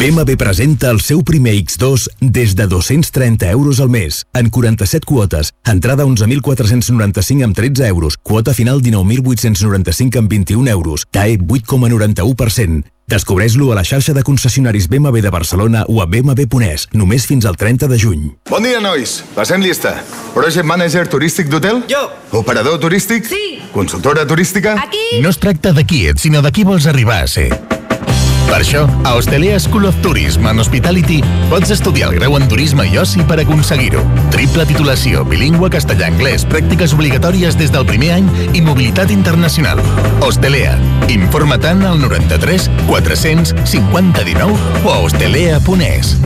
BMW 0.00 0.36
presenta 0.40 0.90
el 0.90 1.02
seu 1.04 1.22
primer 1.26 1.54
X2 1.60 2.08
des 2.20 2.56
de 2.58 2.66
230 2.66 3.50
euros 3.52 3.80
al 3.80 3.90
mes, 3.92 4.24
en 4.34 4.50
47 4.50 5.06
quotes, 5.06 5.52
entrada 5.64 6.06
11.495 6.06 7.46
amb 7.46 7.56
13 7.56 7.86
euros, 7.86 8.18
quota 8.22 8.54
final 8.54 8.82
19.895 8.82 10.18
amb 10.18 10.30
21 10.30 10.74
euros, 10.74 11.06
TAE 11.10 11.38
8,91%. 11.38 12.91
Descobreix-lo 13.12 13.66
a 13.72 13.74
la 13.76 13.82
xarxa 13.84 14.14
de 14.16 14.22
concessionaris 14.24 14.86
BMW 14.88 15.20
de 15.20 15.28
Barcelona 15.28 15.82
o 15.84 16.00
a 16.00 16.06
BMW.es, 16.08 16.86
només 16.96 17.26
fins 17.28 17.44
al 17.44 17.58
30 17.60 17.90
de 17.90 17.98
juny. 18.00 18.22
Bon 18.48 18.64
dia, 18.64 18.80
nois. 18.80 19.18
Passem 19.36 19.60
llista. 19.60 19.98
Project 20.32 20.64
Manager 20.64 21.04
turístic 21.12 21.52
d'hotel? 21.52 21.82
Jo. 21.92 22.06
Operador 22.40 22.80
turístic? 22.80 23.28
Sí. 23.28 23.60
Consultora 23.76 24.24
turística? 24.24 24.78
Aquí. 24.80 25.20
No 25.20 25.28
es 25.28 25.36
tracta 25.36 25.76
de 25.76 25.84
qui 25.84 26.06
ets, 26.08 26.24
sinó 26.24 26.40
de 26.40 26.56
qui 26.56 26.64
vols 26.64 26.88
arribar 26.88 27.20
a 27.26 27.28
ser. 27.28 27.50
Per 28.48 28.58
això, 28.60 28.82
a 29.04 29.14
Hostelea 29.16 29.58
School 29.60 29.86
of 29.88 29.96
Tourism 30.04 30.46
and 30.46 30.60
Hospitality 30.60 31.20
pots 31.50 31.72
estudiar 31.72 32.10
el 32.10 32.18
grau 32.18 32.36
en 32.36 32.46
turisme 32.50 32.84
i 32.88 32.98
oci 33.00 33.24
per 33.28 33.38
aconseguir-ho. 33.42 34.02
Triple 34.34 34.66
titulació, 34.68 35.24
bilingüe 35.28 35.70
castellà-anglès, 35.72 36.44
pràctiques 36.50 36.94
obligatòries 36.96 37.56
des 37.60 37.72
del 37.72 37.86
primer 37.88 38.12
any 38.18 38.28
i 38.52 38.62
mobilitat 38.64 39.14
internacional. 39.14 39.80
Hostelea. 40.20 40.76
Informa-te'n 41.12 41.86
al 41.88 42.00
93 42.02 42.68
400 42.90 43.54
50 43.64 44.26
19 44.28 44.84
o 44.84 44.92
a 44.92 45.00
hostelea.es. 45.06 46.16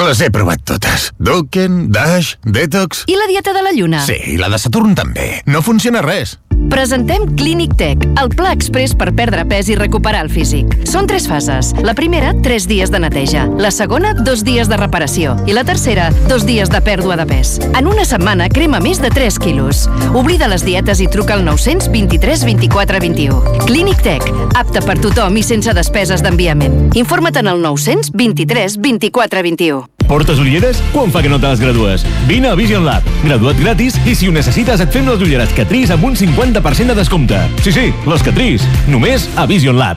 Les 0.00 0.20
he 0.24 0.30
provat 0.32 0.62
totes. 0.64 1.10
Duken, 1.20 1.90
Dash, 1.92 2.38
Detox... 2.42 3.04
I 3.06 3.18
la 3.20 3.26
dieta 3.28 3.52
de 3.52 3.60
la 3.60 3.72
lluna? 3.76 4.00
Sí, 4.06 4.16
i 4.32 4.38
la 4.40 4.48
de 4.48 4.56
Saturn 4.58 4.94
també. 4.96 5.42
No 5.44 5.60
funciona 5.60 6.00
res. 6.00 6.38
Presentem 6.68 7.24
Clínic 7.36 7.74
Tech, 7.76 7.98
el 8.20 8.28
pla 8.28 8.52
express 8.52 8.92
per 8.94 9.08
perdre 9.16 9.46
pes 9.48 9.70
i 9.72 9.76
recuperar 9.78 10.20
el 10.26 10.30
físic. 10.30 10.74
Són 10.88 11.08
tres 11.08 11.26
fases. 11.30 11.72
La 11.86 11.94
primera, 11.96 12.34
tres 12.44 12.66
dies 12.68 12.92
de 12.92 13.00
neteja. 13.00 13.46
La 13.58 13.70
segona, 13.72 14.12
dos 14.14 14.44
dies 14.44 14.68
de 14.68 14.76
reparació. 14.76 15.36
I 15.48 15.56
la 15.56 15.64
tercera, 15.64 16.10
dos 16.28 16.44
dies 16.46 16.70
de 16.70 16.82
pèrdua 16.84 17.16
de 17.16 17.26
pes. 17.30 17.56
En 17.78 17.88
una 17.88 18.04
setmana 18.04 18.50
crema 18.52 18.80
més 18.84 19.00
de 19.00 19.10
3 19.10 19.38
quilos. 19.40 19.86
Oblida 20.14 20.50
les 20.52 20.64
dietes 20.66 21.00
i 21.00 21.08
truca 21.08 21.38
al 21.38 21.44
923 21.46 22.44
24 22.44 23.00
21. 23.06 23.64
Clínic 23.64 24.02
Tech, 24.04 24.26
apte 24.58 24.84
per 24.84 24.98
tothom 25.00 25.40
i 25.40 25.46
sense 25.46 25.72
despeses 25.74 26.20
d'enviament. 26.22 26.90
Informa't 26.98 27.40
en 27.40 27.54
el 27.54 27.64
923 27.64 28.76
24 28.84 29.48
21. 29.48 29.88
Portes 30.10 30.40
ulleres? 30.42 30.80
Quan 30.90 31.12
fa 31.14 31.22
que 31.22 31.30
no 31.30 31.38
te 31.38 31.46
les 31.46 31.60
gradues? 31.62 32.02
Vine 32.26 32.48
a 32.50 32.56
Vision 32.58 32.82
Lab. 32.82 33.06
Gradua't 33.22 33.60
gratis 33.62 33.94
i 34.10 34.16
si 34.18 34.26
ho 34.26 34.32
necessites 34.34 34.82
et 34.82 34.90
fem 34.90 35.06
les 35.06 35.22
ulleres 35.22 35.52
que 35.54 35.62
tris 35.70 35.92
amb 35.94 36.02
un 36.08 36.18
50% 36.18 36.49
de 36.52 36.94
descompte. 36.94 37.38
Sí, 37.62 37.72
sí, 37.72 37.94
les 38.06 38.22
que 38.22 38.32
tris. 38.32 38.62
Només 38.88 39.28
a 39.36 39.46
Vision 39.46 39.78
Lab. 39.78 39.96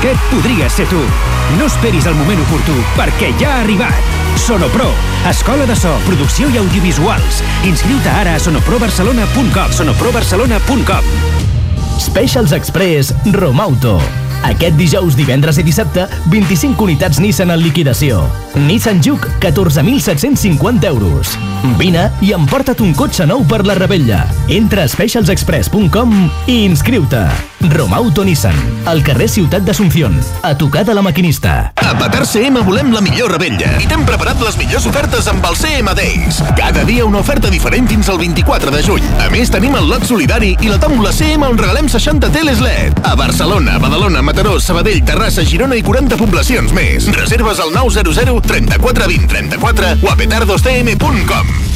Aquest 0.00 0.20
podria 0.30 0.68
ser 0.72 0.86
tu. 0.88 1.00
No 1.58 1.66
esperis 1.66 2.06
el 2.06 2.14
moment 2.16 2.40
oportú, 2.40 2.72
perquè 2.96 3.34
ja 3.40 3.50
ha 3.56 3.60
arribat. 3.60 4.14
Sonopro, 4.40 4.88
escola 5.28 5.66
de 5.68 5.76
so, 5.76 5.92
producció 6.06 6.48
i 6.48 6.56
audiovisuals. 6.56 7.42
Inscriu-te 7.68 8.08
ara 8.08 8.38
a 8.38 8.40
sonoprobarcelona.com 8.40 9.76
sonoprobarcelona.com 9.76 11.12
Specials 12.00 12.56
Express 12.56 13.12
Romauto. 13.36 13.98
Aquest 14.48 14.76
dijous, 14.80 15.16
divendres 15.18 15.60
i 15.60 15.64
dissabte, 15.66 16.06
25 16.32 16.86
unitats 16.86 17.20
Nissan 17.20 17.52
en 17.52 17.60
liquidació. 17.60 18.22
Nissan 18.66 19.02
Juke, 19.04 19.28
14.750 19.42 20.88
euros. 20.88 21.36
Vine 21.80 22.08
i 22.24 22.32
emporta't 22.36 22.80
un 22.84 22.96
cotxe 22.96 23.28
nou 23.28 23.44
per 23.48 23.64
la 23.68 23.76
rebella. 23.78 24.24
Entra 24.48 24.88
a 24.88 24.92
specialsexpress.com 24.92 26.20
i 26.48 26.62
inscriu-te. 26.64 27.49
Romauto 27.60 28.24
Nissan, 28.24 28.56
al 28.86 29.02
carrer 29.04 29.28
Ciutat 29.28 29.62
d'Assumpción, 29.62 30.18
a 30.42 30.56
tocar 30.56 30.84
de 30.86 30.94
la 30.94 31.02
maquinista. 31.02 31.72
A 31.76 31.92
Patar 31.98 32.26
CM 32.26 32.62
volem 32.64 32.92
la 32.94 33.02
millor 33.04 33.32
rebella 33.34 33.74
i 33.82 33.88
t'hem 33.90 34.04
preparat 34.08 34.40
les 34.40 34.56
millors 34.56 34.86
ofertes 34.88 35.28
amb 35.28 35.44
el 35.44 35.56
CM 35.60 35.92
Days. 35.96 36.40
Cada 36.56 36.84
dia 36.88 37.04
una 37.04 37.20
oferta 37.20 37.50
diferent 37.52 37.88
fins 37.90 38.08
al 38.08 38.18
24 38.18 38.72
de 38.72 38.82
juny. 38.86 39.08
A 39.20 39.28
més, 39.32 39.52
tenim 39.52 39.76
el 39.76 39.90
lot 39.90 40.06
solidari 40.08 40.54
i 40.60 40.70
la 40.72 40.80
tòmbola 40.80 41.12
CM 41.12 41.44
on 41.46 41.60
regalem 41.60 41.90
60 41.92 42.32
teles 42.32 42.62
LED. 42.64 43.02
A 43.04 43.16
Barcelona, 43.18 43.78
Badalona, 43.82 44.22
Mataró, 44.24 44.56
Sabadell, 44.60 45.04
Terrassa, 45.04 45.44
Girona 45.44 45.76
i 45.76 45.84
40 45.84 46.16
poblacions 46.20 46.72
més. 46.76 47.10
Reserves 47.16 47.60
al 47.60 47.74
900 47.76 48.40
34 48.46 49.10
20 49.12 49.28
34 49.34 49.98
o 50.00 50.12
a 50.12 50.16
petardoscm.com. 50.16 51.69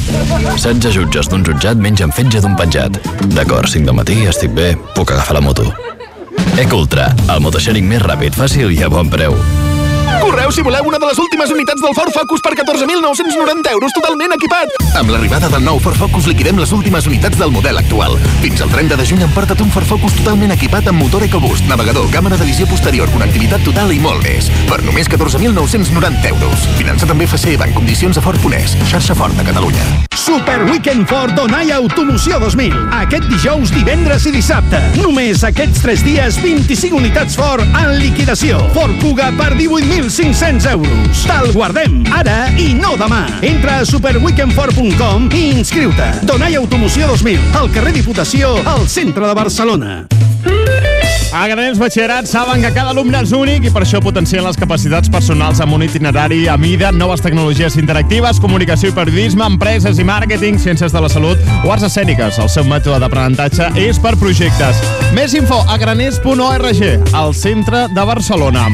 16 0.57 0.95
jutges 0.95 1.29
d'un 1.29 1.45
jutjat 1.45 1.81
mengen 1.81 2.13
fetge 2.15 2.41
d'un 2.45 2.57
penjat. 2.59 2.99
D'acord, 3.35 3.69
5 3.69 3.89
del 3.89 3.99
matí, 3.99 4.21
estic 4.31 4.55
bé, 4.57 4.73
puc 4.95 5.11
agafar 5.11 5.39
la 5.39 5.45
moto. 5.45 5.69
Ecultra, 6.61 7.11
el 7.29 7.43
motosharing 7.43 7.87
més 7.91 8.03
ràpid, 8.05 8.39
fàcil 8.39 8.75
i 8.75 8.83
a 8.87 8.91
bon 8.93 9.11
preu. 9.11 9.37
Correu 10.35 10.51
si 10.51 10.63
voleu 10.67 10.83
una 10.83 10.99
de 10.99 11.07
les 11.07 11.19
últimes 11.23 11.51
unitats 11.55 11.79
del 11.79 11.95
Ford 11.95 12.11
Focus 12.11 12.41
per 12.43 12.57
14.990 12.59 13.71
euros 13.71 13.93
totalment 13.95 14.33
equipat. 14.35 14.73
Amb 14.99 15.13
l'arribada 15.15 15.47
del 15.53 15.63
nou 15.63 15.79
Ford 15.79 15.95
Focus 15.95 16.27
liquidem 16.27 16.59
les 16.59 16.73
últimes 16.75 17.07
unitats 17.07 17.39
del 17.39 17.55
model 17.55 17.79
actual. 17.79 18.19
Fins 18.43 18.65
al 18.65 18.73
30 18.73 18.99
de 18.99 19.07
juny 19.07 19.23
emporta't 19.29 19.63
un 19.63 19.71
Ford 19.71 19.87
Focus 19.87 20.17
totalment 20.19 20.57
equipat 20.57 20.91
amb 20.91 20.99
motor 20.99 21.23
EcoBoost, 21.29 21.69
navegador, 21.71 22.11
càmera 22.11 22.41
de 22.41 22.49
visió 22.51 22.67
posterior, 22.67 23.07
connectivitat 23.15 23.63
total 23.63 23.95
i 23.95 24.01
molt 24.03 24.27
més. 24.27 24.51
Per 24.67 24.81
només 24.83 25.07
14.990 25.07 26.35
euros. 26.35 26.67
Finança 26.83 27.07
també 27.07 27.31
FCE 27.31 27.55
en 27.55 27.79
condicions 27.79 28.19
a 28.19 28.27
Ford.es, 28.27 28.75
xarxa 28.91 29.15
Ford 29.15 29.39
de 29.39 29.47
Catalunya. 29.47 29.87
Super 30.25 30.65
Weekend 30.65 31.07
Ford 31.07 31.35
Donai 31.37 31.71
Automoció 31.71 32.39
2000. 32.41 32.73
Aquest 32.97 33.27
dijous, 33.29 33.69
divendres 33.75 34.25
i 34.25 34.33
dissabte. 34.33 34.81
Només 34.97 35.43
aquests 35.45 35.83
3 35.85 36.05
dies, 36.07 36.39
25 36.41 36.97
unitats 36.97 37.37
Ford 37.37 37.61
en 37.61 37.93
liquidació. 38.01 38.63
Ford 38.73 38.97
Kuga 39.03 39.29
per 39.37 39.51
18.500 39.59 40.71
euros. 40.73 41.23
Te'l 41.29 41.53
guardem 41.53 42.01
ara 42.09 42.49
i 42.57 42.73
no 42.73 42.97
demà. 42.97 43.27
Entra 43.45 43.83
a 43.83 43.87
superweekendford.com 43.93 45.29
i 45.37 45.47
inscriu-te. 45.59 46.11
Donai 46.25 46.57
Automoció 46.57 47.13
2000, 47.13 47.53
al 47.61 47.69
carrer 47.77 47.93
Diputació, 48.01 48.57
al 48.65 48.89
centre 48.89 49.29
de 49.29 49.41
Barcelona. 49.45 50.05
A 51.35 51.49
Graners 51.49 51.81
Batxillerat 51.81 52.29
saben 52.31 52.63
que 52.63 52.71
cada 52.71 52.93
alumne 52.93 53.19
és 53.19 53.33
únic 53.35 53.65
i 53.67 53.71
per 53.75 53.81
això 53.83 53.99
potencien 53.99 54.45
les 54.47 54.55
capacitats 54.55 55.11
personals 55.11 55.59
amb 55.61 55.75
un 55.75 55.83
itinerari 55.83 56.45
a 56.47 56.55
mida, 56.57 56.93
noves 56.95 57.25
tecnologies 57.25 57.75
interactives, 57.75 58.39
comunicació 58.39 58.93
i 58.93 58.95
periodisme, 58.95 59.43
empreses 59.43 59.99
i 59.99 60.07
màrqueting, 60.07 60.61
ciències 60.63 60.95
de 60.95 61.03
la 61.03 61.11
salut 61.11 61.43
o 61.65 61.73
arts 61.75 61.89
escèniques. 61.91 62.39
El 62.39 62.53
seu 62.55 62.63
mètode 62.71 63.01
d'aprenentatge 63.03 63.73
és 63.83 63.99
per 63.99 64.15
projectes. 64.23 64.79
Més 65.19 65.35
info 65.35 65.59
a 65.67 65.75
graners.org, 65.75 66.87
al 67.11 67.35
centre 67.35 67.89
de 67.91 68.07
Barcelona. 68.15 68.69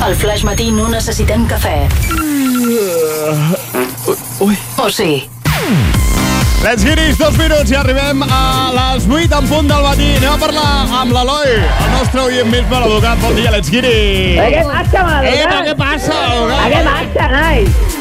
Al 0.00 0.16
Flash 0.16 0.48
Matí 0.48 0.72
no 0.72 0.88
necessitem 0.88 1.44
cafè. 1.44 2.29
Ui. 4.40 4.56
O 4.78 4.90
sí? 4.90 5.28
Let's 6.62 6.84
guiris, 6.84 7.16
dos 7.16 7.36
minuts 7.40 7.70
i 7.72 7.74
arribem 7.74 8.20
a 8.22 8.40
les 8.76 9.06
8 9.08 9.38
en 9.38 9.46
punt 9.48 9.68
del 9.70 9.82
matí. 9.82 10.10
Anem 10.18 10.34
a 10.34 10.38
parlar 10.38 10.66
amb 11.00 11.14
l'Eloi, 11.16 11.54
el 11.56 11.90
nostre 11.94 12.20
oient 12.28 12.50
més 12.52 12.66
maleducat. 12.70 13.16
Bon 13.24 13.34
dia, 13.34 13.50
let's 13.54 13.72
guiri. 13.72 13.94
Eh, 14.36 14.50
què 14.54 14.64
passa, 14.68 15.04
maleducat? 15.08 15.54
Eh, 15.56 15.62
què 15.70 15.74
passa, 15.80 16.18
maleducat? 16.20 16.60
Eh, 16.60 16.70
què 16.74 16.82
passa, 16.90 17.30
noi? 17.32 17.58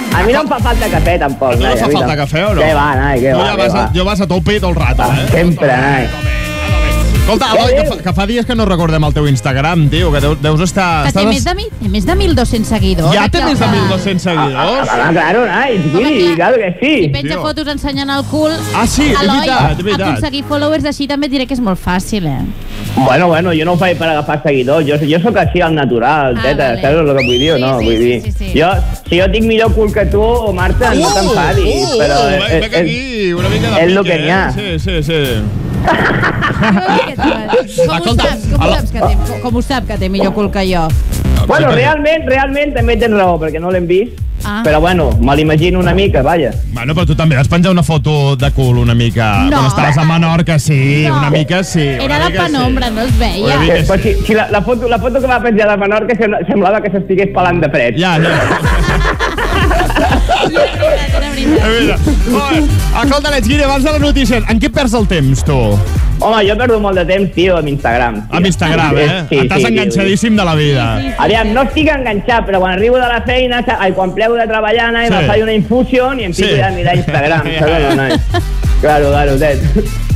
A 0.09 0.23
mi 0.25 0.35
no 0.35 0.43
em 0.43 0.51
fa 0.51 0.59
falta 0.67 0.91
cafè, 0.91 1.15
tampoc. 1.23 1.55
No 1.55 1.65
noi, 1.69 1.77
fa 1.79 1.85
a 1.87 1.89
mi 1.93 1.97
falta 2.01 2.19
cafè 2.19 2.43
o 2.49 2.53
no? 2.57 2.61
Què 2.65 2.73
va, 2.75 2.89
noi, 2.99 3.23
què 3.23 3.31
Tu 3.31 3.39
va, 3.39 3.47
ja 3.47 3.53
què 3.55 3.61
vas 3.63 3.73
a, 3.73 3.79
va. 3.79 3.89
jo 3.95 4.05
vas 4.11 4.21
a 4.21 4.29
tope 4.35 4.59
tot 4.59 4.69
el 4.73 4.75
rato, 4.83 5.09
eh? 5.15 5.27
Sempre, 5.31 5.71
noi. 5.87 6.03
Escolta, 7.33 7.51
Eloi, 7.55 7.75
que 7.75 7.83
fa, 7.89 7.97
que 8.03 8.13
fa 8.13 8.25
dies 8.27 8.45
que 8.45 8.55
no 8.55 8.65
recordem 8.65 9.03
el 9.05 9.13
teu 9.13 9.27
Instagram, 9.27 9.87
tio, 9.89 10.11
que 10.11 10.19
deus, 10.23 10.41
deus 10.41 10.61
estar... 10.65 11.05
Que 11.05 11.11
té 11.13 11.19
estàs- 11.19 11.29
més 11.33 11.43
de, 11.45 11.53
mi- 11.55 11.69
té 11.81 11.89
més 11.89 12.05
de 12.05 12.15
1.200 12.15 12.63
seguidors. 12.65 13.13
Ja 13.13 13.27
té 13.29 13.43
més 13.45 13.59
de 13.59 13.65
al- 13.65 13.75
1.200 13.91 14.19
seguidors? 14.19 14.89
Ah, 14.89 15.09
claro, 15.13 15.45
noi, 15.45 15.77
sí, 15.93 16.33
claro 16.35 16.57
que 16.57 16.71
sí. 16.81 16.93
Si 17.03 17.09
penja 17.13 17.35
Tio. 17.35 17.41
fotos 17.41 17.67
ensenyant 17.67 18.09
el 18.17 18.23
cul, 18.31 18.51
Ah, 18.75 18.87
sí, 18.87 19.03
és 19.11 19.21
Eloi, 19.21 19.37
veritat, 19.37 19.71
és 19.77 19.83
veritat. 19.85 20.07
aconseguir 20.07 20.43
followers 20.49 20.85
així 20.85 21.07
també 21.07 21.27
et 21.29 21.31
diré 21.37 21.45
que 21.47 21.53
és 21.53 21.61
molt 21.61 21.79
fàcil, 21.79 22.25
eh? 22.25 22.41
Bueno, 22.95 23.27
bueno, 23.27 23.51
jo 23.53 23.65
no 23.65 23.73
ho 23.73 23.77
faig 23.77 23.97
per 23.99 24.09
agafar 24.09 24.41
seguidors, 24.43 24.85
jo, 24.87 24.97
jo 25.05 25.19
sóc 25.21 25.37
així 25.37 25.61
al 25.61 25.75
natural, 25.75 26.35
Ah, 26.37 26.41
teta, 26.41 26.69
vale. 26.73 26.81
saps 26.81 26.97
el 26.99 27.05
que 27.05 27.25
vull 27.25 27.39
dir 27.39 27.51
o 27.53 27.59
no? 27.59 27.79
Sí, 27.79 27.85
sí, 27.85 27.91
vull 27.91 27.99
dir, 28.05 28.21
sí, 28.23 28.31
sí, 28.31 28.45
sí. 28.53 28.59
Jo, 28.59 28.71
si 29.09 29.19
jo 29.21 29.29
tinc 29.31 29.45
millor 29.45 29.73
cul 29.75 29.93
que 29.93 30.05
tu, 30.07 30.23
Marta, 30.53 30.93
no 30.95 31.13
t'enfadis, 31.13 31.85
uh, 31.85 31.97
però... 32.01 32.19
uh, 32.25 32.45
és- 32.49 32.61
ven 32.61 32.75
aquí, 32.81 33.33
una 33.33 33.49
mica 33.49 33.69
de 33.69 33.81
és 33.85 33.91
el 33.91 33.97
pique, 34.03 34.09
que 34.09 34.21
n'hi 34.23 34.29
ha. 34.29 34.49
eh? 34.57 34.79
Sí, 34.79 34.79
sí, 34.79 35.03
sí. 35.03 35.68
Com 37.89 38.07
ho 38.07 38.15
saps? 38.15 38.47
Com 38.53 38.63
ho 38.65 38.71
saps 38.73 38.91
que 38.91 38.99
té, 39.03 39.13
com, 39.43 39.55
ho 39.55 39.61
sap 39.65 39.87
que 39.89 39.97
té 40.01 40.09
millor 40.11 40.33
cul 40.35 40.49
que 40.53 40.65
jo? 40.69 40.87
Bueno, 41.49 41.71
realment, 41.73 42.27
realment 42.29 42.73
també 42.75 42.97
tens 42.99 43.15
raó, 43.17 43.37
perquè 43.41 43.61
no 43.63 43.71
l'hem 43.73 43.87
vist, 43.89 44.25
Ah. 44.45 44.61
però 44.63 44.79
bueno, 44.79 45.09
me 45.19 45.33
l'imagino 45.35 45.79
una 45.81 45.91
mica, 45.93 46.21
vaja. 46.23 46.53
Bueno, 46.71 46.93
però 46.95 47.05
tu 47.05 47.13
també 47.13 47.35
vas 47.35 47.49
penjar 47.51 47.73
una 47.73 47.83
foto 47.83 48.37
de 48.39 48.49
cul 48.55 48.77
una 48.79 48.93
mica... 48.95 49.43
No. 49.49 49.57
Quan 49.57 49.65
estaves 49.67 49.97
a 49.97 50.05
Menorca, 50.07 50.57
sí, 50.57 51.03
No. 51.09 51.17
una 51.17 51.29
mica 51.29 51.61
sí. 51.61 51.81
Era 51.83 52.05
una 52.05 52.19
la 52.19 52.29
mica 52.29 52.45
sí. 52.45 52.53
penombra, 52.53 52.89
no 52.89 53.01
es 53.01 53.17
veia. 53.19 53.57
Mica 53.59 53.75
Eh, 53.79 53.83
però 53.83 54.01
si, 54.01 54.13
si 54.25 54.33
la, 54.33 54.47
la, 54.49 54.61
foto, 54.61 54.87
la 54.87 54.97
foto 54.97 55.19
que 55.19 55.27
va 55.27 55.41
penjar 55.43 55.67
de 55.73 55.75
Menorca 55.77 56.15
sembla, 56.15 56.39
semblava 56.47 56.79
que 56.81 56.89
s'estigués 56.89 57.33
pelant 57.35 57.59
de 57.59 57.69
fred. 57.69 57.99
Ja, 57.99 58.15
És 58.15 58.23
Molt 62.29 62.51
bé. 62.51 62.61
Escolta, 63.03 63.29
Let's 63.31 63.47
Guiri, 63.47 63.63
abans 63.63 63.83
de 63.83 63.91
les 63.95 64.01
notícies, 64.01 64.43
en 64.49 64.59
què 64.61 64.69
perds 64.73 64.93
el 64.97 65.07
temps, 65.09 65.43
tu? 65.47 65.55
Home, 66.19 66.41
jo 66.43 66.55
perdo 66.59 66.79
molt 66.83 66.99
de 66.99 67.05
temps, 67.07 67.31
tio, 67.35 67.55
amb 67.57 67.69
Instagram. 67.71 68.17
tio. 68.27 68.37
Amb 68.37 68.45
Instagram, 68.49 68.97
eh? 68.99 69.07
Estàs 69.39 69.63
enganxadíssim 69.69 70.35
de 70.35 70.45
la 70.45 70.55
vida. 70.59 70.87
Aviam, 71.23 71.53
no 71.55 71.63
estic 71.69 71.87
enganxat, 71.93 72.45
però 72.49 72.59
quan 72.59 72.73
arribo 72.75 72.97
de 72.99 73.07
la 73.07 73.21
feina, 73.25 73.63
ai, 73.79 73.93
quan 73.95 74.11
plego 74.13 74.35
de 74.35 74.47
treballar, 74.47 74.91
noi, 74.93 75.07
Sí. 75.07 75.13
me 75.13 75.23
faig 75.27 75.43
una 75.43 75.53
infusion 75.53 76.19
i 76.19 76.23
em 76.27 76.33
pico 76.33 76.49
Sí. 76.49 76.57
ja 76.57 76.67
a 76.67 76.71
mirar 76.71 76.95
Instagram, 76.97 77.43
saps 77.59 77.81
no, 77.87 77.95
noi? 77.95 78.11
Claro, 78.81 79.09
claro, 79.11 79.37
tet. 79.39 79.59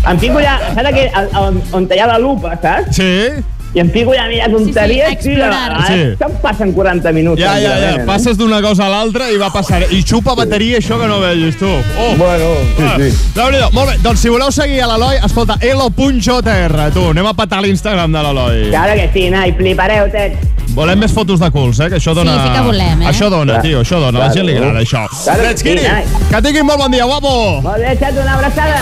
Em 0.09 0.17
pico 0.19 0.39
ja, 0.43 0.59
saps 0.75 0.85
aquell, 0.91 1.09
on, 1.39 1.61
on 1.71 1.87
hi 1.91 1.99
ha 1.99 2.07
la 2.07 2.19
lupa, 2.19 2.57
saps? 2.61 2.95
Sí. 2.95 3.29
I 3.73 3.79
em 3.81 3.89
pico 3.89 4.13
ja 4.13 4.25
a 4.25 4.27
mirar 4.29 4.51
tonteries, 4.51 5.07
Sí, 5.09 5.15
sí, 5.17 5.29
tio, 5.29 5.43
explorar. 5.43 5.87
sí. 5.87 5.93
Sí. 5.93 6.15
se'm 6.19 6.35
passen 6.41 6.71
40 6.73 7.11
minuts. 7.11 7.41
Ja, 7.41 7.55
ja, 7.55 7.61
ja. 7.61 7.69
tranquil·lament, 7.73 8.01
eh? 8.01 8.05
Passes 8.05 8.37
d'una 8.37 8.61
cosa 8.61 8.85
a 8.85 8.89
l'altra 8.89 9.31
i 9.33 9.37
va 9.41 9.49
passar. 9.49 9.81
I 9.91 10.03
xupa 10.05 10.35
bateria, 10.37 10.77
això 10.77 10.99
que 11.01 11.07
no 11.09 11.19
vegis, 11.19 11.57
tu. 11.57 11.65
Oh. 11.65 12.13
Bueno, 12.17 12.51
sí, 12.77 12.83
Ah, 12.83 12.95
sí. 12.99 13.09
Déu-n'hi-do. 13.35 13.71
Molt 13.73 13.89
bé, 13.89 13.97
doncs 14.03 14.19
si 14.21 14.29
voleu 14.29 14.51
seguir 14.51 14.81
a 14.83 14.87
l'Eloi, 14.93 15.17
escolta, 15.25 15.57
elo.jr, 15.59 16.91
tu, 16.93 17.09
anem 17.09 17.25
a 17.27 17.33
petar 17.33 17.61
l'Instagram 17.63 18.11
de 18.13 18.21
l'Eloi. 18.23 18.69
Claro 18.69 18.93
que 18.99 19.09
sí, 19.13 19.29
noi, 19.33 19.53
flipareu, 19.57 20.09
tet. 20.13 20.37
Volem 20.73 20.97
més 21.03 21.11
fotos 21.13 21.39
de 21.41 21.49
culs, 21.53 21.79
eh? 21.83 21.89
Que 21.91 21.97
això 21.99 22.13
dona... 22.17 22.33
sí 22.45 22.49
que 22.53 22.61
volem, 22.65 23.01
eh? 23.03 23.07
Això 23.11 23.27
dona, 23.29 23.59
tio, 23.61 23.81
això 23.83 23.99
dona. 24.01 24.19
A 24.23 24.27
la 24.27 24.33
gent 24.33 24.45
li 24.47 24.55
agrada, 24.57 24.79
això. 24.81 25.03
Claro 25.23 25.41
que 25.41 25.47
Let's 25.49 25.61
sí, 25.61 25.69
get 25.69 25.81
it. 25.83 25.89
noi. 25.91 26.29
Que 26.31 26.41
tinguin 26.41 26.65
molt 26.65 26.79
bon 26.81 26.91
dia, 26.95 27.05
guapo. 27.05 27.33
Molt 27.61 27.77
bé, 27.83 27.91
xato, 27.99 28.21
una 28.23 28.33
abraçada. 28.39 28.79